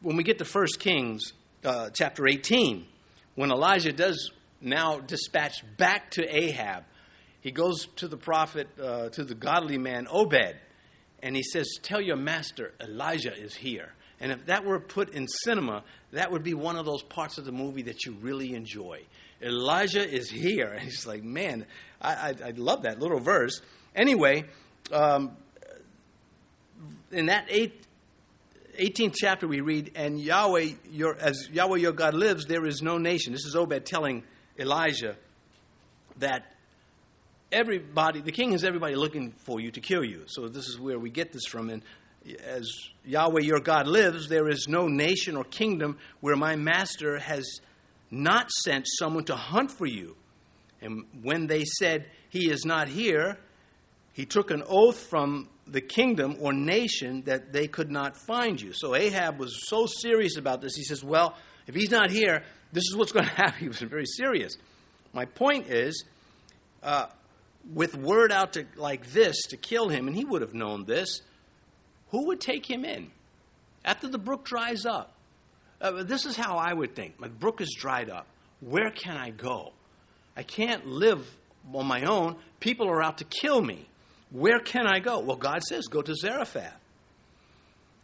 when 0.01 0.17
we 0.17 0.23
get 0.23 0.39
to 0.39 0.45
First 0.45 0.81
Kings 0.81 1.33
uh, 1.65 1.91
chapter 1.91 2.27
18, 2.27 2.85
when 3.37 3.51
Elijah 3.51 3.93
does 3.93 4.33
now 4.63 5.01
dispatch 5.01 5.65
back 5.77 6.11
to 6.13 6.25
Ahab. 6.25 6.85
He 7.41 7.51
goes 7.51 7.87
to 7.97 8.09
the 8.09 8.17
prophet, 8.17 8.69
uh, 8.81 9.09
to 9.11 9.25
the 9.25 9.35
godly 9.35 9.79
man 9.79 10.07
Obed, 10.09 10.57
and 11.23 11.37
he 11.37 11.43
says, 11.43 11.69
Tell 11.83 12.01
your 12.01 12.17
master 12.17 12.73
Elijah 12.81 13.35
is 13.35 13.55
here. 13.55 13.93
And 14.21 14.31
if 14.31 14.47
that 14.47 14.65
were 14.65 14.79
put 14.79 15.11
in 15.11 15.27
cinema, 15.27 15.83
that 16.13 16.31
would 16.31 16.45
be 16.45 16.55
one 16.55 16.77
of 16.77 16.87
those 16.87 17.03
parts 17.03 17.39
of 17.39 17.45
the 17.45 17.53
movie 17.53 17.83
that 17.83 18.05
you 18.05 18.13
really 18.21 18.55
enjoy. 18.55 19.01
Elijah 19.43 20.09
is 20.09 20.31
here. 20.31 20.69
And 20.69 20.81
he's 20.85 21.07
like, 21.07 21.23
Man, 21.23 21.67
I, 22.01 22.13
I, 22.13 22.35
I 22.47 22.51
love 22.57 22.83
that 22.83 23.01
little 23.01 23.21
verse. 23.21 23.61
Anyway, 23.95 24.45
um, 24.93 25.37
in 27.11 27.27
that 27.27 27.47
eighth, 27.49 27.87
18th 28.81 29.15
chapter, 29.17 29.47
we 29.47 29.61
read, 29.61 29.93
And 29.95 30.21
Yahweh, 30.21 30.71
your, 30.91 31.17
as 31.17 31.49
Yahweh 31.53 31.79
your 31.79 31.93
God 31.93 32.15
lives, 32.15 32.47
there 32.47 32.65
is 32.65 32.83
no 32.83 32.99
nation. 32.99 33.33
This 33.33 33.45
is 33.45 33.55
Obed 33.55 33.85
telling 33.85 34.25
Elijah 34.59 35.17
that 36.19 36.47
everybody, 37.51 38.21
the 38.21 38.33
king 38.33 38.53
has 38.53 38.65
everybody 38.65 38.95
looking 38.95 39.33
for 39.33 39.61
you 39.61 39.71
to 39.73 39.81
kill 39.81 40.05
you. 40.05 40.23
So 40.27 40.49
this 40.49 40.67
is 40.69 40.79
where 40.79 40.99
we 40.99 41.11
get 41.11 41.33
this 41.33 41.45
from. 41.47 41.69
And 41.69 41.83
as 42.45 42.71
Yahweh 43.05 43.43
your 43.43 43.61
God 43.61 43.87
lives, 43.87 44.29
there 44.29 44.49
is 44.49 44.67
no 44.69 44.89
nation 44.89 45.37
or 45.37 45.45
kingdom 45.45 45.99
where 46.21 46.37
my 46.37 46.57
master 46.57 47.19
has 47.19 47.61
not 48.13 48.51
sent 48.51 48.87
someone 48.87 49.25
to 49.25 49.35
hunt 49.35 49.73
for 49.73 49.87
you. 49.87 50.15
And 50.81 51.05
when 51.23 51.47
they 51.47 51.65
said, 51.65 52.07
He 52.29 52.51
is 52.51 52.65
not 52.65 52.87
here, 52.87 53.39
he 54.13 54.27
took 54.27 54.51
an 54.51 54.63
oath 54.69 54.99
from 54.99 55.49
the 55.67 55.81
kingdom 55.81 56.37
or 56.41 56.53
nation 56.53 57.23
that 57.23 57.53
they 57.53 57.67
could 57.67 57.91
not 57.91 58.17
find 58.17 58.61
you. 58.61 58.73
So 58.75 58.95
Ahab 58.95 59.39
was 59.39 59.67
so 59.67 59.87
serious 59.87 60.37
about 60.37 60.61
this. 60.61 60.77
He 60.77 60.85
says, 60.85 61.03
Well, 61.03 61.35
if 61.67 61.75
he's 61.75 61.91
not 61.91 62.11
here, 62.11 62.45
this 62.73 62.85
is 62.85 62.95
what's 62.95 63.13
going 63.17 63.27
to 63.27 63.33
happen. 63.33 63.59
He 63.59 63.69
was 63.69 63.81
very 63.81 64.07
serious. 64.07 64.57
My 65.15 65.25
point 65.25 65.69
is, 65.69 66.05
uh, 66.83 67.07
with 67.73 67.97
word 67.97 68.31
out 68.31 68.55
to, 68.55 68.67
like 68.77 69.13
this 69.13 69.47
to 69.51 69.57
kill 69.57 69.89
him, 69.89 70.07
and 70.07 70.17
he 70.17 70.25
would 70.25 70.43
have 70.43 70.55
known 70.55 70.85
this, 70.85 71.23
who 72.11 72.27
would 72.27 72.41
take 72.41 72.69
him 72.69 72.85
in? 72.85 73.11
After 73.85 74.09
the 74.09 74.19
brook 74.19 74.45
dries 74.45 74.85
up. 74.85 75.15
Uh, 75.83 76.05
this 76.05 76.27
is 76.27 76.37
how 76.37 76.57
I 76.57 76.73
would 76.73 76.95
think. 76.95 77.19
My 77.19 77.29
brook 77.29 77.61
is 77.61 77.75
dried 77.77 78.09
up. 78.09 78.29
Where 78.61 78.93
can 78.93 79.17
I 79.17 79.31
go? 79.31 79.73
I 80.37 80.45
can't 80.45 80.87
live 80.87 81.27
on 81.75 81.87
my 81.87 82.05
own. 82.05 82.37
People 82.61 82.89
are 82.89 83.03
out 83.03 83.19
to 83.19 83.25
kill 83.25 83.61
me. 83.61 83.89
Where 84.31 84.61
can 84.61 84.87
I 84.87 85.01
go? 85.01 85.19
Well, 85.19 85.37
God 85.37 85.63
says, 85.63 85.89
go 85.89 86.01
to 86.01 86.15
Zarephath. 86.15 86.79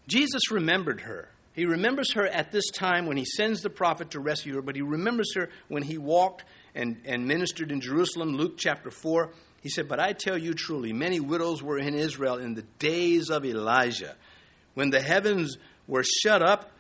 Jesus 0.09 0.51
remembered 0.51 1.03
her. 1.03 1.29
He 1.53 1.64
remembers 1.64 2.12
her 2.12 2.26
at 2.26 2.51
this 2.51 2.68
time 2.70 3.07
when 3.07 3.16
he 3.16 3.24
sends 3.24 3.62
the 3.62 3.70
prophet 3.70 4.11
to 4.11 4.20
rescue 4.20 4.55
her, 4.57 4.62
but 4.62 4.76
he 4.76 4.83
remembers 4.83 5.35
her 5.35 5.49
when 5.68 5.83
he 5.83 5.99
walked 5.99 6.45
and, 6.74 7.01
and 7.05 7.26
ministered 7.26 7.70
in 7.70 7.81
Jerusalem. 7.81 8.35
Luke 8.35 8.55
chapter 8.59 8.91
4. 8.91 9.31
He 9.61 9.68
said, 9.68 9.89
But 9.89 10.01
I 10.01 10.12
tell 10.12 10.39
you 10.39 10.55
truly, 10.55 10.93
many 10.93 11.20
widows 11.20 11.62
were 11.62 11.79
in 11.79 11.95
Israel 11.95 12.39
in 12.39 12.55
the 12.55 12.64
days 12.79 13.31
of 13.31 13.45
Elijah, 13.45 14.16
when 14.74 14.91
the 14.91 15.01
heavens 15.01 15.57
were 15.87 16.05
shut 16.05 16.43
up 16.43 16.70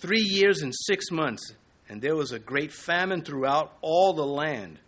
three 0.00 0.24
years 0.26 0.62
and 0.62 0.74
six 0.74 1.10
months, 1.10 1.54
and 1.88 2.00
there 2.00 2.16
was 2.16 2.32
a 2.32 2.38
great 2.38 2.72
famine 2.72 3.22
throughout 3.22 3.76
all 3.82 4.12
the 4.12 4.26
land. 4.26 4.78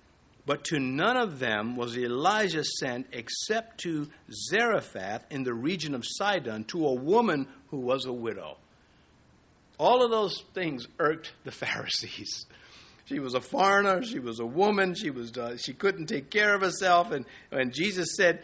But 0.45 0.65
to 0.65 0.81
none 0.81 1.17
of 1.17 1.39
them 1.39 1.77
was 1.77 1.97
Elijah 1.97 2.65
sent 2.65 3.07
except 3.13 3.79
to 3.83 4.09
Zarephath 4.51 5.25
in 5.31 5.45
the 5.45 5.55
region 5.55 5.95
of 5.95 6.05
Sidon, 6.05 6.65
to 6.65 6.87
a 6.87 6.95
woman 6.95 7.47
who 7.69 7.79
was 7.79 8.07
a 8.07 8.13
widow. 8.13 8.57
All 9.79 10.05
of 10.05 10.11
those 10.11 10.43
things 10.53 10.87
irked 10.99 11.33
the 11.45 11.51
Pharisees. 11.53 12.47
She 13.05 13.19
was 13.19 13.35
a 13.35 13.41
foreigner. 13.41 14.03
She 14.03 14.19
was 14.19 14.41
a 14.41 14.47
woman. 14.47 14.95
She 14.95 15.11
was 15.11 15.37
uh, 15.37 15.57
she 15.57 15.75
couldn't 15.75 16.07
take 16.07 16.31
care 16.31 16.55
of 16.55 16.63
herself. 16.63 17.11
And 17.11 17.27
and 17.51 17.73
Jesus 17.73 18.15
said, 18.17 18.43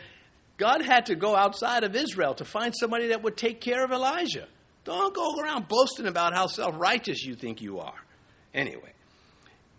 God 0.57 0.83
had 0.83 1.07
to 1.07 1.15
go 1.15 1.35
outside 1.37 1.85
of 1.85 1.95
Israel 1.95 2.35
to 2.35 2.45
find 2.45 2.75
somebody 2.79 3.09
that 3.09 3.23
would 3.23 3.37
take 3.37 3.61
care 3.61 3.85
of 3.85 3.93
Elijah. 3.93 4.49
Don't 4.89 5.15
go 5.15 5.35
around 5.39 5.69
boasting 5.69 6.07
about 6.07 6.33
how 6.33 6.47
self 6.47 6.75
righteous 6.79 7.23
you 7.23 7.35
think 7.35 7.61
you 7.61 7.79
are. 7.79 8.01
Anyway, 8.55 8.95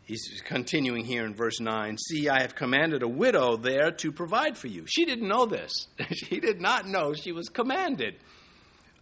he's 0.04 0.40
continuing 0.46 1.04
here 1.04 1.26
in 1.26 1.34
verse 1.34 1.60
9 1.60 1.98
See, 1.98 2.30
I 2.30 2.44
have 2.44 2.54
commanded 2.54 3.02
a 3.02 3.08
widow 3.08 3.58
there 3.58 3.90
to 3.90 4.12
provide 4.12 4.56
for 4.56 4.68
you. 4.68 4.86
She 4.88 5.06
didn't 5.06 5.28
know 5.28 5.48
this. 5.48 5.88
she 6.12 6.40
did 6.40 6.62
not 6.62 6.88
know 6.88 7.16
she 7.16 7.32
was 7.32 7.50
commanded. 7.50 8.18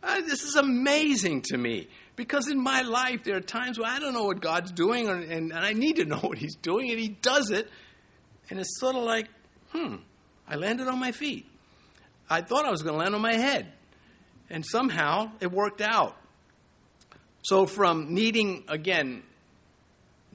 Uh, 0.01 0.21
this 0.21 0.43
is 0.43 0.55
amazing 0.55 1.41
to 1.47 1.57
me. 1.57 1.89
Because 2.15 2.47
in 2.47 2.63
my 2.63 2.83
life, 2.83 3.25
there 3.25 3.35
are 3.35 3.41
times 3.41 3.77
where 3.77 3.91
I 3.91 3.99
don't 3.99 4.13
know 4.13 4.23
what 4.23 4.39
God's 4.39 4.71
doing, 4.71 5.09
and, 5.09 5.23
and, 5.23 5.51
and 5.51 5.65
I 5.65 5.73
need 5.73 5.97
to 5.97 6.05
know 6.11 6.19
what 6.19 6.37
He's 6.37 6.55
doing, 6.55 6.89
and 6.89 6.97
He 7.01 7.09
does 7.09 7.51
it. 7.51 7.69
And 8.49 8.61
it's 8.61 8.79
sort 8.79 8.95
of 8.95 9.03
like, 9.03 9.27
hmm, 9.73 9.95
I 10.47 10.55
landed 10.55 10.87
on 10.87 10.99
my 11.01 11.11
feet. 11.11 11.47
I 12.29 12.43
thought 12.43 12.63
I 12.63 12.71
was 12.71 12.81
going 12.81 12.93
to 12.93 12.99
land 12.99 13.13
on 13.13 13.21
my 13.21 13.35
head. 13.35 13.73
And 14.49 14.65
somehow 14.65 15.31
it 15.39 15.51
worked 15.51 15.81
out. 15.81 16.15
So, 17.43 17.65
from 17.65 18.13
needing, 18.13 18.63
again, 18.67 19.23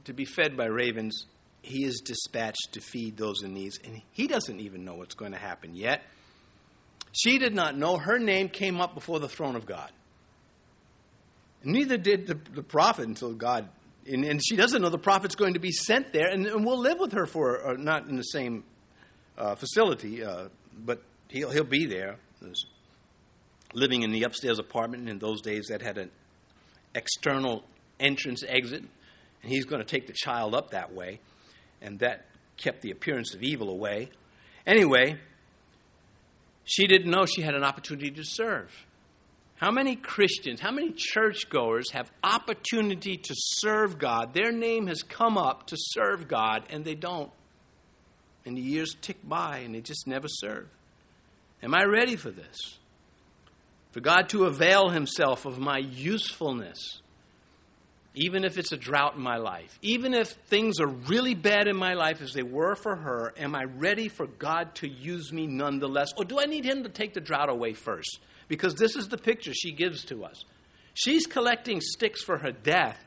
to 0.05 0.13
be 0.13 0.25
fed 0.25 0.57
by 0.57 0.67
ravens, 0.67 1.27
he 1.63 1.85
is 1.85 2.01
dispatched 2.05 2.73
to 2.73 2.81
feed 2.81 3.17
those 3.17 3.43
in 3.43 3.55
need. 3.55 3.73
And 3.85 4.03
he 4.13 4.27
doesn't 4.27 4.61
even 4.61 4.85
know 4.85 4.95
what's 4.95 5.15
going 5.15 5.33
to 5.33 5.39
happen 5.39 5.75
yet. 5.75 6.03
She 7.13 7.39
did 7.39 7.55
not 7.55 7.77
know. 7.77 7.99
Her 7.99 8.19
name 8.19 8.49
came 8.49 8.81
up 8.81 8.95
before 8.95 9.21
the 9.21 9.29
throne 9.29 9.57
of 9.57 9.67
God. 9.67 9.91
Neither 11.65 11.97
did 11.97 12.27
the, 12.27 12.35
the 12.55 12.63
prophet 12.63 13.07
until 13.07 13.35
God, 13.35 13.69
and, 14.07 14.25
and, 14.25 14.41
she 14.45 14.57
doesn't 14.57 14.83
know 14.83 14.89
the 14.89 14.99
prophet's 14.99 15.37
going 15.37 15.55
to 15.55 15.61
be 15.61 15.71
sent 15.71 16.13
there, 16.13 16.29
and, 16.29 16.47
and 16.47 16.67
we'll 16.67 16.81
live 16.81 16.99
with 16.99 17.13
her 17.13 17.25
for, 17.25 17.65
uh, 17.65 17.73
not 17.75 18.09
in 18.09 18.17
the 18.17 18.23
same 18.23 18.65
uh, 19.39 19.55
facility, 19.55 20.25
uh, 20.25 20.49
but 20.77 21.03
he'll, 21.29 21.51
he'll 21.51 21.63
be 21.63 21.87
there, 21.87 22.17
living 23.73 24.03
in 24.03 24.11
the 24.12 24.23
upstairs 24.25 24.59
apartment. 24.59 25.09
In 25.09 25.18
those 25.18 25.41
days, 25.41 25.66
that 25.68 25.83
had 25.83 25.99
an 25.99 26.11
external 26.95 27.64
entrance 27.99 28.43
exit, 28.47 28.83
and 29.43 29.53
he's 29.53 29.64
going 29.64 29.81
to 29.81 29.89
take 29.89 30.07
the 30.07 30.12
child 30.12 30.55
up 30.55 30.70
that 30.70 30.93
way, 30.93 31.20
and 31.81 31.99
that 32.01 32.27
kept 32.57 32.83
the 32.83 32.91
appearance 32.91 33.35
of 33.35 33.43
evil 33.43 33.70
away. 33.70 34.11
Anyway, 34.66 35.16
she 36.64 36.87
didn't 36.87 37.11
know 37.11 37.27
she 37.27 37.43
had 37.43 37.55
an 37.55 37.64
opportunity 37.64 38.11
to 38.11 38.25
serve. 38.25 38.70
How 39.57 39.70
many 39.70 39.95
Christians, 39.95 40.61
how 40.61 40.73
many 40.73 40.93
churchgoers 40.93 41.93
have 41.93 42.11
opportunity 42.25 43.16
to 43.16 43.35
serve 43.37 43.99
God? 43.99 44.35
Their 44.35 44.51
name 44.51 44.89
has 44.89 45.03
come 45.03 45.39
up 45.39 45.68
to 45.68 45.77
serve 45.79 46.27
God, 46.27 46.64
and 46.70 46.85
they 46.85 46.97
don't. 46.97 47.31
And 48.45 48.57
the 48.57 48.61
years 48.61 48.97
tick 49.01 49.18
by, 49.23 49.59
and 49.59 49.75
they 49.75 49.81
just 49.81 50.09
never 50.09 50.27
serve. 50.29 50.68
Am 51.62 51.75
I 51.75 51.85
ready 51.85 52.16
for 52.16 52.33
this? 52.33 52.79
For 53.93 54.01
God 54.01 54.30
to 54.30 54.45
avail 54.45 54.88
Himself 54.88 55.45
of 55.45 55.59
my 55.59 55.78
usefulness, 55.78 57.01
even 58.14 58.45
if 58.45 58.59
it's 58.59 58.72
a 58.72 58.76
drought 58.76 59.14
in 59.16 59.22
my 59.22 59.36
life, 59.36 59.78
even 59.82 60.12
if 60.12 60.28
things 60.49 60.80
are 60.80 60.86
really 60.86 61.34
bad 61.34 61.68
in 61.68 61.76
my 61.76 61.95
life 61.95 62.20
as 62.20 62.32
they 62.32 62.43
were 62.43 62.74
for 62.74 62.97
her, 62.97 63.32
am 63.38 63.55
I 63.55 63.64
ready 63.64 64.09
for 64.09 64.26
God 64.26 64.74
to 64.76 64.88
use 64.88 65.32
me 65.32 65.47
nonetheless? 65.47 66.11
Or 66.16 66.24
do 66.24 66.40
I 66.40 66.45
need 66.45 66.64
Him 66.64 66.82
to 66.82 66.88
take 66.88 67.14
the 67.14 67.20
drought 67.20 67.51
away 67.51 67.74
first? 67.74 68.18
Because 68.49 68.74
this 68.74 68.97
is 68.97 69.09
the 69.09 69.18
picture 69.18 69.53
she 69.55 69.72
gives 69.72 70.05
to 70.07 70.24
us. 70.24 70.45
She's 70.95 71.26
collecting 71.26 71.80
sticks 71.80 72.22
for 72.22 72.38
her 72.38 72.53
death, 72.53 73.03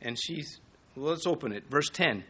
and 0.00 0.16
she's, 0.20 0.60
well, 0.94 1.10
let's 1.10 1.26
open 1.26 1.52
it. 1.52 1.64
Verse 1.68 1.88
10. 1.88 2.24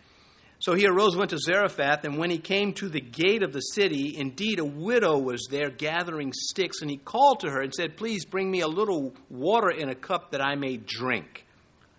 So 0.64 0.72
he 0.72 0.86
arose, 0.86 1.14
went 1.14 1.28
to 1.28 1.38
Zarephath, 1.38 2.04
and 2.04 2.16
when 2.16 2.30
he 2.30 2.38
came 2.38 2.72
to 2.74 2.88
the 2.88 3.02
gate 3.02 3.42
of 3.42 3.52
the 3.52 3.60
city, 3.60 4.16
indeed 4.16 4.58
a 4.58 4.64
widow 4.64 5.18
was 5.18 5.46
there 5.50 5.68
gathering 5.68 6.32
sticks, 6.34 6.80
and 6.80 6.90
he 6.90 6.96
called 6.96 7.40
to 7.40 7.50
her 7.50 7.60
and 7.60 7.74
said, 7.74 7.98
Please 7.98 8.24
bring 8.24 8.50
me 8.50 8.62
a 8.62 8.66
little 8.66 9.12
water 9.28 9.68
in 9.68 9.90
a 9.90 9.94
cup 9.94 10.30
that 10.30 10.40
I 10.40 10.54
may 10.54 10.78
drink. 10.78 11.44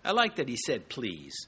I 0.04 0.10
like 0.10 0.34
that 0.36 0.48
he 0.48 0.56
said, 0.56 0.88
Please. 0.88 1.46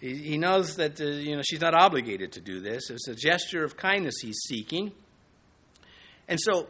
He 0.00 0.38
knows 0.38 0.74
that 0.74 1.00
uh, 1.00 1.04
you 1.04 1.36
know 1.36 1.42
she's 1.48 1.60
not 1.60 1.74
obligated 1.74 2.32
to 2.32 2.40
do 2.40 2.58
this. 2.58 2.90
It's 2.90 3.06
a 3.06 3.14
gesture 3.14 3.62
of 3.62 3.76
kindness 3.76 4.16
he's 4.20 4.40
seeking. 4.48 4.90
And 6.26 6.40
so 6.40 6.66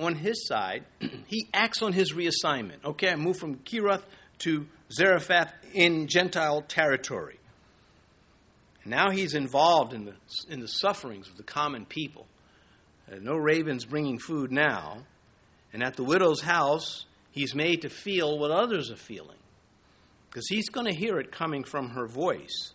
on 0.00 0.16
his 0.16 0.48
side, 0.48 0.84
he 1.28 1.48
acts 1.54 1.80
on 1.80 1.92
his 1.92 2.12
reassignment. 2.12 2.84
Okay, 2.84 3.10
I 3.10 3.14
moved 3.14 3.38
from 3.38 3.58
Kerith 3.58 4.02
to 4.38 4.66
Zarephath 4.90 5.52
in 5.74 6.08
Gentile 6.08 6.62
territory. 6.62 7.38
Now 8.84 9.10
he's 9.10 9.34
involved 9.34 9.92
in 9.94 10.04
the, 10.04 10.14
in 10.48 10.60
the 10.60 10.68
sufferings 10.68 11.28
of 11.28 11.36
the 11.36 11.42
common 11.42 11.86
people. 11.86 12.26
Uh, 13.10 13.16
no 13.20 13.36
ravens 13.36 13.84
bringing 13.84 14.18
food 14.18 14.52
now. 14.52 14.98
And 15.72 15.82
at 15.82 15.96
the 15.96 16.04
widow's 16.04 16.40
house, 16.40 17.06
he's 17.30 17.54
made 17.54 17.82
to 17.82 17.88
feel 17.88 18.38
what 18.38 18.50
others 18.50 18.90
are 18.90 18.96
feeling. 18.96 19.38
Because 20.28 20.46
he's 20.48 20.68
going 20.68 20.86
to 20.86 20.94
hear 20.94 21.18
it 21.18 21.32
coming 21.32 21.64
from 21.64 21.90
her 21.90 22.06
voice. 22.06 22.72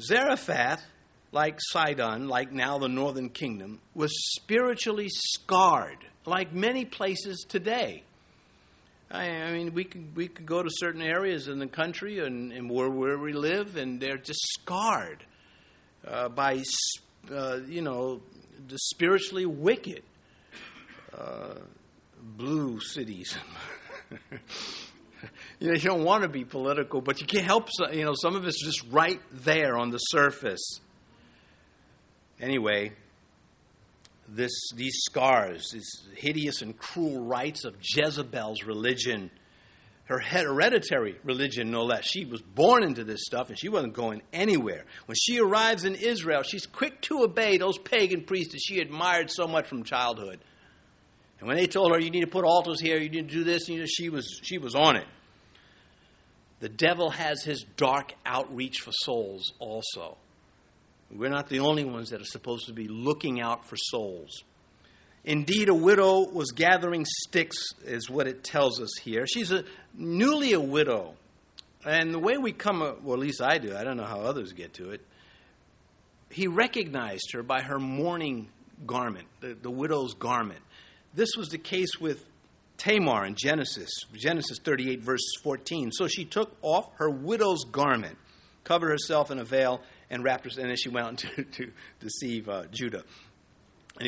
Zarephath, 0.00 0.84
like 1.30 1.58
Sidon, 1.60 2.28
like 2.28 2.52
now 2.52 2.78
the 2.78 2.88
northern 2.88 3.28
kingdom, 3.28 3.80
was 3.94 4.12
spiritually 4.34 5.08
scarred 5.08 5.98
like 6.26 6.52
many 6.52 6.84
places 6.84 7.44
today. 7.48 8.04
I, 9.12 9.52
mean, 9.52 9.74
we 9.74 9.84
could 9.84 10.16
we 10.16 10.28
could 10.28 10.46
go 10.46 10.62
to 10.62 10.70
certain 10.70 11.02
areas 11.02 11.46
in 11.46 11.58
the 11.58 11.66
country 11.66 12.20
and, 12.20 12.50
and 12.50 12.70
where 12.70 12.88
where 12.88 13.18
we 13.18 13.34
live, 13.34 13.76
and 13.76 14.00
they're 14.00 14.16
just 14.16 14.40
scarred 14.54 15.24
uh, 16.06 16.30
by 16.30 16.62
uh, 17.30 17.58
you 17.66 17.82
know 17.82 18.22
the 18.68 18.78
spiritually 18.78 19.44
wicked 19.44 20.02
uh, 21.16 21.56
blue 22.22 22.80
cities. 22.80 23.36
you 25.60 25.68
know, 25.68 25.74
you 25.74 25.80
don't 25.80 26.04
want 26.04 26.22
to 26.22 26.28
be 26.28 26.44
political, 26.44 27.02
but 27.02 27.20
you 27.20 27.26
can't 27.26 27.44
help. 27.44 27.68
You 27.92 28.04
know, 28.04 28.14
some 28.14 28.34
of 28.34 28.46
it's 28.46 28.64
just 28.64 28.82
right 28.90 29.20
there 29.30 29.76
on 29.76 29.90
the 29.90 29.98
surface. 29.98 30.80
Anyway, 32.40 32.92
this, 34.34 34.70
these 34.74 34.98
scars, 35.04 35.70
these 35.72 35.90
hideous 36.16 36.62
and 36.62 36.76
cruel 36.76 37.24
rites 37.24 37.64
of 37.64 37.76
Jezebel's 37.80 38.64
religion, 38.64 39.30
her 40.04 40.18
hereditary 40.18 41.16
religion, 41.22 41.70
no 41.70 41.82
less. 41.82 42.04
She 42.04 42.24
was 42.24 42.40
born 42.40 42.82
into 42.82 43.04
this 43.04 43.24
stuff 43.24 43.48
and 43.48 43.58
she 43.58 43.68
wasn't 43.68 43.94
going 43.94 44.22
anywhere. 44.32 44.84
When 45.06 45.16
she 45.16 45.38
arrives 45.38 45.84
in 45.84 45.94
Israel, 45.94 46.42
she's 46.42 46.66
quick 46.66 47.00
to 47.02 47.22
obey 47.22 47.58
those 47.58 47.78
pagan 47.78 48.24
priests 48.24 48.52
that 48.52 48.60
she 48.60 48.80
admired 48.80 49.30
so 49.30 49.46
much 49.46 49.66
from 49.66 49.84
childhood. 49.84 50.40
And 51.38 51.48
when 51.48 51.56
they 51.56 51.66
told 51.66 51.92
her, 51.92 52.00
you 52.00 52.10
need 52.10 52.20
to 52.20 52.26
put 52.26 52.44
altars 52.44 52.80
here, 52.80 52.98
you 52.98 53.10
need 53.10 53.28
to 53.28 53.34
do 53.34 53.44
this, 53.44 53.68
you 53.68 53.80
know, 53.80 53.86
she, 53.86 54.08
was, 54.08 54.40
she 54.42 54.58
was 54.58 54.74
on 54.74 54.96
it. 54.96 55.06
The 56.60 56.68
devil 56.68 57.10
has 57.10 57.42
his 57.42 57.64
dark 57.76 58.12
outreach 58.24 58.78
for 58.78 58.92
souls 58.92 59.52
also. 59.58 60.16
We're 61.14 61.30
not 61.30 61.48
the 61.48 61.60
only 61.60 61.84
ones 61.84 62.10
that 62.10 62.20
are 62.20 62.26
supposed 62.26 62.66
to 62.66 62.72
be 62.72 62.88
looking 62.88 63.40
out 63.40 63.66
for 63.66 63.76
souls. 63.76 64.44
Indeed, 65.24 65.68
a 65.68 65.74
widow 65.74 66.28
was 66.28 66.50
gathering 66.50 67.04
sticks, 67.04 67.56
is 67.84 68.10
what 68.10 68.26
it 68.26 68.42
tells 68.42 68.80
us 68.80 68.90
here. 69.02 69.26
She's 69.26 69.52
a 69.52 69.64
newly 69.94 70.52
a 70.52 70.60
widow. 70.60 71.14
And 71.84 72.12
the 72.12 72.18
way 72.18 72.38
we 72.38 72.52
come, 72.52 72.80
well, 73.02 73.14
at 73.14 73.20
least 73.20 73.42
I 73.42 73.58
do, 73.58 73.76
I 73.76 73.84
don't 73.84 73.96
know 73.96 74.04
how 74.04 74.20
others 74.20 74.52
get 74.52 74.74
to 74.74 74.90
it. 74.90 75.00
He 76.30 76.46
recognized 76.46 77.32
her 77.34 77.42
by 77.42 77.62
her 77.62 77.78
mourning 77.78 78.48
garment, 78.86 79.28
the, 79.40 79.54
the 79.54 79.70
widow's 79.70 80.14
garment. 80.14 80.60
This 81.14 81.36
was 81.36 81.50
the 81.50 81.58
case 81.58 82.00
with 82.00 82.24
Tamar 82.78 83.26
in 83.26 83.34
Genesis, 83.36 83.90
Genesis 84.14 84.58
38, 84.64 85.02
verse 85.02 85.20
14. 85.42 85.92
So 85.92 86.08
she 86.08 86.24
took 86.24 86.56
off 86.62 86.90
her 86.96 87.10
widow's 87.10 87.64
garment, 87.64 88.16
covered 88.64 88.90
herself 88.90 89.30
in 89.30 89.38
a 89.38 89.44
veil, 89.44 89.82
and 90.12 90.22
wrapped 90.22 90.44
herself, 90.44 90.62
and 90.62 90.70
then 90.70 90.76
she 90.76 90.90
went 90.90 91.06
out 91.06 91.18
to, 91.36 91.42
to 91.42 91.72
deceive 91.98 92.48
uh, 92.48 92.66
Judah. 92.70 93.02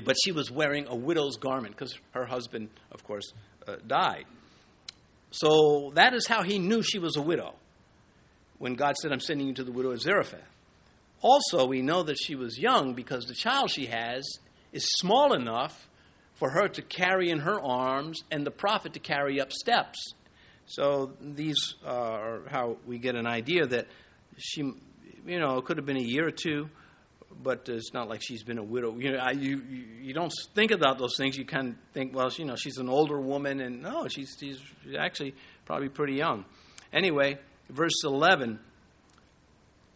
But 0.05 0.17
she 0.25 0.33
was 0.33 0.51
wearing 0.51 0.87
a 0.87 0.95
widow's 0.95 1.37
garment 1.37 1.77
because 1.77 1.99
her 2.13 2.27
husband, 2.27 2.71
of 2.93 3.03
course, 3.05 3.33
uh, 3.67 3.77
died. 3.87 4.27
So 5.31 5.93
that 5.95 6.15
is 6.15 6.27
how 6.27 6.43
he 6.43 6.59
knew 6.59 6.83
she 6.83 6.99
was 6.99 7.17
a 7.17 7.23
widow 7.23 7.55
when 8.59 8.75
God 8.75 8.97
said, 8.97 9.13
I'm 9.13 9.21
sending 9.21 9.49
you 9.49 9.55
to 9.55 9.65
the 9.65 9.73
widow 9.73 9.91
of 9.91 10.01
Zarephath. 10.01 10.41
Also, 11.21 11.67
we 11.67 11.83
know 11.83 12.03
that 12.03 12.17
she 12.19 12.35
was 12.35 12.59
young 12.59 12.95
because 12.95 13.27
the 13.27 13.35
child 13.35 13.71
she 13.71 13.87
has 13.87 14.23
is 14.73 14.85
small 14.99 15.33
enough 15.33 15.89
for 16.35 16.51
her 16.51 16.69
to 16.69 16.83
carry 16.83 17.31
in 17.31 17.41
her 17.41 17.61
arms 17.61 18.23
and 18.31 18.47
the 18.47 18.51
prophet 18.51 18.93
to 18.93 19.01
carry 19.01 19.41
up 19.41 19.53
steps. 19.53 20.15
So 20.67 21.13
these 21.21 21.75
are 21.85 22.43
how 22.49 22.77
we 22.87 22.99
get 22.99 23.17
an 23.17 23.27
idea 23.27 23.67
that 23.67 23.87
she 24.39 24.73
you 25.27 25.39
know, 25.39 25.59
it 25.59 25.65
could 25.65 25.77
have 25.77 25.87
been 25.87 25.97
a 25.97 26.03
year 26.03 26.27
or 26.27 26.31
two, 26.31 26.69
but 27.43 27.69
it's 27.69 27.93
not 27.93 28.09
like 28.09 28.23
she's 28.23 28.43
been 28.43 28.59
a 28.59 28.63
widow. 28.63 28.97
You 28.97 29.13
know, 29.13 29.19
I, 29.19 29.33
you, 29.33 29.63
you 30.01 30.15
don't 30.15 30.33
think 30.55 30.71
about 30.71 30.99
those 30.99 31.17
things. 31.17 31.37
You 31.37 31.45
kind 31.45 31.71
of 31.71 31.75
think, 31.93 32.15
well, 32.15 32.31
you 32.37 32.45
know, 32.45 32.57
she's 32.57 32.79
an 32.79 32.89
older 32.89 33.21
woman, 33.21 33.61
and 33.61 33.83
no, 33.83 34.09
she's, 34.09 34.37
she's 34.39 34.61
actually 34.99 35.35
probably 35.65 35.89
pretty 35.89 36.15
young. 36.15 36.45
Anyway, 36.93 37.39
verse 37.71 38.05
11. 38.05 38.59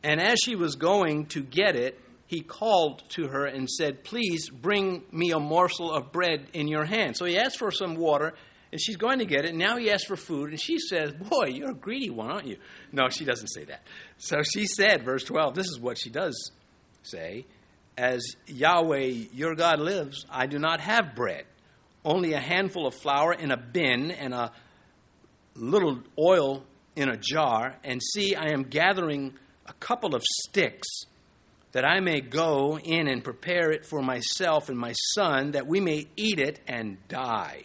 And 0.03 0.21
as 0.21 0.39
she 0.43 0.57
was 0.57 0.77
going 0.77 1.27
to 1.27 1.43
get 1.43 1.77
it, 1.77 1.99
he 2.27 2.43
called 2.43 3.03
to 3.11 3.29
her 3.29 3.47
and 3.47 3.69
said, 3.69 4.05
Please 4.05 4.51
bring 4.51 5.03
me 5.11 5.31
a 5.31 5.41
morsel 5.41 5.91
of 5.91 6.13
bread 6.13 6.47
in 6.53 6.69
your 6.69 6.85
hand. 6.85 7.17
So 7.17 7.25
he 7.25 7.39
asked 7.39 7.59
for 7.59 7.71
some 7.71 7.97
water, 7.97 8.35
and 8.71 8.81
she's 8.81 8.97
going 8.97 9.19
to 9.21 9.25
get 9.25 9.45
it. 9.45 9.51
And 9.51 9.59
Now 9.59 9.77
he 9.77 9.91
asks 9.91 10.07
for 10.07 10.17
food, 10.17 10.51
and 10.51 10.61
she 10.61 10.79
says, 10.79 11.13
Boy, 11.13 11.47
you're 11.47 11.71
a 11.71 11.75
greedy 11.75 12.11
one, 12.11 12.31
aren't 12.31 12.47
you? 12.47 12.59
No, 12.93 13.09
she 13.09 13.25
doesn't 13.25 13.49
say 13.49 13.65
that. 13.65 13.83
So 14.19 14.43
she 14.43 14.67
said, 14.67 15.05
verse 15.05 15.25
12, 15.25 15.55
this 15.55 15.67
is 15.67 15.79
what 15.81 15.99
she 15.99 16.11
does 16.11 16.53
say 17.03 17.47
As 17.97 18.23
Yahweh 18.47 19.27
your 19.33 19.55
God 19.55 19.81
lives, 19.81 20.27
I 20.31 20.47
do 20.47 20.59
not 20.59 20.81
have 20.81 21.15
bread, 21.15 21.45
only 22.05 22.35
a 22.35 22.41
handful 22.41 22.87
of 22.87 22.95
flour 22.95 23.33
in 23.33 23.51
a 23.51 23.57
bin 23.57 24.11
and 24.11 24.35
a 24.35 24.53
little 25.55 26.01
oil 26.19 26.65
in 26.95 27.09
a 27.09 27.17
jar. 27.17 27.77
And 27.85 28.03
see, 28.03 28.35
I 28.35 28.51
am 28.53 28.65
gathering 28.65 29.35
a 29.67 29.73
couple 29.75 30.15
of 30.15 30.23
sticks 30.23 30.89
that 31.73 31.85
I 31.85 32.01
may 32.01 32.21
go 32.21 32.79
in 32.79 33.09
and 33.09 33.23
prepare 33.23 33.71
it 33.71 33.85
for 33.85 34.01
myself 34.01 34.69
and 34.69 34.79
my 34.79 34.93
son, 35.15 35.53
that 35.53 35.67
we 35.67 35.81
may 35.81 36.07
eat 36.17 36.41
it 36.41 36.61
and 36.67 36.97
die. 37.09 37.65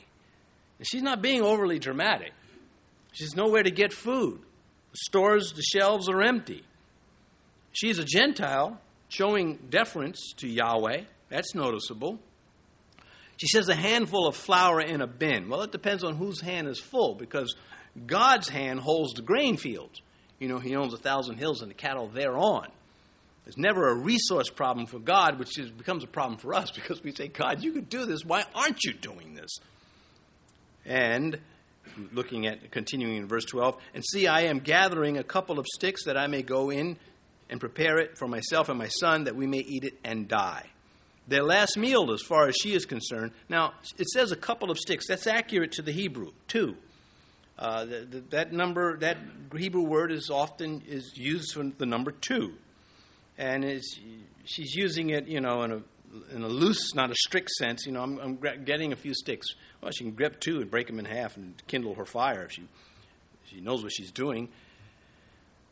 She's 0.83 1.01
not 1.01 1.21
being 1.21 1.41
overly 1.41 1.79
dramatic. 1.79 2.33
She's 3.11 3.35
nowhere 3.35 3.63
to 3.63 3.71
get 3.71 3.93
food. 3.93 4.39
The 4.91 4.97
stores, 4.97 5.53
the 5.53 5.61
shelves 5.61 6.09
are 6.09 6.21
empty. 6.21 6.63
She's 7.71 7.99
a 7.99 8.03
Gentile, 8.03 8.79
showing 9.09 9.57
deference 9.69 10.33
to 10.37 10.47
Yahweh. 10.47 11.03
That's 11.29 11.55
noticeable. 11.55 12.19
She 13.37 13.47
says 13.47 13.69
a 13.69 13.75
handful 13.75 14.27
of 14.27 14.35
flour 14.35 14.79
in 14.79 15.01
a 15.01 15.07
bin. 15.07 15.49
Well, 15.49 15.61
it 15.61 15.71
depends 15.71 16.03
on 16.03 16.15
whose 16.15 16.41
hand 16.41 16.67
is 16.67 16.79
full, 16.79 17.15
because 17.15 17.55
God's 18.05 18.49
hand 18.49 18.79
holds 18.79 19.13
the 19.13 19.21
grain 19.21 19.57
fields. 19.57 20.01
You 20.39 20.47
know, 20.47 20.59
He 20.59 20.75
owns 20.75 20.93
a 20.93 20.97
thousand 20.97 21.37
hills 21.37 21.61
and 21.61 21.69
the 21.69 21.75
cattle 21.75 22.07
thereon. 22.07 22.67
There's 23.45 23.57
never 23.57 23.89
a 23.89 23.95
resource 23.95 24.49
problem 24.49 24.85
for 24.85 24.99
God, 24.99 25.37
which 25.37 25.57
is, 25.59 25.69
becomes 25.69 26.03
a 26.03 26.07
problem 26.07 26.39
for 26.39 26.53
us 26.53 26.71
because 26.75 27.03
we 27.03 27.11
say, 27.11 27.27
God, 27.27 27.63
you 27.63 27.71
could 27.71 27.89
do 27.89 28.05
this. 28.05 28.23
Why 28.23 28.45
aren't 28.55 28.83
you 28.83 28.93
doing 28.93 29.33
this? 29.33 29.57
And 30.85 31.39
looking 32.11 32.47
at 32.47 32.71
continuing 32.71 33.17
in 33.17 33.27
verse 33.27 33.45
12, 33.45 33.77
and 33.93 34.03
see, 34.03 34.27
I 34.27 34.41
am 34.41 34.59
gathering 34.59 35.17
a 35.17 35.23
couple 35.23 35.59
of 35.59 35.65
sticks 35.67 36.05
that 36.05 36.17
I 36.17 36.27
may 36.27 36.41
go 36.41 36.69
in 36.69 36.97
and 37.49 37.59
prepare 37.59 37.97
it 37.99 38.17
for 38.17 38.27
myself 38.27 38.69
and 38.69 38.79
my 38.79 38.87
son 38.87 39.25
that 39.25 39.35
we 39.35 39.45
may 39.45 39.59
eat 39.59 39.83
it 39.83 39.99
and 40.03 40.27
die. 40.27 40.65
their 41.27 41.43
last 41.43 41.77
meal 41.77 42.11
as 42.11 42.21
far 42.21 42.47
as 42.47 42.55
she 42.61 42.73
is 42.73 42.85
concerned. 42.85 43.31
Now, 43.47 43.73
it 43.97 44.09
says 44.09 44.31
a 44.31 44.35
couple 44.35 44.71
of 44.71 44.77
sticks. 44.77 45.07
That's 45.07 45.27
accurate 45.27 45.71
to 45.73 45.81
the 45.81 45.91
Hebrew, 45.91 46.31
two. 46.47 46.75
Uh, 47.57 47.85
the, 47.85 48.07
the, 48.09 48.19
that 48.31 48.51
number, 48.51 48.97
that 48.97 49.17
Hebrew 49.55 49.83
word 49.83 50.11
is 50.11 50.29
often 50.29 50.81
is 50.87 51.13
used 51.15 51.53
for 51.53 51.63
the 51.63 51.85
number 51.85 52.11
two, 52.11 52.55
and 53.37 53.63
is 53.63 53.99
she's 54.43 54.73
using 54.75 55.11
it, 55.11 55.27
you 55.27 55.39
know, 55.39 55.61
in 55.61 55.71
a 55.71 55.81
in 56.35 56.43
a 56.43 56.47
loose, 56.47 56.93
not 56.95 57.11
a 57.11 57.15
strict 57.15 57.51
sense. 57.51 57.85
You 57.85 57.91
know, 57.93 58.01
I'm, 58.01 58.19
I'm 58.19 58.63
getting 58.65 58.91
a 58.91 58.95
few 58.95 59.13
sticks. 59.13 59.47
Well, 59.83 59.91
she 59.91 60.05
can 60.05 60.13
grab 60.13 60.39
two 60.39 60.61
and 60.61 60.71
break 60.71 60.87
them 60.87 60.97
in 60.97 61.03
half 61.03 61.35
and 61.35 61.61
kindle 61.67 61.95
her 61.95 62.05
fire 62.05 62.45
if 62.45 62.53
she 62.53 62.63
she 63.47 63.59
knows 63.59 63.83
what 63.83 63.91
she's 63.91 64.11
doing. 64.11 64.47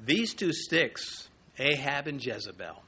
These 0.01 0.33
two 0.33 0.51
sticks, 0.51 1.29
Ahab 1.57 2.07
and 2.07 2.23
Jezebel, 2.23 2.83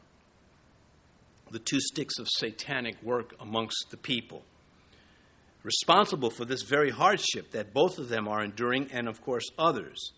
the 1.50 1.60
two 1.60 1.80
sticks 1.80 2.20
of 2.20 2.28
satanic 2.30 3.02
work 3.02 3.36
amongst 3.40 3.86
the 3.90 3.96
people 3.96 4.44
responsible 5.64 6.30
for 6.30 6.44
this 6.44 6.64
very 6.64 6.90
hardship 6.90 7.52
that 7.52 7.74
both 7.74 8.00
of 8.00 8.10
them 8.10 8.28
are 8.28 8.44
enduring, 8.44 8.90
and 8.92 9.08
of 9.08 9.22
course 9.22 9.46
others. 9.58 10.12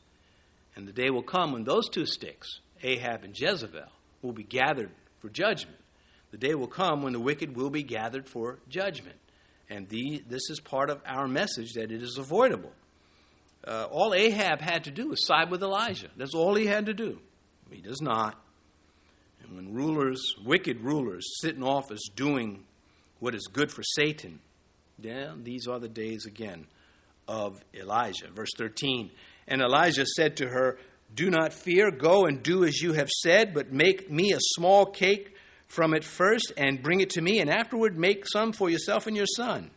And 0.75 0.87
the 0.87 0.91
day 0.91 1.11
will 1.11 1.21
come 1.21 1.51
when 1.51 1.65
those 1.65 1.87
two 1.87 2.07
sticks, 2.07 2.61
Ahab 2.81 3.23
and 3.23 3.39
Jezebel, 3.39 3.89
will 4.23 4.33
be 4.33 4.43
gathered 4.43 4.89
for 5.19 5.29
judgment. 5.29 5.77
The 6.31 6.37
day 6.37 6.55
will 6.55 6.67
come 6.67 7.03
when 7.03 7.13
the 7.13 7.19
wicked 7.19 7.55
will 7.55 7.69
be 7.69 7.83
gathered 7.83 8.27
for 8.27 8.57
judgment. 8.67 9.17
And 9.69 9.89
the, 9.89 10.23
this 10.27 10.49
is 10.49 10.59
part 10.59 10.89
of 10.89 11.01
our 11.05 11.27
message 11.27 11.73
that 11.73 11.91
it 11.91 12.03
is 12.03 12.17
avoidable. 12.17 12.71
Uh, 13.65 13.87
all 13.89 14.13
Ahab 14.13 14.61
had 14.61 14.83
to 14.83 14.91
do 14.91 15.09
was 15.09 15.25
side 15.25 15.49
with 15.49 15.63
Elijah. 15.63 16.09
That's 16.17 16.35
all 16.35 16.53
he 16.55 16.67
had 16.67 16.85
to 16.85 16.93
do. 16.93 17.19
He 17.71 17.81
does 17.81 18.01
not. 18.01 18.39
And 19.41 19.55
when 19.55 19.73
rulers, 19.73 20.21
wicked 20.43 20.81
rulers, 20.81 21.25
sit 21.41 21.55
in 21.55 21.63
office 21.63 22.01
doing 22.15 22.63
what 23.19 23.33
is 23.33 23.47
good 23.51 23.71
for 23.71 23.81
Satan, 23.83 24.39
yeah, 24.99 25.33
these 25.35 25.67
are 25.67 25.79
the 25.79 25.89
days 25.89 26.25
again 26.25 26.67
of 27.27 27.59
Elijah. 27.73 28.29
Verse 28.33 28.51
13 28.57 29.11
And 29.47 29.61
Elijah 29.61 30.05
said 30.05 30.37
to 30.37 30.47
her, 30.47 30.77
Do 31.13 31.29
not 31.29 31.53
fear, 31.53 31.91
go 31.91 32.25
and 32.25 32.41
do 32.41 32.63
as 32.65 32.81
you 32.81 32.93
have 32.93 33.09
said, 33.09 33.53
but 33.53 33.71
make 33.71 34.11
me 34.11 34.31
a 34.33 34.39
small 34.39 34.85
cake 34.85 35.34
from 35.75 35.93
it 35.93 36.03
first 36.03 36.53
and 36.57 36.81
bring 36.81 37.01
it 37.01 37.11
to 37.11 37.21
me, 37.21 37.39
and 37.39 37.49
afterward 37.49 37.97
make 37.97 38.25
some 38.27 38.53
for 38.53 38.69
yourself 38.69 39.07
and 39.07 39.15
your 39.15 39.27
son. 39.27 39.69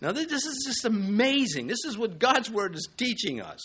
Now, 0.00 0.12
this 0.12 0.44
is 0.44 0.64
just 0.66 0.84
amazing. 0.84 1.66
This 1.66 1.84
is 1.84 1.96
what 1.96 2.18
God's 2.18 2.50
word 2.50 2.74
is 2.74 2.88
teaching 2.96 3.40
us. 3.40 3.60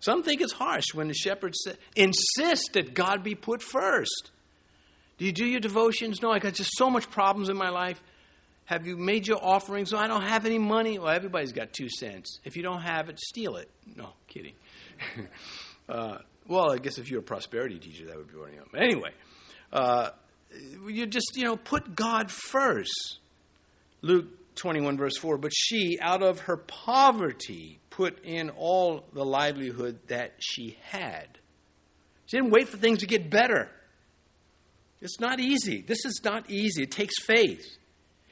Some 0.00 0.22
think 0.22 0.40
it's 0.40 0.52
harsh 0.52 0.94
when 0.94 1.08
the 1.08 1.14
shepherds 1.14 1.66
insist 1.96 2.70
that 2.74 2.94
God 2.94 3.22
be 3.22 3.34
put 3.34 3.62
first. 3.62 4.30
Do 5.18 5.24
you 5.24 5.32
do 5.32 5.44
your 5.44 5.60
devotions? 5.60 6.22
No, 6.22 6.30
I 6.30 6.38
got 6.38 6.54
just 6.54 6.70
so 6.76 6.88
much 6.88 7.10
problems 7.10 7.48
in 7.48 7.56
my 7.56 7.70
life. 7.70 8.00
Have 8.66 8.86
you 8.86 8.96
made 8.96 9.26
your 9.26 9.42
offerings? 9.42 9.92
No, 9.92 9.98
I 9.98 10.06
don't 10.06 10.22
have 10.22 10.46
any 10.46 10.58
money. 10.58 10.98
Well, 10.98 11.08
everybody's 11.08 11.52
got 11.52 11.72
two 11.72 11.88
cents. 11.88 12.38
If 12.44 12.56
you 12.56 12.62
don't 12.62 12.82
have 12.82 13.08
it, 13.08 13.18
steal 13.18 13.56
it. 13.56 13.68
No, 13.96 14.10
kidding. 14.28 14.54
uh, 15.88 16.18
well, 16.46 16.72
I 16.72 16.78
guess 16.78 16.98
if 16.98 17.10
you're 17.10 17.20
a 17.20 17.22
prosperity 17.22 17.78
teacher, 17.78 18.06
that 18.06 18.16
would 18.16 18.28
be 18.28 18.36
one 18.36 18.50
of 18.50 18.56
them. 18.56 18.68
Anyway, 18.76 19.10
uh, 19.72 20.10
you 20.88 21.06
just, 21.06 21.32
you 21.36 21.44
know, 21.44 21.56
put 21.56 21.94
God 21.94 22.30
first. 22.30 23.18
Luke 24.02 24.54
21, 24.54 24.96
verse 24.96 25.16
4 25.16 25.38
But 25.38 25.52
she, 25.54 25.98
out 26.00 26.22
of 26.22 26.40
her 26.40 26.56
poverty, 26.56 27.80
put 27.90 28.24
in 28.24 28.50
all 28.50 29.04
the 29.12 29.24
livelihood 29.24 29.98
that 30.08 30.34
she 30.38 30.76
had. 30.82 31.26
She 32.26 32.36
didn't 32.36 32.50
wait 32.50 32.68
for 32.68 32.76
things 32.76 33.00
to 33.00 33.06
get 33.06 33.30
better. 33.30 33.70
It's 35.00 35.20
not 35.20 35.40
easy. 35.40 35.80
This 35.80 36.04
is 36.04 36.20
not 36.24 36.50
easy. 36.50 36.82
It 36.82 36.90
takes 36.90 37.14
faith. 37.22 37.64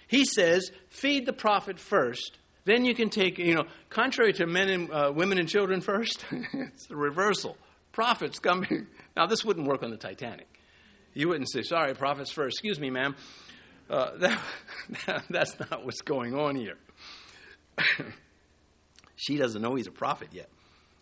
He 0.08 0.24
says, 0.24 0.70
feed 0.88 1.26
the 1.26 1.32
prophet 1.32 1.78
first. 1.78 2.38
Then 2.64 2.84
you 2.84 2.94
can 2.94 3.10
take, 3.10 3.38
you 3.38 3.54
know, 3.54 3.64
contrary 3.90 4.32
to 4.34 4.46
men 4.46 4.68
and 4.68 4.90
uh, 4.90 5.12
women 5.14 5.38
and 5.38 5.48
children 5.48 5.80
first, 5.80 6.24
it's 6.30 6.86
the 6.88 6.96
reversal. 6.96 7.56
Prophets 7.92 8.38
coming. 8.38 8.88
Now, 9.16 9.26
this 9.26 9.44
wouldn't 9.44 9.66
work 9.66 9.82
on 9.82 9.90
the 9.90 9.96
Titanic. 9.96 10.46
You 11.16 11.28
wouldn't 11.28 11.50
say, 11.50 11.62
sorry, 11.62 11.94
prophets 11.94 12.30
first. 12.30 12.56
Excuse 12.56 12.78
me, 12.78 12.90
ma'am. 12.90 13.16
Uh, 13.88 14.10
that, 15.06 15.24
that's 15.30 15.58
not 15.58 15.82
what's 15.82 16.02
going 16.02 16.34
on 16.34 16.56
here. 16.56 16.76
she 19.16 19.38
doesn't 19.38 19.62
know 19.62 19.76
he's 19.76 19.86
a 19.86 19.92
prophet 19.92 20.28
yet. 20.32 20.50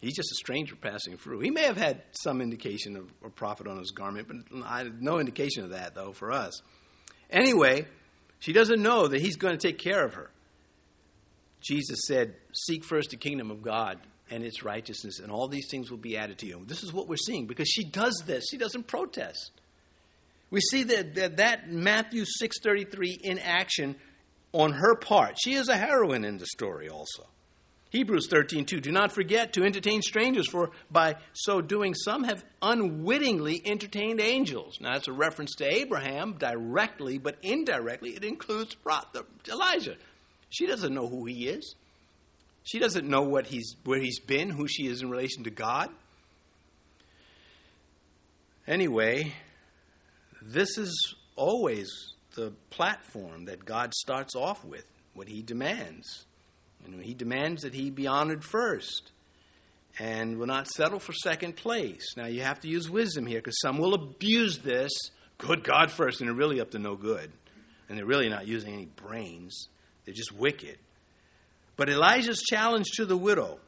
He's 0.01 0.15
just 0.15 0.31
a 0.31 0.37
stranger 0.37 0.77
passing 0.77 1.17
through. 1.17 1.41
He 1.41 1.51
may 1.51 1.63
have 1.63 1.77
had 1.77 2.03
some 2.13 2.41
indication 2.41 2.97
of 2.97 3.11
a 3.25 3.29
prophet 3.29 3.67
on 3.67 3.77
his 3.79 3.91
garment, 3.91 4.29
but 4.29 5.01
no 5.01 5.19
indication 5.19 5.65
of 5.65 5.71
that, 5.71 5.97
though, 5.97 6.13
for 6.13 6.31
us. 6.31 6.63
Anyway, 7.29 7.87
she 8.39 8.53
doesn't 8.53 8.81
know 8.81 9.09
that 9.09 9.21
he's 9.21 9.37
going 9.37 9.59
to 9.59 9.67
take 9.67 9.79
care 9.79 10.05
of 10.05 10.15
her. 10.15 10.31
Jesus 11.61 12.03
said, 12.07 12.37
Seek 12.53 12.85
first 12.85 13.11
the 13.11 13.17
kingdom 13.17 13.51
of 13.51 13.63
God 13.63 13.99
and 14.31 14.45
its 14.45 14.63
righteousness, 14.63 15.19
and 15.19 15.33
all 15.33 15.49
these 15.49 15.67
things 15.69 15.91
will 15.91 15.99
be 15.99 16.17
added 16.17 16.39
to 16.39 16.47
you. 16.47 16.63
This 16.67 16.85
is 16.85 16.93
what 16.93 17.09
we're 17.09 17.17
seeing 17.17 17.47
because 17.47 17.69
she 17.69 17.83
does 17.83 18.23
this. 18.27 18.45
She 18.49 18.59
doesn't 18.59 18.87
protest. 18.87 19.51
We 20.55 20.61
see 20.61 20.85
that, 20.85 21.17
that, 21.17 21.37
that 21.39 21.73
Matthew 21.73 22.25
6.33 22.41 23.21
in 23.23 23.41
action 23.41 23.97
on 24.53 24.71
her 24.71 24.95
part. 24.95 25.37
She 25.43 25.55
is 25.55 25.69
a 25.69 25.77
heroine 25.77 26.25
in 26.25 26.39
the 26.39 26.47
story 26.47 26.89
also. 26.89 27.27
Hebrews 27.91 28.29
13:2 28.29 28.81
Do 28.81 28.93
not 28.93 29.11
forget 29.11 29.53
to 29.55 29.65
entertain 29.65 30.01
strangers 30.01 30.49
for 30.49 30.71
by 30.93 31.17
so 31.33 31.61
doing 31.61 31.93
some 31.93 32.23
have 32.23 32.45
unwittingly 32.63 33.63
entertained 33.65 34.21
angels. 34.21 34.79
Now 34.81 34.93
that's 34.93 35.09
a 35.09 35.13
reference 35.13 35.57
to 35.57 35.65
Abraham 35.65 36.35
directly 36.35 37.19
but 37.19 37.37
indirectly 37.43 38.11
it 38.11 38.23
includes 38.23 38.77
Elijah. 39.49 39.97
She 40.51 40.69
doesn't 40.69 40.95
know 40.95 41.09
who 41.09 41.25
he 41.25 41.49
is. 41.49 41.75
She 42.63 42.79
doesn't 42.79 43.09
know 43.09 43.23
what 43.23 43.49
he's 43.49 43.75
where 43.83 43.99
he's 43.99 44.21
been, 44.21 44.51
who 44.51 44.69
she 44.69 44.87
is 44.87 45.03
in 45.03 45.11
relation 45.11 45.43
to 45.45 45.51
God. 45.51 45.91
Anyway, 48.69 49.35
this 50.45 50.77
is 50.79 51.15
always 51.37 51.91
the 52.35 52.53
platform 52.71 53.47
that 53.47 53.65
God 53.65 53.95
starts 53.95 54.35
off 54.35 54.65
with, 54.65 54.85
what 55.15 55.29
he 55.29 55.43
demands. 55.43 56.27
And 56.85 57.03
he 57.03 57.15
demands 57.15 57.63
that 57.63 57.75
he 57.75 57.91
be 57.91 58.07
honored 58.07 58.45
first 58.45 59.13
and 59.99 60.39
will 60.39 60.47
not 60.47 60.69
settle 60.69 60.99
for 60.99 61.13
second 61.13 61.57
place. 61.57 62.15
Now, 62.17 62.27
you 62.27 62.43
have 62.43 62.61
to 62.61 62.69
use 62.69 62.91
wisdom 62.91 63.27
here 63.27 63.39
because 63.39 63.61
some 63.61 63.79
will 63.79 63.95
abuse 63.95 64.59
this. 64.59 64.91
Good 65.39 65.65
God 65.65 65.91
first, 65.91 66.21
and 66.21 66.29
they're 66.29 66.35
really 66.35 66.61
up 66.61 66.73
to 66.73 66.79
no 66.79 66.95
good. 66.97 67.33
And 67.89 67.97
they're 67.97 68.07
really 68.07 68.29
not 68.29 68.47
using 68.47 68.75
any 68.75 68.87
brains, 68.87 69.69
they're 70.05 70.15
just 70.15 70.33
wicked. 70.33 70.79
But 71.77 71.89
Elijah's 71.89 72.43
challenge 72.43 72.87
to 72.97 73.05
the 73.05 73.17
widow 73.17 73.59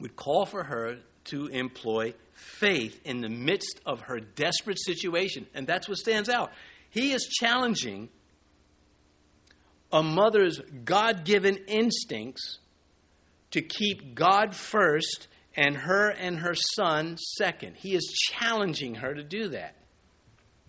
would 0.00 0.16
call 0.16 0.46
for 0.46 0.64
her 0.64 0.98
to 1.24 1.46
employ 1.46 2.14
faith 2.32 3.00
in 3.04 3.20
the 3.20 3.28
midst 3.28 3.80
of 3.84 4.02
her 4.02 4.20
desperate 4.20 4.78
situation. 4.80 5.46
And 5.54 5.66
that's 5.66 5.88
what 5.88 5.98
stands 5.98 6.28
out. 6.28 6.50
He 6.90 7.12
is 7.12 7.26
challenging 7.26 8.08
a 9.92 10.02
mother's 10.02 10.60
God 10.84 11.24
given 11.24 11.56
instincts 11.66 12.58
to 13.50 13.62
keep 13.62 14.14
God 14.14 14.54
first 14.54 15.28
and 15.56 15.76
her 15.76 16.10
and 16.10 16.38
her 16.38 16.54
son 16.54 17.16
second. 17.18 17.76
He 17.76 17.94
is 17.94 18.06
challenging 18.30 18.96
her 18.96 19.14
to 19.14 19.22
do 19.22 19.48
that. 19.48 19.74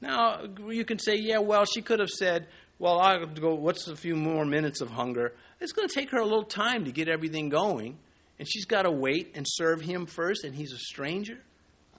Now, 0.01 0.41
you 0.67 0.83
can 0.83 0.97
say, 0.97 1.15
yeah, 1.15 1.37
well, 1.37 1.65
she 1.65 1.81
could 1.81 1.99
have 1.99 2.09
said, 2.09 2.47
well, 2.79 2.99
I'll 2.99 3.27
go, 3.27 3.53
what's 3.53 3.87
a 3.87 3.95
few 3.95 4.15
more 4.15 4.43
minutes 4.43 4.81
of 4.81 4.89
hunger? 4.89 5.33
It's 5.59 5.71
going 5.71 5.87
to 5.87 5.93
take 5.93 6.09
her 6.09 6.17
a 6.17 6.23
little 6.23 6.43
time 6.43 6.85
to 6.85 6.91
get 6.91 7.07
everything 7.07 7.49
going, 7.49 7.99
and 8.41 8.49
she's 8.49 8.65
got 8.65 8.81
to 8.81 8.91
wait 8.91 9.33
and 9.35 9.45
serve 9.47 9.81
him 9.81 10.07
first, 10.07 10.43
and 10.45 10.55
he's 10.55 10.73
a 10.73 10.77
stranger. 10.79 11.37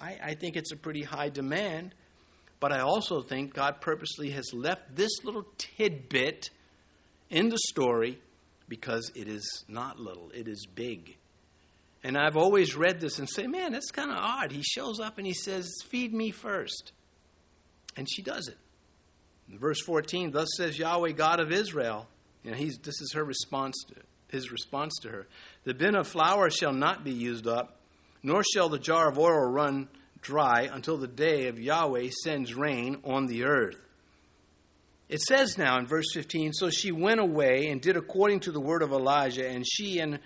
I, 0.01 0.19
I 0.21 0.35
think 0.35 0.57
it's 0.57 0.73
a 0.73 0.77
pretty 0.77 1.05
high 1.05 1.29
demand, 1.29 1.95
but 2.59 2.73
I 2.73 2.81
also 2.81 3.23
think 3.23 3.55
God 3.55 3.81
purposely 3.81 4.31
has 4.31 4.53
left 4.53 4.97
this 4.97 5.23
little 5.23 5.45
tidbit 5.57 6.51
in 7.31 7.49
the 7.49 7.59
story 7.69 8.19
because 8.69 9.13
it 9.15 9.29
is 9.29 9.65
not 9.69 10.01
little, 10.01 10.33
it 10.35 10.49
is 10.49 10.67
big. 10.67 11.17
And 12.03 12.19
I've 12.19 12.37
always 12.37 12.75
read 12.75 12.99
this 12.99 13.21
and 13.21 13.31
say, 13.31 13.47
man, 13.47 13.71
that's 13.71 13.93
kind 13.93 14.11
of 14.11 14.17
odd. 14.17 14.51
He 14.51 14.65
shows 14.65 14.99
up 14.99 15.19
and 15.19 15.27
he 15.29 15.35
says, 15.35 15.71
Feed 15.91 16.13
me 16.13 16.33
first. 16.33 16.91
And 17.97 18.11
she 18.11 18.21
does 18.21 18.49
it. 18.49 18.59
In 19.49 19.61
verse 19.61 19.81
14, 19.81 20.33
thus 20.33 20.49
says 20.57 20.77
Yahweh, 20.77 21.13
God 21.13 21.39
of 21.39 21.53
Israel. 21.53 22.09
You 22.43 22.51
know, 22.51 22.57
he's, 22.57 22.79
this 22.79 23.01
is 23.01 23.13
her 23.15 23.23
response 23.23 23.77
to, 23.91 23.95
his 24.33 24.51
response 24.51 24.95
to 25.03 25.11
her. 25.11 25.27
The 25.65 25.75
bin 25.75 25.95
of 25.95 26.09
flour 26.09 26.51
shall 26.51 26.73
not 26.73 27.05
be 27.05 27.13
used 27.13 27.47
up, 27.47 27.77
nor 28.23 28.43
shall 28.43 28.69
the 28.69 28.79
jar 28.79 29.09
of 29.09 29.19
oil 29.19 29.49
run 29.49 29.89
dry 30.23 30.69
until 30.73 30.97
the 30.97 31.07
day 31.07 31.49
of 31.49 31.61
Yahweh 31.61 32.09
sends 32.25 32.55
rain 32.55 32.99
on 33.05 33.27
the 33.27 33.45
earth. 33.45 33.77
It 35.09 35.21
says 35.21 35.59
now 35.59 35.79
in 35.79 35.87
verse 35.87 36.07
15 36.15 36.55
So 36.55 36.71
she 36.71 36.91
went 36.91 37.21
away 37.21 37.67
and 37.67 37.81
did 37.81 37.97
according 37.97 38.41
to 38.41 38.53
the 38.53 38.61
word 38.61 38.83
of 38.83 38.93
Elijah, 38.93 39.47
and 39.47 39.65
she 39.67 39.99
and 39.99 40.19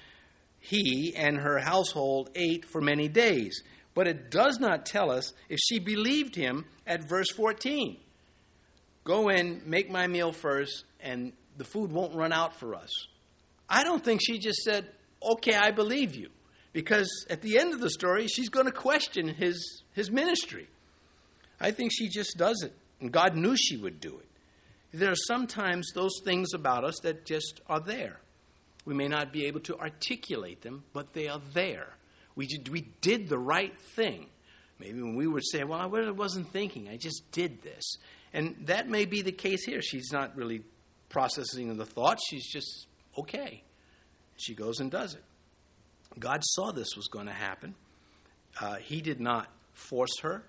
he 0.61 1.15
and 1.17 1.39
her 1.39 1.59
household 1.59 2.31
ate 2.35 2.65
for 2.65 2.81
many 2.81 3.09
days. 3.09 3.63
But 3.95 4.07
it 4.07 4.31
does 4.31 4.61
not 4.61 4.87
tell 4.87 5.11
us 5.11 5.33
if 5.49 5.59
she 5.59 5.81
believed 5.81 6.37
him 6.37 6.67
at 6.87 7.09
verse 7.09 7.31
14. 7.33 7.97
go 9.05 9.29
in, 9.29 9.63
make 9.65 9.91
my 9.91 10.07
meal 10.07 10.33
first, 10.33 10.85
and 11.01 11.33
the 11.57 11.65
food 11.65 11.91
won't 11.91 12.15
run 12.15 12.33
out 12.33 12.55
for 12.59 12.75
us. 12.75 12.91
I 13.69 13.85
don't 13.85 14.05
think 14.05 14.21
she 14.23 14.39
just 14.39 14.63
said, 14.63 14.87
Okay, 15.23 15.55
I 15.55 15.71
believe 15.71 16.15
you. 16.15 16.29
Because 16.73 17.27
at 17.31 17.41
the 17.41 17.59
end 17.59 17.73
of 17.73 17.81
the 17.81 17.89
story, 17.89 18.27
she's 18.29 18.51
going 18.51 18.67
to 18.67 18.73
question 18.73 19.29
his, 19.29 19.83
his 19.93 20.11
ministry. 20.11 20.69
I 21.59 21.71
think 21.71 21.91
she 21.91 22.09
just 22.09 22.37
does 22.37 22.63
it. 22.63 22.75
And 23.01 23.11
God 23.11 23.35
knew 23.35 23.57
she 23.57 23.79
would 23.79 23.99
do 23.99 24.19
it. 24.19 24.29
There 24.93 25.11
are 25.11 25.17
sometimes 25.27 25.91
those 25.95 26.21
things 26.25 26.53
about 26.55 26.85
us 26.85 26.97
that 27.03 27.25
just 27.25 27.61
are 27.67 27.81
there. 27.81 28.21
We 28.85 28.95
may 28.95 29.09
not 29.09 29.33
be 29.33 29.47
able 29.47 29.61
to 29.61 29.79
articulate 29.79 30.63
them, 30.63 30.85
but 30.93 31.13
they 31.13 31.29
are 31.29 31.41
there. 31.55 31.95
We 32.35 32.47
did, 32.47 32.69
we 32.69 32.83
did 33.01 33.29
the 33.29 33.39
right 33.39 33.77
thing. 33.95 34.27
Maybe 34.79 35.01
when 35.01 35.17
we 35.17 35.27
would 35.27 35.47
say, 35.47 35.65
Well, 35.65 35.81
I 35.81 35.87
wasn't 35.87 36.53
thinking, 36.53 36.89
I 36.89 36.97
just 36.97 37.23
did 37.33 37.63
this. 37.63 37.97
And 38.33 38.55
that 38.67 38.89
may 38.89 39.07
be 39.07 39.23
the 39.23 39.33
case 39.33 39.65
here. 39.65 39.81
She's 39.81 40.13
not 40.13 40.37
really 40.37 40.63
processing 41.09 41.75
the 41.77 41.87
thoughts, 41.87 42.23
she's 42.29 42.47
just 42.47 42.87
okay. 43.19 43.63
She 44.37 44.55
goes 44.55 44.81
and 44.81 44.91
does 44.91 45.15
it. 45.15 45.25
God 46.19 46.41
saw 46.43 46.73
this 46.73 46.97
was 46.97 47.09
going 47.09 47.27
to 47.27 47.33
happen. 47.33 47.75
Uh, 48.61 48.77
he 48.77 49.01
did 49.01 49.21
not 49.21 49.49
force 49.75 50.21
her. 50.23 50.45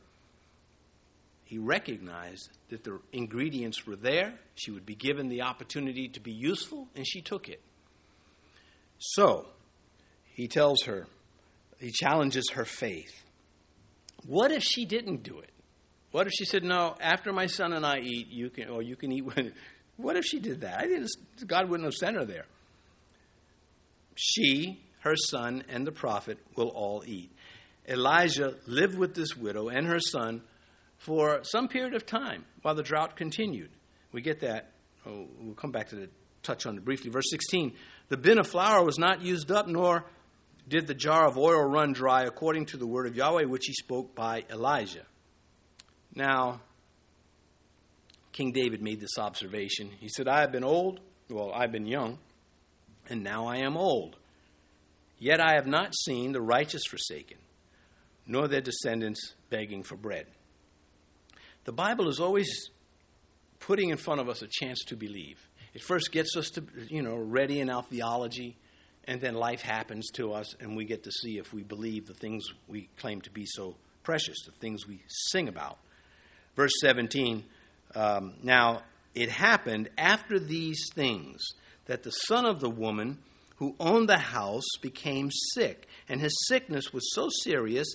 He 1.43 1.57
recognized 1.57 2.49
that 2.69 2.83
the 2.83 2.99
ingredients 3.13 3.85
were 3.85 3.95
there. 3.95 4.33
She 4.55 4.71
would 4.71 4.85
be 4.85 4.95
given 4.95 5.29
the 5.29 5.43
opportunity 5.43 6.09
to 6.09 6.19
be 6.19 6.33
useful, 6.33 6.87
and 6.95 7.07
she 7.07 7.21
took 7.21 7.47
it. 7.47 7.61
So, 8.99 9.47
he 10.33 10.47
tells 10.47 10.83
her, 10.83 11.07
he 11.79 11.91
challenges 11.91 12.49
her 12.53 12.65
faith. 12.65 13.23
What 14.25 14.51
if 14.51 14.63
she 14.63 14.85
didn't 14.85 15.23
do 15.23 15.39
it? 15.39 15.51
What 16.11 16.27
if 16.27 16.33
she 16.33 16.45
said, 16.45 16.63
"No, 16.63 16.95
after 16.99 17.31
my 17.31 17.47
son 17.47 17.73
and 17.73 17.85
I 17.85 17.99
eat, 17.99 18.27
you 18.29 18.49
can, 18.49 18.69
or 18.69 18.81
you 18.81 18.95
can 18.95 19.11
eat"? 19.11 19.23
When, 19.23 19.53
what 19.97 20.15
if 20.15 20.25
she 20.25 20.39
did 20.39 20.61
that? 20.61 20.79
I 20.79 20.87
didn't. 20.87 21.09
God 21.45 21.69
wouldn't 21.69 21.85
have 21.85 21.93
sent 21.93 22.15
her 22.15 22.25
there. 22.25 22.45
She, 24.17 24.81
her 25.01 25.15
son, 25.15 25.63
and 25.69 25.85
the 25.85 25.91
prophet 25.91 26.39
will 26.55 26.69
all 26.69 27.03
eat. 27.05 27.31
Elijah 27.87 28.55
lived 28.65 28.97
with 28.97 29.15
this 29.15 29.37
widow 29.37 29.69
and 29.69 29.87
her 29.87 29.99
son 29.99 30.41
for 30.97 31.43
some 31.43 31.67
period 31.67 31.93
of 31.93 32.05
time 32.05 32.43
while 32.61 32.75
the 32.75 32.83
drought 32.83 33.15
continued. 33.15 33.69
We 34.11 34.21
get 34.21 34.41
that. 34.41 34.71
Oh, 35.05 35.27
we'll 35.39 35.55
come 35.55 35.71
back 35.71 35.89
to 35.89 35.95
the 35.95 36.09
touch 36.43 36.65
on 36.65 36.77
it 36.77 36.83
briefly. 36.83 37.11
Verse 37.11 37.29
16 37.29 37.73
The 38.09 38.17
bin 38.17 38.39
of 38.39 38.47
flour 38.47 38.83
was 38.83 38.97
not 38.97 39.21
used 39.21 39.51
up, 39.51 39.67
nor 39.67 40.05
did 40.67 40.87
the 40.87 40.93
jar 40.93 41.27
of 41.27 41.37
oil 41.37 41.63
run 41.63 41.93
dry, 41.93 42.23
according 42.23 42.65
to 42.67 42.77
the 42.77 42.87
word 42.87 43.07
of 43.07 43.15
Yahweh, 43.15 43.45
which 43.45 43.65
he 43.67 43.73
spoke 43.73 44.15
by 44.15 44.43
Elijah. 44.49 45.05
Now, 46.13 46.61
King 48.33 48.51
David 48.51 48.81
made 48.81 48.99
this 48.99 49.17
observation. 49.17 49.91
He 49.99 50.09
said, 50.09 50.27
I 50.27 50.41
have 50.41 50.51
been 50.51 50.63
old, 50.63 50.99
well, 51.29 51.51
I've 51.53 51.71
been 51.71 51.85
young, 51.85 52.19
and 53.09 53.23
now 53.23 53.47
I 53.47 53.57
am 53.57 53.77
old. 53.77 54.17
Yet 55.19 55.39
I 55.39 55.55
have 55.55 55.67
not 55.67 55.95
seen 55.95 56.31
the 56.31 56.41
righteous 56.41 56.83
forsaken, 56.87 57.37
nor 58.27 58.47
their 58.47 58.61
descendants 58.61 59.33
begging 59.49 59.83
for 59.83 59.95
bread. 59.95 60.27
The 61.65 61.71
Bible 61.71 62.07
is 62.07 62.19
always 62.19 62.69
putting 63.59 63.89
in 63.89 63.97
front 63.97 64.21
of 64.21 64.29
us 64.29 64.41
a 64.41 64.47
chance 64.47 64.83
to 64.85 64.95
believe. 64.95 65.39
It 65.73 65.81
first 65.81 66.11
gets 66.11 66.35
us 66.37 66.49
to, 66.51 66.63
you 66.87 67.01
know, 67.01 67.17
ready 67.17 67.59
in 67.59 67.69
our 67.69 67.83
theology, 67.83 68.57
and 69.05 69.19
then 69.21 69.33
life 69.33 69.61
happens 69.61 70.09
to 70.13 70.33
us, 70.33 70.55
and 70.59 70.75
we 70.75 70.85
get 70.85 71.03
to 71.03 71.11
see 71.11 71.37
if 71.37 71.53
we 71.53 71.63
believe 71.63 72.07
the 72.07 72.13
things 72.13 72.45
we 72.67 72.89
claim 72.97 73.21
to 73.21 73.31
be 73.31 73.45
so 73.45 73.75
precious, 74.03 74.37
the 74.45 74.51
things 74.51 74.87
we 74.87 75.01
sing 75.07 75.47
about. 75.47 75.77
Verse 76.55 76.71
17 76.81 77.43
um, 77.95 78.35
Now 78.43 78.83
it 79.15 79.29
happened 79.29 79.89
after 79.97 80.39
these 80.39 80.89
things 80.93 81.43
that 81.87 82.03
the 82.03 82.11
son 82.11 82.45
of 82.45 82.59
the 82.59 82.69
woman 82.69 83.17
who 83.57 83.75
owned 83.79 84.07
the 84.07 84.17
house 84.17 84.67
became 84.81 85.31
sick, 85.53 85.87
and 86.07 86.21
his 86.21 86.47
sickness 86.47 86.93
was 86.93 87.13
so 87.13 87.27
serious 87.43 87.87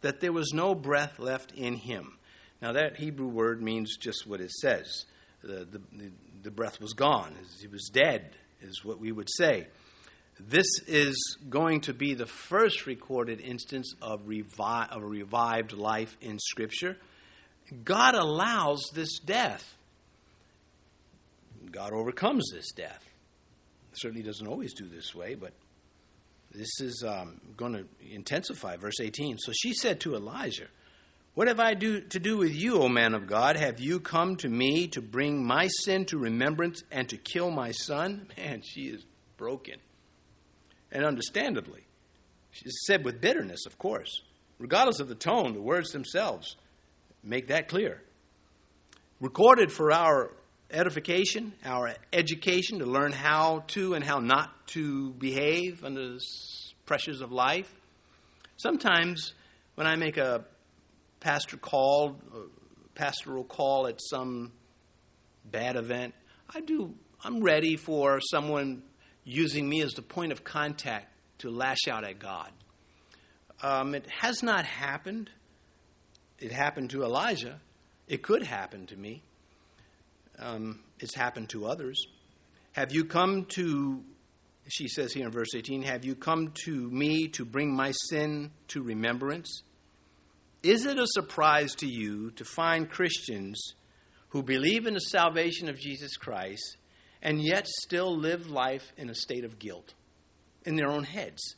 that 0.00 0.20
there 0.20 0.32
was 0.32 0.52
no 0.52 0.74
breath 0.74 1.18
left 1.18 1.52
in 1.52 1.74
him. 1.74 2.18
Now, 2.62 2.72
that 2.72 2.96
Hebrew 2.96 3.28
word 3.28 3.60
means 3.62 3.96
just 3.96 4.26
what 4.26 4.40
it 4.40 4.50
says 4.50 5.04
the, 5.42 5.66
the, 5.70 6.10
the 6.42 6.50
breath 6.50 6.80
was 6.80 6.94
gone, 6.94 7.34
he 7.60 7.66
was 7.66 7.90
dead, 7.92 8.30
is 8.62 8.84
what 8.84 8.98
we 8.98 9.12
would 9.12 9.28
say. 9.30 9.66
This 10.40 10.66
is 10.86 11.38
going 11.48 11.82
to 11.82 11.94
be 11.94 12.14
the 12.14 12.26
first 12.26 12.86
recorded 12.86 13.40
instance 13.40 13.94
of, 14.02 14.26
revi- 14.26 14.90
of 14.90 15.02
a 15.02 15.06
revived 15.06 15.72
life 15.72 16.16
in 16.20 16.38
Scripture. 16.38 16.96
God 17.84 18.14
allows 18.14 18.90
this 18.94 19.18
death. 19.20 19.76
God 21.70 21.92
overcomes 21.92 22.50
this 22.52 22.72
death. 22.72 23.03
Certainly 23.96 24.24
doesn't 24.24 24.46
always 24.46 24.74
do 24.74 24.86
this 24.86 25.14
way, 25.14 25.34
but 25.34 25.52
this 26.52 26.80
is 26.80 27.04
um, 27.06 27.40
going 27.56 27.72
to 27.72 27.84
intensify. 28.12 28.76
Verse 28.76 29.00
18. 29.00 29.38
So 29.38 29.52
she 29.52 29.72
said 29.72 30.00
to 30.00 30.14
Elijah, 30.14 30.68
what 31.34 31.48
have 31.48 31.58
I 31.58 31.74
do, 31.74 32.00
to 32.00 32.20
do 32.20 32.36
with 32.36 32.54
you, 32.54 32.80
O 32.80 32.88
man 32.88 33.12
of 33.12 33.26
God? 33.26 33.56
Have 33.56 33.80
you 33.80 33.98
come 33.98 34.36
to 34.36 34.48
me 34.48 34.86
to 34.88 35.02
bring 35.02 35.44
my 35.44 35.66
sin 35.66 36.04
to 36.06 36.18
remembrance 36.18 36.84
and 36.92 37.08
to 37.08 37.16
kill 37.16 37.50
my 37.50 37.72
son? 37.72 38.28
Man, 38.38 38.62
she 38.62 38.82
is 38.82 39.04
broken. 39.36 39.74
And 40.92 41.04
understandably. 41.04 41.82
she 42.52 42.66
said 42.86 43.04
with 43.04 43.20
bitterness, 43.20 43.66
of 43.66 43.78
course. 43.78 44.22
Regardless 44.60 45.00
of 45.00 45.08
the 45.08 45.16
tone, 45.16 45.54
the 45.54 45.60
words 45.60 45.90
themselves 45.90 46.54
make 47.24 47.48
that 47.48 47.66
clear. 47.66 48.00
Recorded 49.20 49.72
for 49.72 49.90
our 49.90 50.30
edification, 50.74 51.52
our 51.64 51.94
education, 52.12 52.80
to 52.80 52.86
learn 52.86 53.12
how 53.12 53.64
to 53.68 53.94
and 53.94 54.04
how 54.04 54.18
not 54.18 54.66
to 54.68 55.10
behave 55.12 55.84
under 55.84 56.08
the 56.08 56.20
pressures 56.84 57.20
of 57.20 57.32
life. 57.32 57.72
Sometimes 58.56 59.32
when 59.74 59.86
I 59.86 59.96
make 59.96 60.16
a 60.16 60.44
pastor 61.20 61.56
called, 61.56 62.20
uh, 62.32 62.38
pastoral 62.94 63.44
call 63.44 63.86
at 63.86 64.00
some 64.00 64.52
bad 65.44 65.76
event, 65.76 66.14
I 66.52 66.60
do. 66.60 66.94
I'm 67.22 67.42
ready 67.42 67.76
for 67.76 68.20
someone 68.20 68.82
using 69.24 69.68
me 69.68 69.80
as 69.80 69.94
the 69.94 70.02
point 70.02 70.32
of 70.32 70.44
contact 70.44 71.08
to 71.38 71.50
lash 71.50 71.88
out 71.88 72.04
at 72.04 72.18
God. 72.18 72.50
Um, 73.62 73.94
it 73.94 74.06
has 74.20 74.42
not 74.42 74.66
happened. 74.66 75.30
It 76.38 76.52
happened 76.52 76.90
to 76.90 77.02
Elijah. 77.02 77.60
It 78.06 78.22
could 78.22 78.42
happen 78.42 78.86
to 78.86 78.96
me. 78.96 79.22
Um, 80.38 80.80
it's 81.00 81.14
happened 81.14 81.50
to 81.50 81.66
others. 81.66 82.06
Have 82.72 82.92
you 82.92 83.04
come 83.04 83.44
to, 83.50 84.02
she 84.68 84.88
says 84.88 85.12
here 85.12 85.26
in 85.26 85.32
verse 85.32 85.54
18, 85.54 85.82
have 85.82 86.04
you 86.04 86.14
come 86.14 86.52
to 86.64 86.90
me 86.90 87.28
to 87.28 87.44
bring 87.44 87.74
my 87.74 87.92
sin 88.08 88.50
to 88.68 88.82
remembrance? 88.82 89.62
Is 90.62 90.86
it 90.86 90.98
a 90.98 91.06
surprise 91.06 91.74
to 91.76 91.86
you 91.86 92.30
to 92.32 92.44
find 92.44 92.90
Christians 92.90 93.74
who 94.30 94.42
believe 94.42 94.86
in 94.86 94.94
the 94.94 95.00
salvation 95.00 95.68
of 95.68 95.78
Jesus 95.78 96.16
Christ 96.16 96.78
and 97.22 97.42
yet 97.42 97.66
still 97.66 98.16
live 98.16 98.48
life 98.48 98.92
in 98.96 99.10
a 99.10 99.14
state 99.14 99.44
of 99.44 99.58
guilt 99.58 99.94
in 100.64 100.76
their 100.76 100.88
own 100.88 101.04
heads? 101.04 101.56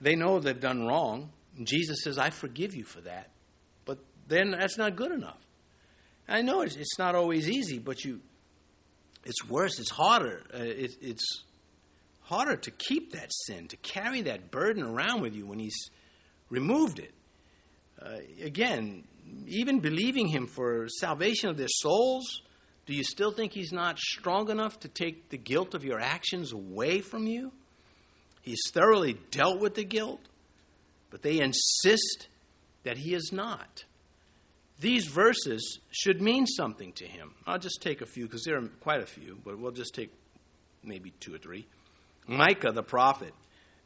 They 0.00 0.14
know 0.14 0.38
they've 0.38 0.60
done 0.60 0.86
wrong. 0.86 1.30
Jesus 1.64 2.02
says, 2.02 2.18
I 2.18 2.30
forgive 2.30 2.74
you 2.74 2.84
for 2.84 3.00
that. 3.00 3.30
But 3.84 3.98
then 4.28 4.50
that's 4.50 4.76
not 4.76 4.94
good 4.94 5.12
enough. 5.12 5.45
I 6.28 6.42
know 6.42 6.62
it's, 6.62 6.76
it's 6.76 6.98
not 6.98 7.14
always 7.14 7.48
easy, 7.48 7.78
but 7.78 8.04
you, 8.04 8.20
it's 9.24 9.48
worse. 9.48 9.78
It's 9.78 9.90
harder. 9.90 10.42
Uh, 10.52 10.58
it, 10.58 10.92
it's 11.00 11.44
harder 12.22 12.56
to 12.56 12.70
keep 12.70 13.12
that 13.12 13.30
sin, 13.32 13.68
to 13.68 13.76
carry 13.76 14.22
that 14.22 14.50
burden 14.50 14.82
around 14.82 15.20
with 15.20 15.34
you 15.34 15.46
when 15.46 15.58
He's 15.58 15.90
removed 16.50 16.98
it 16.98 17.12
uh, 18.00 18.18
again, 18.42 19.04
even 19.46 19.80
believing 19.80 20.28
him 20.28 20.46
for 20.46 20.88
salvation 20.88 21.48
of 21.48 21.56
their 21.56 21.68
souls, 21.68 22.42
do 22.84 22.94
you 22.94 23.02
still 23.02 23.32
think 23.32 23.52
he's 23.52 23.72
not 23.72 23.98
strong 23.98 24.50
enough 24.50 24.78
to 24.80 24.88
take 24.88 25.30
the 25.30 25.38
guilt 25.38 25.74
of 25.74 25.84
your 25.84 26.00
actions 26.00 26.52
away 26.52 27.00
from 27.00 27.26
you? 27.26 27.52
He's 28.42 28.60
thoroughly 28.72 29.18
dealt 29.30 29.60
with 29.60 29.74
the 29.74 29.84
guilt, 29.84 30.20
but 31.10 31.22
they 31.22 31.40
insist 31.40 32.28
that 32.84 32.98
he 32.98 33.14
is 33.14 33.30
not. 33.32 33.84
These 34.78 35.06
verses 35.06 35.80
should 35.90 36.20
mean 36.20 36.46
something 36.46 36.92
to 36.94 37.06
him. 37.06 37.34
I'll 37.46 37.58
just 37.58 37.80
take 37.80 38.02
a 38.02 38.06
few 38.06 38.24
because 38.24 38.44
there 38.44 38.58
are 38.58 38.68
quite 38.80 39.02
a 39.02 39.06
few, 39.06 39.38
but 39.44 39.58
we'll 39.58 39.72
just 39.72 39.94
take 39.94 40.12
maybe 40.84 41.12
two 41.20 41.34
or 41.34 41.38
three. 41.38 41.66
Micah 42.26 42.72
the 42.72 42.82
prophet, 42.82 43.32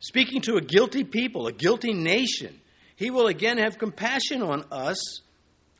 speaking 0.00 0.40
to 0.42 0.56
a 0.56 0.60
guilty 0.60 1.04
people, 1.04 1.46
a 1.46 1.52
guilty 1.52 1.92
nation 1.92 2.60
he 3.00 3.10
will 3.10 3.28
again 3.28 3.56
have 3.56 3.78
compassion 3.78 4.42
on 4.42 4.66
us 4.70 5.22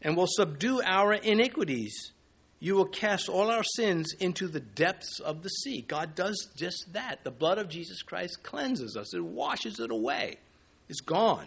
and 0.01 0.17
will 0.17 0.27
subdue 0.27 0.81
our 0.83 1.13
iniquities. 1.13 2.13
You 2.61 2.75
will 2.75 2.87
cast 2.87 3.29
all 3.29 3.51
our 3.51 3.63
sins 3.63 4.15
into 4.19 4.49
the 4.49 4.61
depths 4.61 5.21
of 5.21 5.43
the 5.43 5.51
sea. 5.51 5.83
God 5.87 6.15
does 6.15 6.49
just 6.57 6.87
that. 6.95 7.23
The 7.23 7.31
blood 7.31 7.59
of 7.59 7.69
Jesus 7.69 8.01
Christ 8.01 8.43
cleanses 8.43 8.97
us, 8.97 9.13
it 9.13 9.23
washes 9.23 9.81
it 9.81 9.91
away. 9.91 10.37
It's 10.89 11.03
gone. 11.03 11.47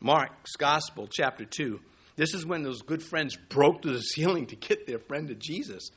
Mark's 0.00 0.52
Gospel, 0.56 1.08
chapter 1.12 1.44
2. 1.44 1.78
This 2.16 2.34
is 2.34 2.46
when 2.46 2.62
those 2.62 2.82
good 2.82 3.02
friends 3.02 3.36
broke 3.48 3.82
through 3.82 3.94
the 3.94 4.00
ceiling 4.14 4.46
to 4.46 4.56
get 4.56 4.86
their 4.86 4.98
friend 4.98 5.28
to 5.28 5.34
Jesus. 5.34 5.90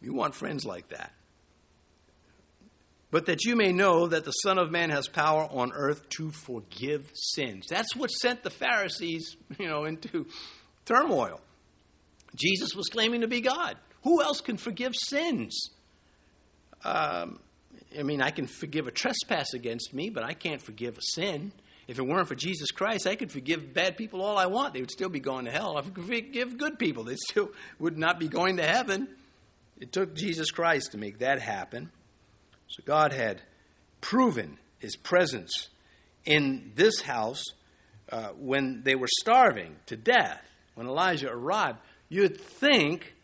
You 0.00 0.14
want 0.14 0.34
friends 0.34 0.64
like 0.64 0.88
that. 0.88 1.12
But 3.10 3.26
that 3.26 3.44
you 3.44 3.54
may 3.54 3.72
know 3.72 4.08
that 4.08 4.24
the 4.24 4.32
Son 4.32 4.58
of 4.58 4.72
Man 4.72 4.90
has 4.90 5.06
power 5.06 5.46
on 5.48 5.72
earth 5.72 6.08
to 6.16 6.32
forgive 6.32 7.10
sins. 7.14 7.66
That's 7.68 7.94
what 7.94 8.08
sent 8.08 8.42
the 8.42 8.50
Pharisees, 8.50 9.36
you 9.58 9.68
know, 9.68 9.84
into 9.84 10.26
turmoil. 10.84 11.40
Jesus 12.34 12.74
was 12.74 12.88
claiming 12.88 13.20
to 13.20 13.28
be 13.28 13.40
God. 13.40 13.76
Who 14.02 14.20
else 14.20 14.40
can 14.40 14.56
forgive 14.56 14.94
sins? 14.96 15.70
Um, 16.82 17.38
I 17.98 18.02
mean, 18.02 18.20
I 18.20 18.30
can 18.30 18.46
forgive 18.46 18.88
a 18.88 18.90
trespass 18.90 19.54
against 19.54 19.94
me, 19.94 20.10
but 20.10 20.24
I 20.24 20.34
can't 20.34 20.60
forgive 20.60 20.98
a 20.98 21.02
sin. 21.02 21.52
If 21.86 21.98
it 21.98 22.06
weren't 22.06 22.28
for 22.28 22.34
Jesus 22.34 22.70
Christ, 22.70 23.06
I 23.06 23.14
could 23.14 23.30
forgive 23.30 23.74
bad 23.74 23.96
people 23.96 24.22
all 24.22 24.38
I 24.38 24.46
want. 24.46 24.72
They 24.72 24.80
would 24.80 24.90
still 24.90 25.10
be 25.10 25.20
going 25.20 25.44
to 25.44 25.50
hell. 25.50 25.76
I 25.76 25.82
could 25.82 26.04
forgive 26.04 26.56
good 26.56 26.78
people. 26.78 27.04
They 27.04 27.16
still 27.16 27.50
would 27.78 27.98
not 27.98 28.18
be 28.18 28.28
going 28.28 28.56
to 28.56 28.66
heaven. 28.66 29.08
It 29.78 29.92
took 29.92 30.14
Jesus 30.14 30.50
Christ 30.50 30.92
to 30.92 30.98
make 30.98 31.18
that 31.18 31.40
happen. 31.40 31.90
So 32.68 32.82
God 32.86 33.12
had 33.12 33.42
proven 34.00 34.58
his 34.78 34.96
presence 34.96 35.68
in 36.24 36.72
this 36.74 37.00
house 37.02 37.42
uh, 38.10 38.28
when 38.38 38.82
they 38.82 38.94
were 38.94 39.08
starving 39.20 39.76
to 39.86 39.96
death. 39.96 40.40
When 40.74 40.86
Elijah 40.86 41.30
arrived, 41.30 41.78
you'd 42.08 42.40
think 42.40 43.14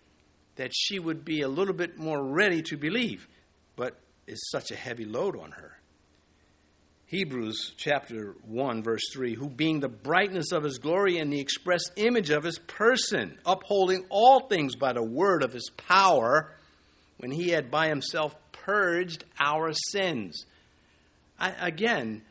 that 0.57 0.73
she 0.75 0.99
would 0.99 1.25
be 1.25 1.41
a 1.41 1.49
little 1.49 1.75
bit 1.75 1.99
more 1.99 2.23
ready 2.23 2.63
to 2.63 2.77
believe, 2.77 3.27
but 3.77 3.99
it's 4.27 4.51
such 4.51 4.71
a 4.71 4.77
heavy 4.77 5.05
load 5.05 5.37
on 5.39 5.53
her. 5.53 5.80
Hebrews 7.11 7.75
chapter 7.77 8.37
1, 8.47 8.85
verse 8.85 9.03
3 9.13 9.35
who 9.35 9.49
being 9.49 9.81
the 9.81 9.89
brightness 9.89 10.53
of 10.53 10.63
his 10.63 10.79
glory 10.79 11.19
and 11.19 11.33
the 11.33 11.41
express 11.41 11.83
image 11.97 12.31
of 12.31 12.45
his 12.45 12.61
person, 12.61 13.37
upholding 13.45 14.07
all 14.11 14.47
things 14.47 14.77
by 14.77 14.93
the 14.93 15.03
word 15.03 15.43
of 15.43 15.53
his 15.53 15.69
power, 15.77 16.53
when 17.19 17.33
he 17.33 17.49
had 17.49 17.69
by 17.69 17.89
himself 17.89 18.37
purged 18.53 19.25
our 19.41 19.73
sins. 19.91 20.45
I, 21.37 21.51
again, 21.67 22.23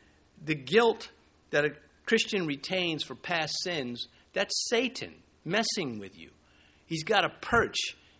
the 0.45 0.55
guilt 0.55 1.09
that 1.49 1.65
a 1.65 1.71
Christian 2.05 2.47
retains 2.47 3.03
for 3.03 3.15
past 3.15 3.53
sins, 3.61 4.07
that's 4.31 4.69
Satan 4.69 5.13
messing 5.43 5.99
with 5.99 6.17
you. 6.17 6.29
He's 6.85 7.03
got 7.03 7.25
a 7.25 7.29
perch, 7.41 7.75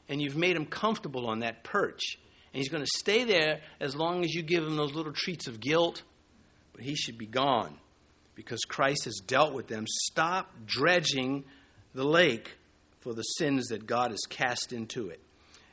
and 0.10 0.22
you've 0.22 0.36
made 0.36 0.58
him 0.58 0.66
comfortable 0.66 1.26
on 1.26 1.40
that 1.40 1.64
perch. 1.64 2.18
And 2.54 2.60
he's 2.62 2.70
going 2.70 2.84
to 2.84 2.98
stay 2.98 3.24
there 3.24 3.62
as 3.80 3.96
long 3.96 4.26
as 4.26 4.34
you 4.34 4.42
give 4.42 4.66
him 4.66 4.76
those 4.76 4.94
little 4.94 5.14
treats 5.14 5.48
of 5.48 5.62
guilt, 5.62 6.04
he 6.82 6.96
should 6.96 7.18
be 7.18 7.26
gone 7.26 7.78
because 8.36 8.62
Christ 8.62 9.06
has 9.06 9.22
dealt 9.26 9.54
with 9.54 9.68
them. 9.68 9.86
Stop 9.88 10.52
dredging 10.66 11.44
the 11.94 12.04
lake 12.04 12.58
for 13.02 13.14
the 13.14 13.24
sins 13.24 13.68
that 13.68 13.86
God 13.86 14.12
has 14.12 14.22
cast 14.30 14.74
into 14.74 15.10
it. 15.10 15.20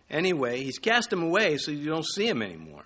Anyway, 0.09 0.63
he's 0.63 0.79
cast 0.79 1.11
them 1.11 1.23
away 1.23 1.59
so 1.59 1.71
you 1.71 1.89
don't 1.89 2.07
see 2.07 2.29
him 2.29 2.43
anymore. 2.43 2.85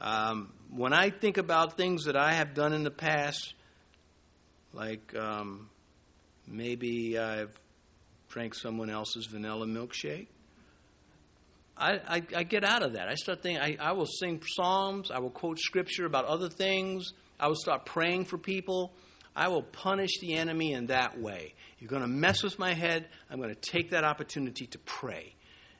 Um, 0.00 0.52
when 0.70 0.92
I 0.92 1.10
think 1.10 1.36
about 1.36 1.76
things 1.76 2.04
that 2.04 2.16
I 2.16 2.32
have 2.32 2.54
done 2.54 2.72
in 2.72 2.82
the 2.82 2.90
past, 2.90 3.54
like 4.72 5.14
um, 5.16 5.68
maybe 6.46 7.18
I've 7.18 7.56
drank 8.32 8.54
someone 8.54 8.88
else's 8.88 9.26
vanilla 9.26 9.66
milkshake, 9.66 10.28
I, 11.76 11.92
I, 12.06 12.22
I, 12.36 12.42
get 12.44 12.64
out 12.64 12.82
of 12.82 12.92
that. 12.92 13.08
I 13.08 13.14
start 13.14 13.42
thinking, 13.42 13.62
I, 13.62 13.76
I 13.80 13.92
will 13.92 14.06
sing 14.06 14.42
psalms, 14.46 15.10
I 15.10 15.18
will 15.18 15.30
quote 15.30 15.58
scripture 15.58 16.06
about 16.06 16.26
other 16.26 16.48
things, 16.48 17.12
I 17.40 17.48
will 17.48 17.56
start 17.56 17.86
praying 17.86 18.26
for 18.26 18.38
people. 18.38 18.92
I 19.34 19.48
will 19.48 19.62
punish 19.62 20.18
the 20.20 20.34
enemy 20.34 20.72
in 20.72 20.86
that 20.86 21.18
way. 21.18 21.54
You're 21.78 21.88
going 21.88 22.02
to 22.02 22.08
mess 22.08 22.42
with 22.42 22.58
my 22.58 22.74
head, 22.74 23.08
I'm 23.30 23.40
going 23.40 23.54
to 23.54 23.60
take 23.60 23.90
that 23.90 24.04
opportunity 24.04 24.66
to 24.66 24.78
pray. 24.80 25.34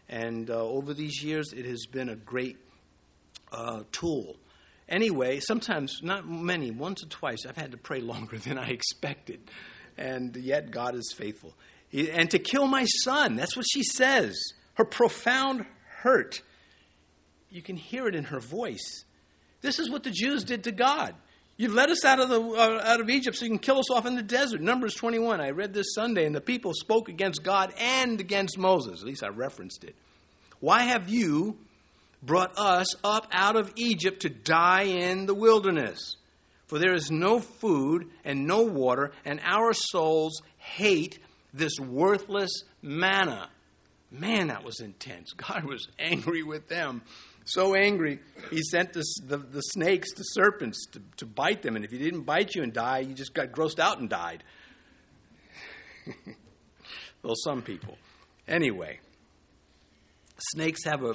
And 0.08 0.50
uh, 0.50 0.62
over 0.62 0.94
these 0.94 1.22
years, 1.22 1.52
it 1.52 1.64
has 1.66 1.86
been 1.86 2.08
a 2.08 2.16
great 2.16 2.58
uh, 3.52 3.82
tool. 3.92 4.36
Anyway, 4.88 5.40
sometimes, 5.40 6.00
not 6.02 6.28
many, 6.28 6.70
once 6.70 7.02
or 7.04 7.08
twice, 7.08 7.46
I've 7.46 7.56
had 7.56 7.72
to 7.72 7.78
pray 7.78 8.00
longer 8.00 8.38
than 8.46 8.58
I 8.58 8.70
expected. 8.70 9.40
And 9.96 10.34
yet, 10.36 10.70
God 10.70 10.94
is 10.94 11.14
faithful. 11.16 11.54
And 11.92 12.30
to 12.30 12.38
kill 12.38 12.66
my 12.66 12.86
son, 12.86 13.36
that's 13.36 13.56
what 13.56 13.66
she 13.70 13.82
says. 13.82 14.38
Her 14.74 14.84
profound 14.86 15.66
hurt. 16.02 16.42
You 17.50 17.62
can 17.62 17.76
hear 17.76 18.06
it 18.06 18.14
in 18.14 18.24
her 18.24 18.40
voice. 18.40 19.04
This 19.60 19.78
is 19.78 19.90
what 19.90 20.02
the 20.02 20.10
Jews 20.10 20.44
did 20.44 20.64
to 20.64 20.72
God. 20.72 21.14
You 21.56 21.68
led 21.68 21.90
us 21.90 22.04
out 22.04 22.18
of, 22.18 22.28
the, 22.28 22.40
uh, 22.40 22.80
out 22.82 23.00
of 23.00 23.10
Egypt 23.10 23.36
so 23.36 23.44
you 23.44 23.50
can 23.50 23.58
kill 23.58 23.78
us 23.78 23.90
off 23.90 24.06
in 24.06 24.16
the 24.16 24.22
desert. 24.22 24.60
Numbers 24.60 24.94
21. 24.94 25.40
I 25.40 25.50
read 25.50 25.74
this 25.74 25.94
Sunday, 25.94 26.24
and 26.24 26.34
the 26.34 26.40
people 26.40 26.72
spoke 26.74 27.08
against 27.08 27.42
God 27.42 27.72
and 27.78 28.20
against 28.20 28.58
Moses. 28.58 29.00
At 29.00 29.06
least 29.06 29.22
I 29.22 29.28
referenced 29.28 29.84
it. 29.84 29.94
Why 30.60 30.82
have 30.82 31.08
you 31.08 31.58
brought 32.22 32.58
us 32.58 32.96
up 33.04 33.28
out 33.32 33.56
of 33.56 33.72
Egypt 33.76 34.22
to 34.22 34.30
die 34.30 34.84
in 34.84 35.26
the 35.26 35.34
wilderness? 35.34 36.16
For 36.66 36.78
there 36.78 36.94
is 36.94 37.10
no 37.10 37.38
food 37.38 38.08
and 38.24 38.46
no 38.46 38.62
water, 38.62 39.12
and 39.24 39.40
our 39.44 39.74
souls 39.74 40.40
hate 40.56 41.18
this 41.52 41.78
worthless 41.78 42.50
manna. 42.80 43.50
Man, 44.12 44.48
that 44.48 44.62
was 44.62 44.80
intense. 44.80 45.32
God 45.36 45.64
was 45.64 45.88
angry 45.98 46.42
with 46.42 46.68
them. 46.68 47.02
So 47.44 47.74
angry, 47.74 48.20
he 48.50 48.62
sent 48.62 48.92
the, 48.92 49.02
the, 49.26 49.38
the 49.38 49.62
snakes, 49.62 50.12
the 50.14 50.22
serpents, 50.22 50.86
to, 50.92 51.02
to 51.16 51.26
bite 51.26 51.62
them. 51.62 51.74
And 51.74 51.84
if 51.84 51.90
he 51.90 51.98
didn't 51.98 52.22
bite 52.22 52.54
you 52.54 52.62
and 52.62 52.72
die, 52.72 53.00
you 53.00 53.14
just 53.14 53.34
got 53.34 53.50
grossed 53.50 53.80
out 53.80 53.98
and 53.98 54.08
died. 54.08 54.44
well, 57.22 57.34
some 57.34 57.62
people. 57.62 57.96
Anyway, 58.46 59.00
snakes 60.52 60.84
have 60.84 61.02
a 61.02 61.14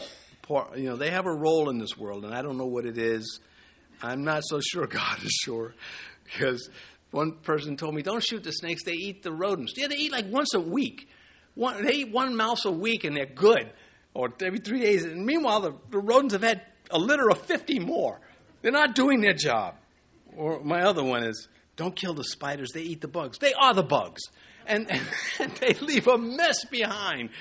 you 0.76 0.90
know 0.90 0.96
they 0.96 1.12
have 1.12 1.26
a 1.26 1.34
role 1.34 1.70
in 1.70 1.78
this 1.78 1.98
world, 1.98 2.24
and 2.24 2.34
I 2.34 2.42
don't 2.42 2.58
know 2.58 2.66
what 2.66 2.86
it 2.86 2.98
is. 2.98 3.42
I'm 4.02 4.24
not 4.24 4.44
so 4.46 4.60
sure 4.72 4.88
God 4.88 5.22
is 5.24 5.32
sure 5.44 5.74
because 6.24 6.70
one 7.12 7.34
person 7.34 7.76
told 7.78 7.96
me, 7.96 8.02
"Don't 8.02 8.24
shoot 8.24 8.44
the 8.44 8.52
snakes; 8.52 8.84
they 8.86 8.94
eat 8.94 9.24
the 9.24 9.32
rodents." 9.32 9.74
Yeah, 9.76 9.88
they 9.88 9.96
eat 9.96 10.12
like 10.12 10.26
once 10.30 10.54
a 10.54 10.60
week. 10.60 11.10
One, 11.58 11.84
they 11.84 11.94
eat 11.94 12.12
one 12.12 12.36
mouse 12.36 12.66
a 12.66 12.72
week 12.72 13.04
and 13.04 13.18
they're 13.18 13.26
good, 13.26 13.72
or 14.14 14.32
every 14.42 14.60
three 14.60 14.80
days. 14.80 15.04
And 15.04 15.26
meanwhile, 15.26 15.62
the, 15.62 15.74
the 15.90 15.98
rodents 15.98 16.34
have 16.34 16.44
had 16.44 16.62
a 16.92 17.00
litter 17.00 17.32
of 17.32 17.42
50 17.42 17.80
more. 17.80 18.20
They're 18.62 18.72
not 18.72 18.94
doing 18.94 19.22
their 19.22 19.34
job. 19.34 19.74
Or 20.36 20.64
my 20.64 20.84
other 20.84 21.04
one 21.04 21.24
is, 21.24 21.48
don't 21.76 21.96
kill 21.96 22.14
the 22.14 22.24
spiders, 22.24 22.74
they 22.74 22.84
eat 22.84 23.02
the 23.02 23.08
bugs. 23.08 23.40
They 23.40 23.54
are 23.54 23.74
the 23.74 23.82
bugs. 23.82 24.22
And, 24.68 24.88
and, 25.40 25.52
they 25.56 25.74
leave 25.74 26.08
a 26.08 26.20
mess 26.20 26.64
behind. 26.66 27.32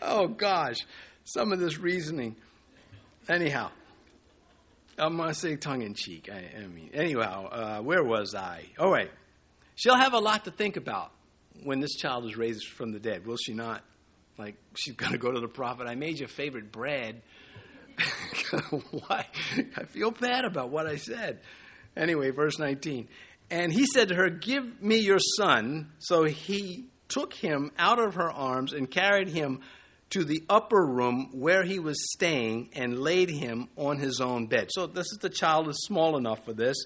Oh, 0.00 0.26
gosh. 0.26 0.78
Some 1.24 1.52
of 1.52 1.58
this 1.58 1.78
reasoning. 1.78 2.36
Anyhow, 3.28 3.72
I'm 4.96 5.18
going 5.18 5.28
to 5.28 5.34
say 5.34 5.56
tongue 5.56 5.82
in 5.82 5.92
cheek. 5.92 6.30
I, 6.32 6.62
I 6.62 6.66
mean, 6.66 6.90
anyhow, 6.94 7.48
uh, 7.48 7.80
where 7.82 8.02
was 8.02 8.34
I? 8.34 8.64
All 8.78 8.90
right. 8.90 9.10
She'll 9.74 9.96
have 9.96 10.14
a 10.14 10.18
lot 10.18 10.46
to 10.46 10.50
think 10.50 10.78
about 10.78 11.12
when 11.64 11.80
this 11.80 11.94
child 11.96 12.24
is 12.24 12.36
raised 12.36 12.66
from 12.66 12.92
the 12.92 12.98
dead, 12.98 13.26
will 13.26 13.36
she 13.36 13.54
not? 13.54 13.82
Like, 14.38 14.56
she's 14.76 14.94
going 14.96 15.12
to 15.12 15.18
go 15.18 15.32
to 15.32 15.40
the 15.40 15.48
prophet, 15.48 15.86
I 15.86 15.94
made 15.94 16.18
your 16.18 16.28
favorite 16.28 16.72
bread. 16.72 17.22
Why? 18.90 19.26
I 19.76 19.84
feel 19.84 20.10
bad 20.10 20.44
about 20.44 20.70
what 20.70 20.86
I 20.86 20.96
said. 20.96 21.40
Anyway, 21.96 22.30
verse 22.30 22.58
19. 22.58 23.08
And 23.50 23.72
he 23.72 23.86
said 23.86 24.08
to 24.08 24.14
her, 24.14 24.28
Give 24.28 24.82
me 24.82 24.96
your 24.96 25.18
son. 25.38 25.92
So 25.98 26.24
he 26.24 26.86
took 27.08 27.32
him 27.32 27.70
out 27.78 27.98
of 27.98 28.14
her 28.14 28.30
arms 28.30 28.72
and 28.72 28.90
carried 28.90 29.28
him 29.28 29.60
to 30.10 30.24
the 30.24 30.42
upper 30.48 30.84
room 30.84 31.30
where 31.32 31.64
he 31.64 31.78
was 31.78 32.12
staying 32.12 32.70
and 32.74 32.98
laid 32.98 33.30
him 33.30 33.68
on 33.76 33.98
his 33.98 34.20
own 34.20 34.46
bed. 34.46 34.68
So 34.70 34.86
this 34.86 35.06
is 35.06 35.18
the 35.20 35.30
child 35.30 35.68
is 35.68 35.76
small 35.84 36.16
enough 36.16 36.44
for 36.44 36.52
this. 36.52 36.76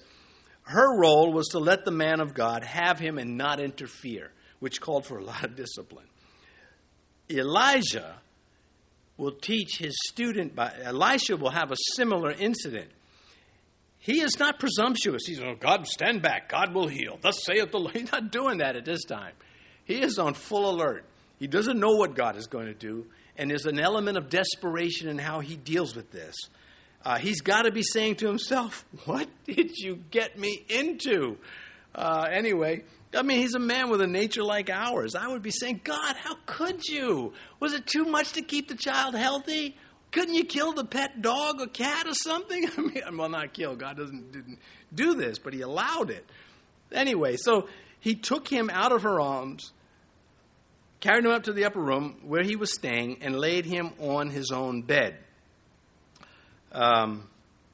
Her 0.63 0.97
role 0.97 1.33
was 1.33 1.49
to 1.49 1.59
let 1.59 1.85
the 1.85 1.91
man 1.91 2.19
of 2.19 2.33
God 2.33 2.63
have 2.63 2.99
him 2.99 3.17
and 3.17 3.37
not 3.37 3.59
interfere 3.59 4.31
which 4.61 4.79
called 4.79 5.05
for 5.05 5.17
a 5.17 5.23
lot 5.23 5.43
of 5.43 5.55
discipline. 5.57 6.05
Elijah 7.29 8.15
will 9.17 9.31
teach 9.33 9.77
his 9.77 9.93
student, 10.07 10.55
by, 10.55 10.71
Elisha 10.83 11.35
will 11.35 11.49
have 11.49 11.71
a 11.71 11.75
similar 11.95 12.31
incident. 12.31 12.89
He 13.99 14.21
is 14.21 14.39
not 14.39 14.59
presumptuous. 14.59 15.23
He's, 15.25 15.41
oh, 15.41 15.55
God, 15.59 15.85
stand 15.87 16.21
back. 16.21 16.49
God 16.49 16.73
will 16.73 16.87
heal. 16.87 17.19
Thus 17.21 17.43
saith 17.43 17.71
the 17.71 17.79
Lord. 17.79 17.95
He's 17.97 18.11
not 18.11 18.31
doing 18.31 18.59
that 18.59 18.75
at 18.75 18.85
this 18.85 19.03
time. 19.03 19.33
He 19.83 20.01
is 20.01 20.17
on 20.17 20.35
full 20.35 20.69
alert. 20.69 21.05
He 21.39 21.47
doesn't 21.47 21.79
know 21.79 21.95
what 21.95 22.15
God 22.15 22.37
is 22.37 22.47
going 22.47 22.67
to 22.67 22.73
do, 22.73 23.07
and 23.35 23.49
there's 23.49 23.65
an 23.65 23.79
element 23.79 24.17
of 24.17 24.29
desperation 24.29 25.07
in 25.09 25.17
how 25.17 25.39
he 25.39 25.55
deals 25.55 25.95
with 25.95 26.11
this. 26.11 26.35
Uh, 27.03 27.17
he's 27.17 27.41
got 27.41 27.63
to 27.63 27.71
be 27.71 27.81
saying 27.81 28.15
to 28.17 28.27
himself, 28.27 28.85
What 29.05 29.27
did 29.45 29.75
you 29.75 30.03
get 30.11 30.37
me 30.37 30.63
into? 30.69 31.37
Uh, 31.95 32.27
anyway, 32.31 32.83
I 33.13 33.23
mean, 33.23 33.39
he's 33.39 33.55
a 33.55 33.59
man 33.59 33.89
with 33.89 34.01
a 34.01 34.07
nature 34.07 34.43
like 34.43 34.69
ours. 34.69 35.15
I 35.15 35.27
would 35.27 35.41
be 35.41 35.51
saying, 35.51 35.81
God, 35.83 36.15
how 36.15 36.35
could 36.45 36.85
you? 36.85 37.33
Was 37.59 37.73
it 37.73 37.85
too 37.85 38.05
much 38.05 38.33
to 38.33 38.41
keep 38.41 38.69
the 38.69 38.75
child 38.75 39.15
healthy? 39.15 39.75
Couldn't 40.11 40.35
you 40.35 40.45
kill 40.45 40.73
the 40.73 40.85
pet 40.85 41.21
dog 41.21 41.61
or 41.61 41.67
cat 41.67 42.07
or 42.07 42.13
something? 42.13 42.69
I 42.77 42.81
mean, 42.81 43.17
well, 43.17 43.29
not 43.29 43.53
kill. 43.53 43.75
God 43.75 43.97
doesn't 43.97 44.31
didn't 44.31 44.59
do 44.93 45.13
this, 45.15 45.39
but 45.39 45.53
He 45.53 45.61
allowed 45.61 46.09
it. 46.09 46.25
Anyway, 46.91 47.37
so 47.37 47.67
he 47.99 48.15
took 48.15 48.47
him 48.47 48.69
out 48.69 48.91
of 48.91 49.03
her 49.03 49.21
arms, 49.21 49.71
carried 50.99 51.23
him 51.23 51.31
up 51.31 51.43
to 51.43 51.53
the 51.53 51.65
upper 51.65 51.79
room 51.79 52.17
where 52.23 52.43
he 52.43 52.55
was 52.55 52.73
staying, 52.73 53.19
and 53.21 53.39
laid 53.39 53.65
him 53.65 53.91
on 53.99 54.29
his 54.29 54.51
own 54.51 54.81
bed. 54.81 55.17
Um, 56.71 57.29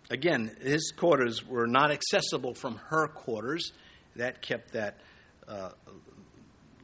again, 0.09 0.55
his 0.61 0.91
quarters 0.95 1.45
were 1.45 1.67
not 1.67 1.91
accessible 1.91 2.53
from 2.53 2.75
her 2.89 3.07
quarters. 3.07 3.71
That 4.15 4.41
kept 4.41 4.73
that 4.73 4.99
uh, 5.47 5.69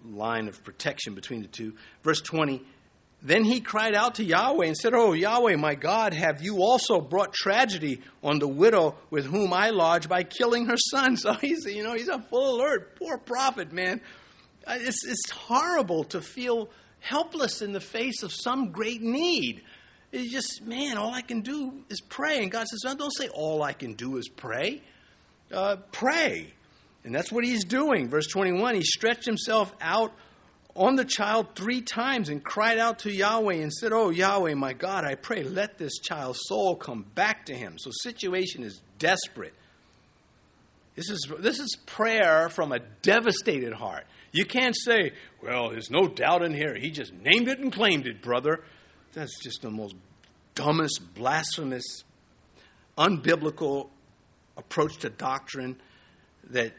line 0.06 0.48
of 0.48 0.64
protection 0.64 1.14
between 1.16 1.42
the 1.42 1.48
two. 1.48 1.74
Verse 2.04 2.22
20 2.22 2.62
Then 3.22 3.44
he 3.44 3.62
cried 3.62 3.96
out 3.96 4.16
to 4.16 4.24
Yahweh 4.24 4.68
and 4.68 4.78
said, 4.78 4.94
Oh, 4.94 5.14
Yahweh, 5.14 5.56
my 5.56 5.76
God, 5.76 6.14
have 6.14 6.42
you 6.42 6.62
also 6.62 7.00
brought 7.00 7.34
tragedy 7.34 8.02
on 8.24 8.40
the 8.40 8.48
widow 8.48 8.96
with 9.10 9.26
whom 9.26 9.54
I 9.54 9.70
lodge 9.70 10.10
by 10.10 10.24
killing 10.24 10.66
her 10.68 10.78
son? 10.78 11.18
So 11.18 11.34
he's, 11.34 11.66
you 11.66 11.84
know, 11.84 11.94
he's 11.94 12.10
on 12.10 12.24
full 12.24 12.58
alert. 12.58 12.98
Poor 12.98 13.18
prophet, 13.18 13.72
man. 13.72 14.02
It's, 14.68 15.06
it's 15.06 15.30
horrible 15.30 16.06
to 16.06 16.22
feel 16.22 16.70
helpless 17.00 17.62
in 17.62 17.74
the 17.74 17.82
face 17.82 18.24
of 18.24 18.32
some 18.32 18.72
great 18.72 19.02
need. 19.02 19.62
It's 20.12 20.32
just, 20.32 20.62
man, 20.64 20.98
all 20.98 21.14
I 21.14 21.22
can 21.22 21.42
do 21.42 21.84
is 21.90 22.00
pray. 22.00 22.44
And 22.44 22.52
God 22.52 22.68
says, 22.68 22.96
don't 22.98 23.12
say 23.12 23.28
all 23.30 23.64
I 23.64 23.74
can 23.74 23.94
do 23.94 24.18
is 24.18 24.30
pray. 24.30 24.82
Uh, 25.52 25.78
pray. 25.92 26.54
And 27.04 27.14
that's 27.14 27.32
what 27.32 27.44
he's 27.44 27.66
doing. 27.66 28.08
Verse 28.08 28.28
21 28.28 28.76
He 28.76 28.82
stretched 28.82 29.26
himself 29.26 29.74
out 29.82 30.14
on 30.76 30.96
the 30.96 31.06
child 31.06 31.56
three 31.56 31.82
times 31.82 32.30
and 32.30 32.44
cried 32.44 32.80
out 32.80 33.00
to 33.00 33.12
Yahweh 33.12 33.56
and 33.56 33.72
said, 33.72 33.92
Oh, 33.94 34.10
Yahweh, 34.10 34.56
my 34.56 34.74
God, 34.74 35.06
I 35.06 35.16
pray, 35.16 35.44
let 35.44 35.78
this 35.78 36.00
child's 36.00 36.40
soul 36.44 36.76
come 36.76 37.06
back 37.16 37.46
to 37.48 37.54
him. 37.54 37.78
So, 37.78 37.92
situation 37.92 38.64
is 38.64 38.82
desperate. 39.00 39.54
This 40.96 41.10
is, 41.10 41.28
this 41.40 41.60
is 41.60 41.76
prayer 41.86 42.50
from 42.50 42.72
a 42.72 42.80
devastated 43.02 43.74
heart. 43.74 44.06
You 44.32 44.46
can't 44.46 44.76
say, 44.76 45.12
Well, 45.42 45.70
there's 45.70 45.92
no 45.92 46.08
doubt 46.08 46.44
in 46.44 46.54
here. 46.54 46.76
He 46.76 46.90
just 46.90 47.14
named 47.14 47.48
it 47.48 47.60
and 47.60 47.72
claimed 47.72 48.08
it, 48.08 48.22
brother. 48.22 48.64
That's 49.14 49.40
just 49.44 49.62
the 49.62 49.70
most 49.70 49.96
dumbest, 50.56 51.02
blasphemous, 51.14 52.04
unbiblical 52.98 53.90
approach 54.58 54.98
to 55.00 55.10
doctrine 55.10 55.76
that 56.50 56.74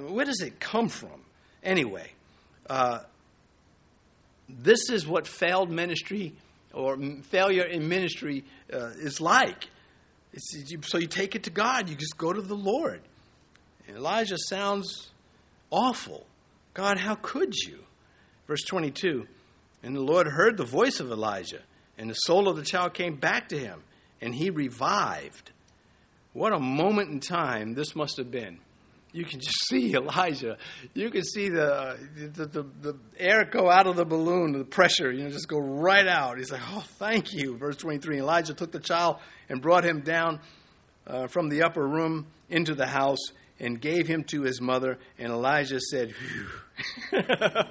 where 0.00 0.24
does 0.24 0.40
it 0.40 0.60
come 0.60 0.88
from? 0.88 1.24
Anyway, 1.62 2.10
uh, 2.68 3.00
this 4.48 4.90
is 4.90 5.06
what 5.06 5.26
failed 5.26 5.70
ministry 5.70 6.34
or 6.72 6.96
failure 7.22 7.64
in 7.64 7.88
ministry 7.88 8.44
uh, 8.72 8.90
is 8.96 9.20
like. 9.20 9.68
You, 10.32 10.80
so 10.82 10.98
you 10.98 11.06
take 11.06 11.34
it 11.34 11.44
to 11.44 11.50
God, 11.50 11.88
you 11.88 11.96
just 11.96 12.16
go 12.16 12.32
to 12.32 12.40
the 12.40 12.54
Lord. 12.54 13.00
And 13.86 13.96
Elijah 13.96 14.36
sounds 14.38 15.10
awful. 15.70 16.26
God, 16.74 16.98
how 16.98 17.14
could 17.16 17.54
you? 17.54 17.80
Verse 18.46 18.62
22 18.62 19.26
And 19.82 19.96
the 19.96 20.00
Lord 20.00 20.26
heard 20.28 20.56
the 20.56 20.64
voice 20.64 21.00
of 21.00 21.10
Elijah, 21.10 21.62
and 21.96 22.10
the 22.10 22.14
soul 22.14 22.48
of 22.48 22.56
the 22.56 22.62
child 22.62 22.94
came 22.94 23.16
back 23.16 23.48
to 23.48 23.58
him, 23.58 23.82
and 24.20 24.34
he 24.34 24.50
revived. 24.50 25.50
What 26.34 26.52
a 26.52 26.60
moment 26.60 27.10
in 27.10 27.20
time 27.20 27.74
this 27.74 27.96
must 27.96 28.18
have 28.18 28.30
been 28.30 28.58
you 29.12 29.24
can 29.24 29.40
just 29.40 29.68
see 29.68 29.94
Elijah. 29.94 30.58
You 30.94 31.10
can 31.10 31.24
see 31.24 31.48
the, 31.48 31.98
the, 32.34 32.46
the, 32.46 32.62
the, 32.62 32.98
air 33.18 33.44
go 33.44 33.70
out 33.70 33.86
of 33.86 33.96
the 33.96 34.04
balloon, 34.04 34.52
the 34.52 34.64
pressure, 34.64 35.10
you 35.10 35.24
know, 35.24 35.30
just 35.30 35.48
go 35.48 35.58
right 35.58 36.06
out. 36.06 36.38
He's 36.38 36.52
like, 36.52 36.62
oh, 36.70 36.84
thank 36.98 37.32
you. 37.32 37.56
Verse 37.56 37.76
23 37.76 38.18
Elijah 38.18 38.54
took 38.54 38.72
the 38.72 38.80
child 38.80 39.16
and 39.48 39.62
brought 39.62 39.84
him 39.84 40.00
down 40.00 40.40
uh, 41.06 41.26
from 41.26 41.48
the 41.48 41.62
upper 41.62 41.86
room 41.86 42.26
into 42.50 42.74
the 42.74 42.86
house 42.86 43.32
and 43.58 43.80
gave 43.80 44.06
him 44.06 44.24
to 44.24 44.42
his 44.42 44.60
mother. 44.60 44.98
And 45.18 45.32
Elijah 45.32 45.80
said, 45.80 46.14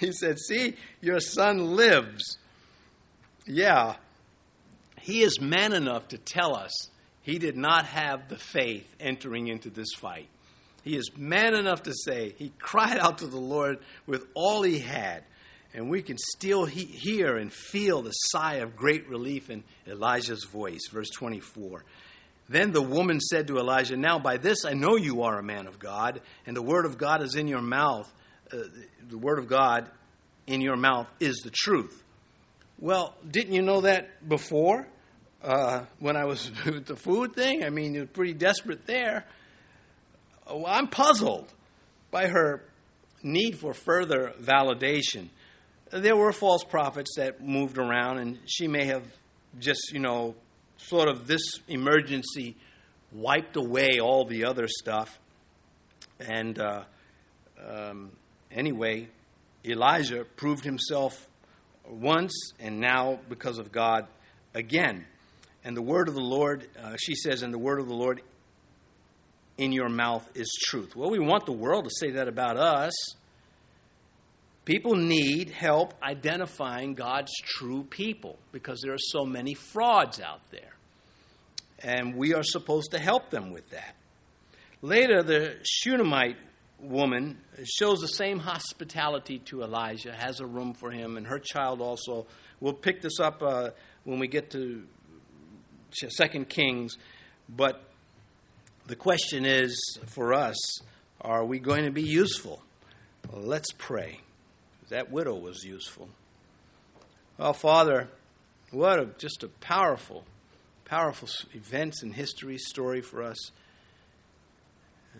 He 0.00 0.12
said, 0.12 0.38
See, 0.38 0.76
your 1.00 1.20
son 1.20 1.76
lives. 1.76 2.38
Yeah, 3.46 3.96
he 5.00 5.22
is 5.22 5.40
man 5.40 5.72
enough 5.72 6.08
to 6.08 6.18
tell 6.18 6.54
us 6.54 6.90
he 7.22 7.38
did 7.38 7.56
not 7.56 7.86
have 7.86 8.28
the 8.28 8.36
faith 8.36 8.94
entering 9.00 9.48
into 9.48 9.70
this 9.70 9.88
fight. 9.96 10.28
He 10.82 10.96
is 10.96 11.10
man 11.16 11.54
enough 11.54 11.82
to 11.84 11.92
say 11.94 12.34
he 12.38 12.52
cried 12.58 12.98
out 12.98 13.18
to 13.18 13.26
the 13.26 13.40
Lord 13.40 13.78
with 14.06 14.26
all 14.34 14.62
he 14.62 14.78
had. 14.78 15.24
And 15.72 15.88
we 15.88 16.02
can 16.02 16.18
still 16.18 16.64
he- 16.64 16.84
hear 16.84 17.36
and 17.36 17.52
feel 17.52 18.02
the 18.02 18.10
sigh 18.10 18.56
of 18.56 18.76
great 18.76 19.08
relief 19.08 19.50
in 19.50 19.62
Elijah's 19.86 20.44
voice. 20.44 20.88
Verse 20.90 21.10
24. 21.10 21.84
Then 22.48 22.72
the 22.72 22.82
woman 22.82 23.20
said 23.20 23.46
to 23.46 23.58
Elijah, 23.58 23.96
Now 23.96 24.18
by 24.18 24.36
this 24.36 24.64
I 24.64 24.72
know 24.72 24.96
you 24.96 25.22
are 25.22 25.38
a 25.38 25.42
man 25.42 25.68
of 25.68 25.78
God, 25.78 26.20
and 26.46 26.56
the 26.56 26.62
word 26.62 26.84
of 26.84 26.98
God 26.98 27.22
is 27.22 27.36
in 27.36 27.46
your 27.46 27.62
mouth. 27.62 28.12
Uh, 28.52 28.58
the 29.08 29.18
word 29.18 29.38
of 29.38 29.46
God 29.46 29.88
in 30.48 30.60
your 30.60 30.76
mouth 30.76 31.06
is 31.20 31.36
the 31.44 31.50
truth. 31.50 32.02
Well, 32.80 33.14
didn't 33.30 33.52
you 33.52 33.62
know 33.62 33.82
that 33.82 34.28
before? 34.28 34.88
Uh, 35.42 35.84
when 36.00 36.16
I 36.16 36.24
was 36.24 36.50
with 36.64 36.86
the 36.86 36.96
food 36.96 37.34
thing? 37.34 37.62
I 37.62 37.70
mean, 37.70 37.94
you're 37.94 38.06
pretty 38.06 38.34
desperate 38.34 38.86
there. 38.86 39.26
I'm 40.66 40.88
puzzled 40.88 41.52
by 42.10 42.26
her 42.26 42.64
need 43.22 43.58
for 43.58 43.74
further 43.74 44.32
validation. 44.40 45.28
There 45.90 46.16
were 46.16 46.32
false 46.32 46.64
prophets 46.64 47.12
that 47.16 47.42
moved 47.42 47.78
around, 47.78 48.18
and 48.18 48.38
she 48.46 48.66
may 48.68 48.84
have 48.86 49.04
just, 49.58 49.92
you 49.92 50.00
know, 50.00 50.34
sort 50.76 51.08
of 51.08 51.26
this 51.26 51.42
emergency 51.68 52.56
wiped 53.12 53.56
away 53.56 53.98
all 54.00 54.24
the 54.24 54.44
other 54.44 54.66
stuff. 54.68 55.18
And 56.20 56.58
uh, 56.58 56.84
um, 57.68 58.12
anyway, 58.50 59.08
Elijah 59.64 60.24
proved 60.36 60.64
himself 60.64 61.26
once, 61.88 62.52
and 62.60 62.80
now, 62.80 63.18
because 63.28 63.58
of 63.58 63.72
God, 63.72 64.06
again. 64.54 65.06
And 65.64 65.76
the 65.76 65.82
word 65.82 66.08
of 66.08 66.14
the 66.14 66.20
Lord, 66.20 66.68
uh, 66.82 66.96
she 66.98 67.14
says, 67.14 67.42
and 67.42 67.52
the 67.52 67.58
word 67.58 67.80
of 67.80 67.88
the 67.88 67.94
Lord 67.94 68.22
in 69.60 69.72
your 69.72 69.90
mouth 69.90 70.26
is 70.34 70.50
truth. 70.62 70.96
Well, 70.96 71.10
we 71.10 71.18
want 71.18 71.44
the 71.44 71.52
world 71.52 71.84
to 71.84 71.90
say 71.90 72.12
that 72.12 72.28
about 72.28 72.56
us. 72.56 72.94
People 74.64 74.94
need 74.94 75.50
help 75.50 75.92
identifying 76.02 76.94
God's 76.94 77.32
true 77.44 77.84
people 77.84 78.38
because 78.52 78.80
there 78.82 78.94
are 78.94 78.98
so 78.98 79.26
many 79.26 79.52
frauds 79.52 80.18
out 80.18 80.40
there. 80.50 80.72
And 81.80 82.16
we 82.16 82.32
are 82.32 82.42
supposed 82.42 82.92
to 82.92 82.98
help 82.98 83.28
them 83.28 83.52
with 83.52 83.68
that. 83.70 83.96
Later, 84.80 85.22
the 85.22 85.56
Shunammite 85.62 86.38
woman 86.80 87.38
shows 87.64 88.00
the 88.00 88.08
same 88.08 88.38
hospitality 88.38 89.40
to 89.40 89.62
Elijah, 89.62 90.14
has 90.14 90.40
a 90.40 90.46
room 90.46 90.72
for 90.72 90.90
him, 90.90 91.18
and 91.18 91.26
her 91.26 91.38
child 91.38 91.82
also. 91.82 92.26
We'll 92.60 92.72
pick 92.72 93.02
this 93.02 93.20
up 93.20 93.42
uh, 93.42 93.70
when 94.04 94.18
we 94.18 94.26
get 94.26 94.50
to 94.52 94.84
Second 95.92 96.48
Kings, 96.48 96.96
but 97.46 97.89
the 98.90 98.96
question 98.96 99.46
is 99.46 99.98
for 100.06 100.34
us 100.34 100.56
are 101.20 101.44
we 101.44 101.60
going 101.60 101.84
to 101.84 101.92
be 101.92 102.02
useful? 102.02 102.60
Well, 103.30 103.42
let's 103.42 103.70
pray. 103.78 104.20
That 104.88 105.12
widow 105.12 105.36
was 105.36 105.62
useful. 105.62 106.08
Well, 107.38 107.52
Father, 107.52 108.08
what 108.72 108.98
a, 108.98 109.06
just 109.18 109.44
a 109.44 109.48
powerful, 109.48 110.24
powerful 110.84 111.28
events 111.54 112.02
in 112.02 112.12
history 112.12 112.58
story 112.58 113.00
for 113.00 113.22
us. 113.22 113.52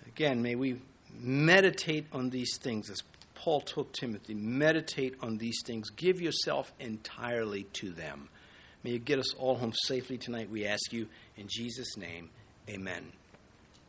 Again, 0.09 0.43
may 0.43 0.57
we 0.57 0.81
meditate 1.21 2.07
on 2.12 2.31
these 2.31 2.59
things 2.61 2.91
as 2.91 3.05
Paul 3.37 3.61
told 3.61 3.93
Timothy. 3.93 4.35
Meditate 4.35 5.14
on 5.21 5.39
these 5.39 5.61
things. 5.64 5.91
Give 5.91 6.21
yourself 6.21 6.73
entirely 6.81 7.64
to 7.75 7.91
them. 7.91 8.31
May 8.83 8.93
you 8.93 8.99
get 8.99 9.21
us 9.21 9.33
all 9.35 9.55
home 9.55 9.75
safely 9.87 10.18
tonight, 10.18 10.51
we 10.51 10.66
ask 10.66 10.93
you. 10.93 11.07
In 11.37 11.47
Jesus' 11.49 11.97
name, 11.97 12.31
amen. 12.68 13.12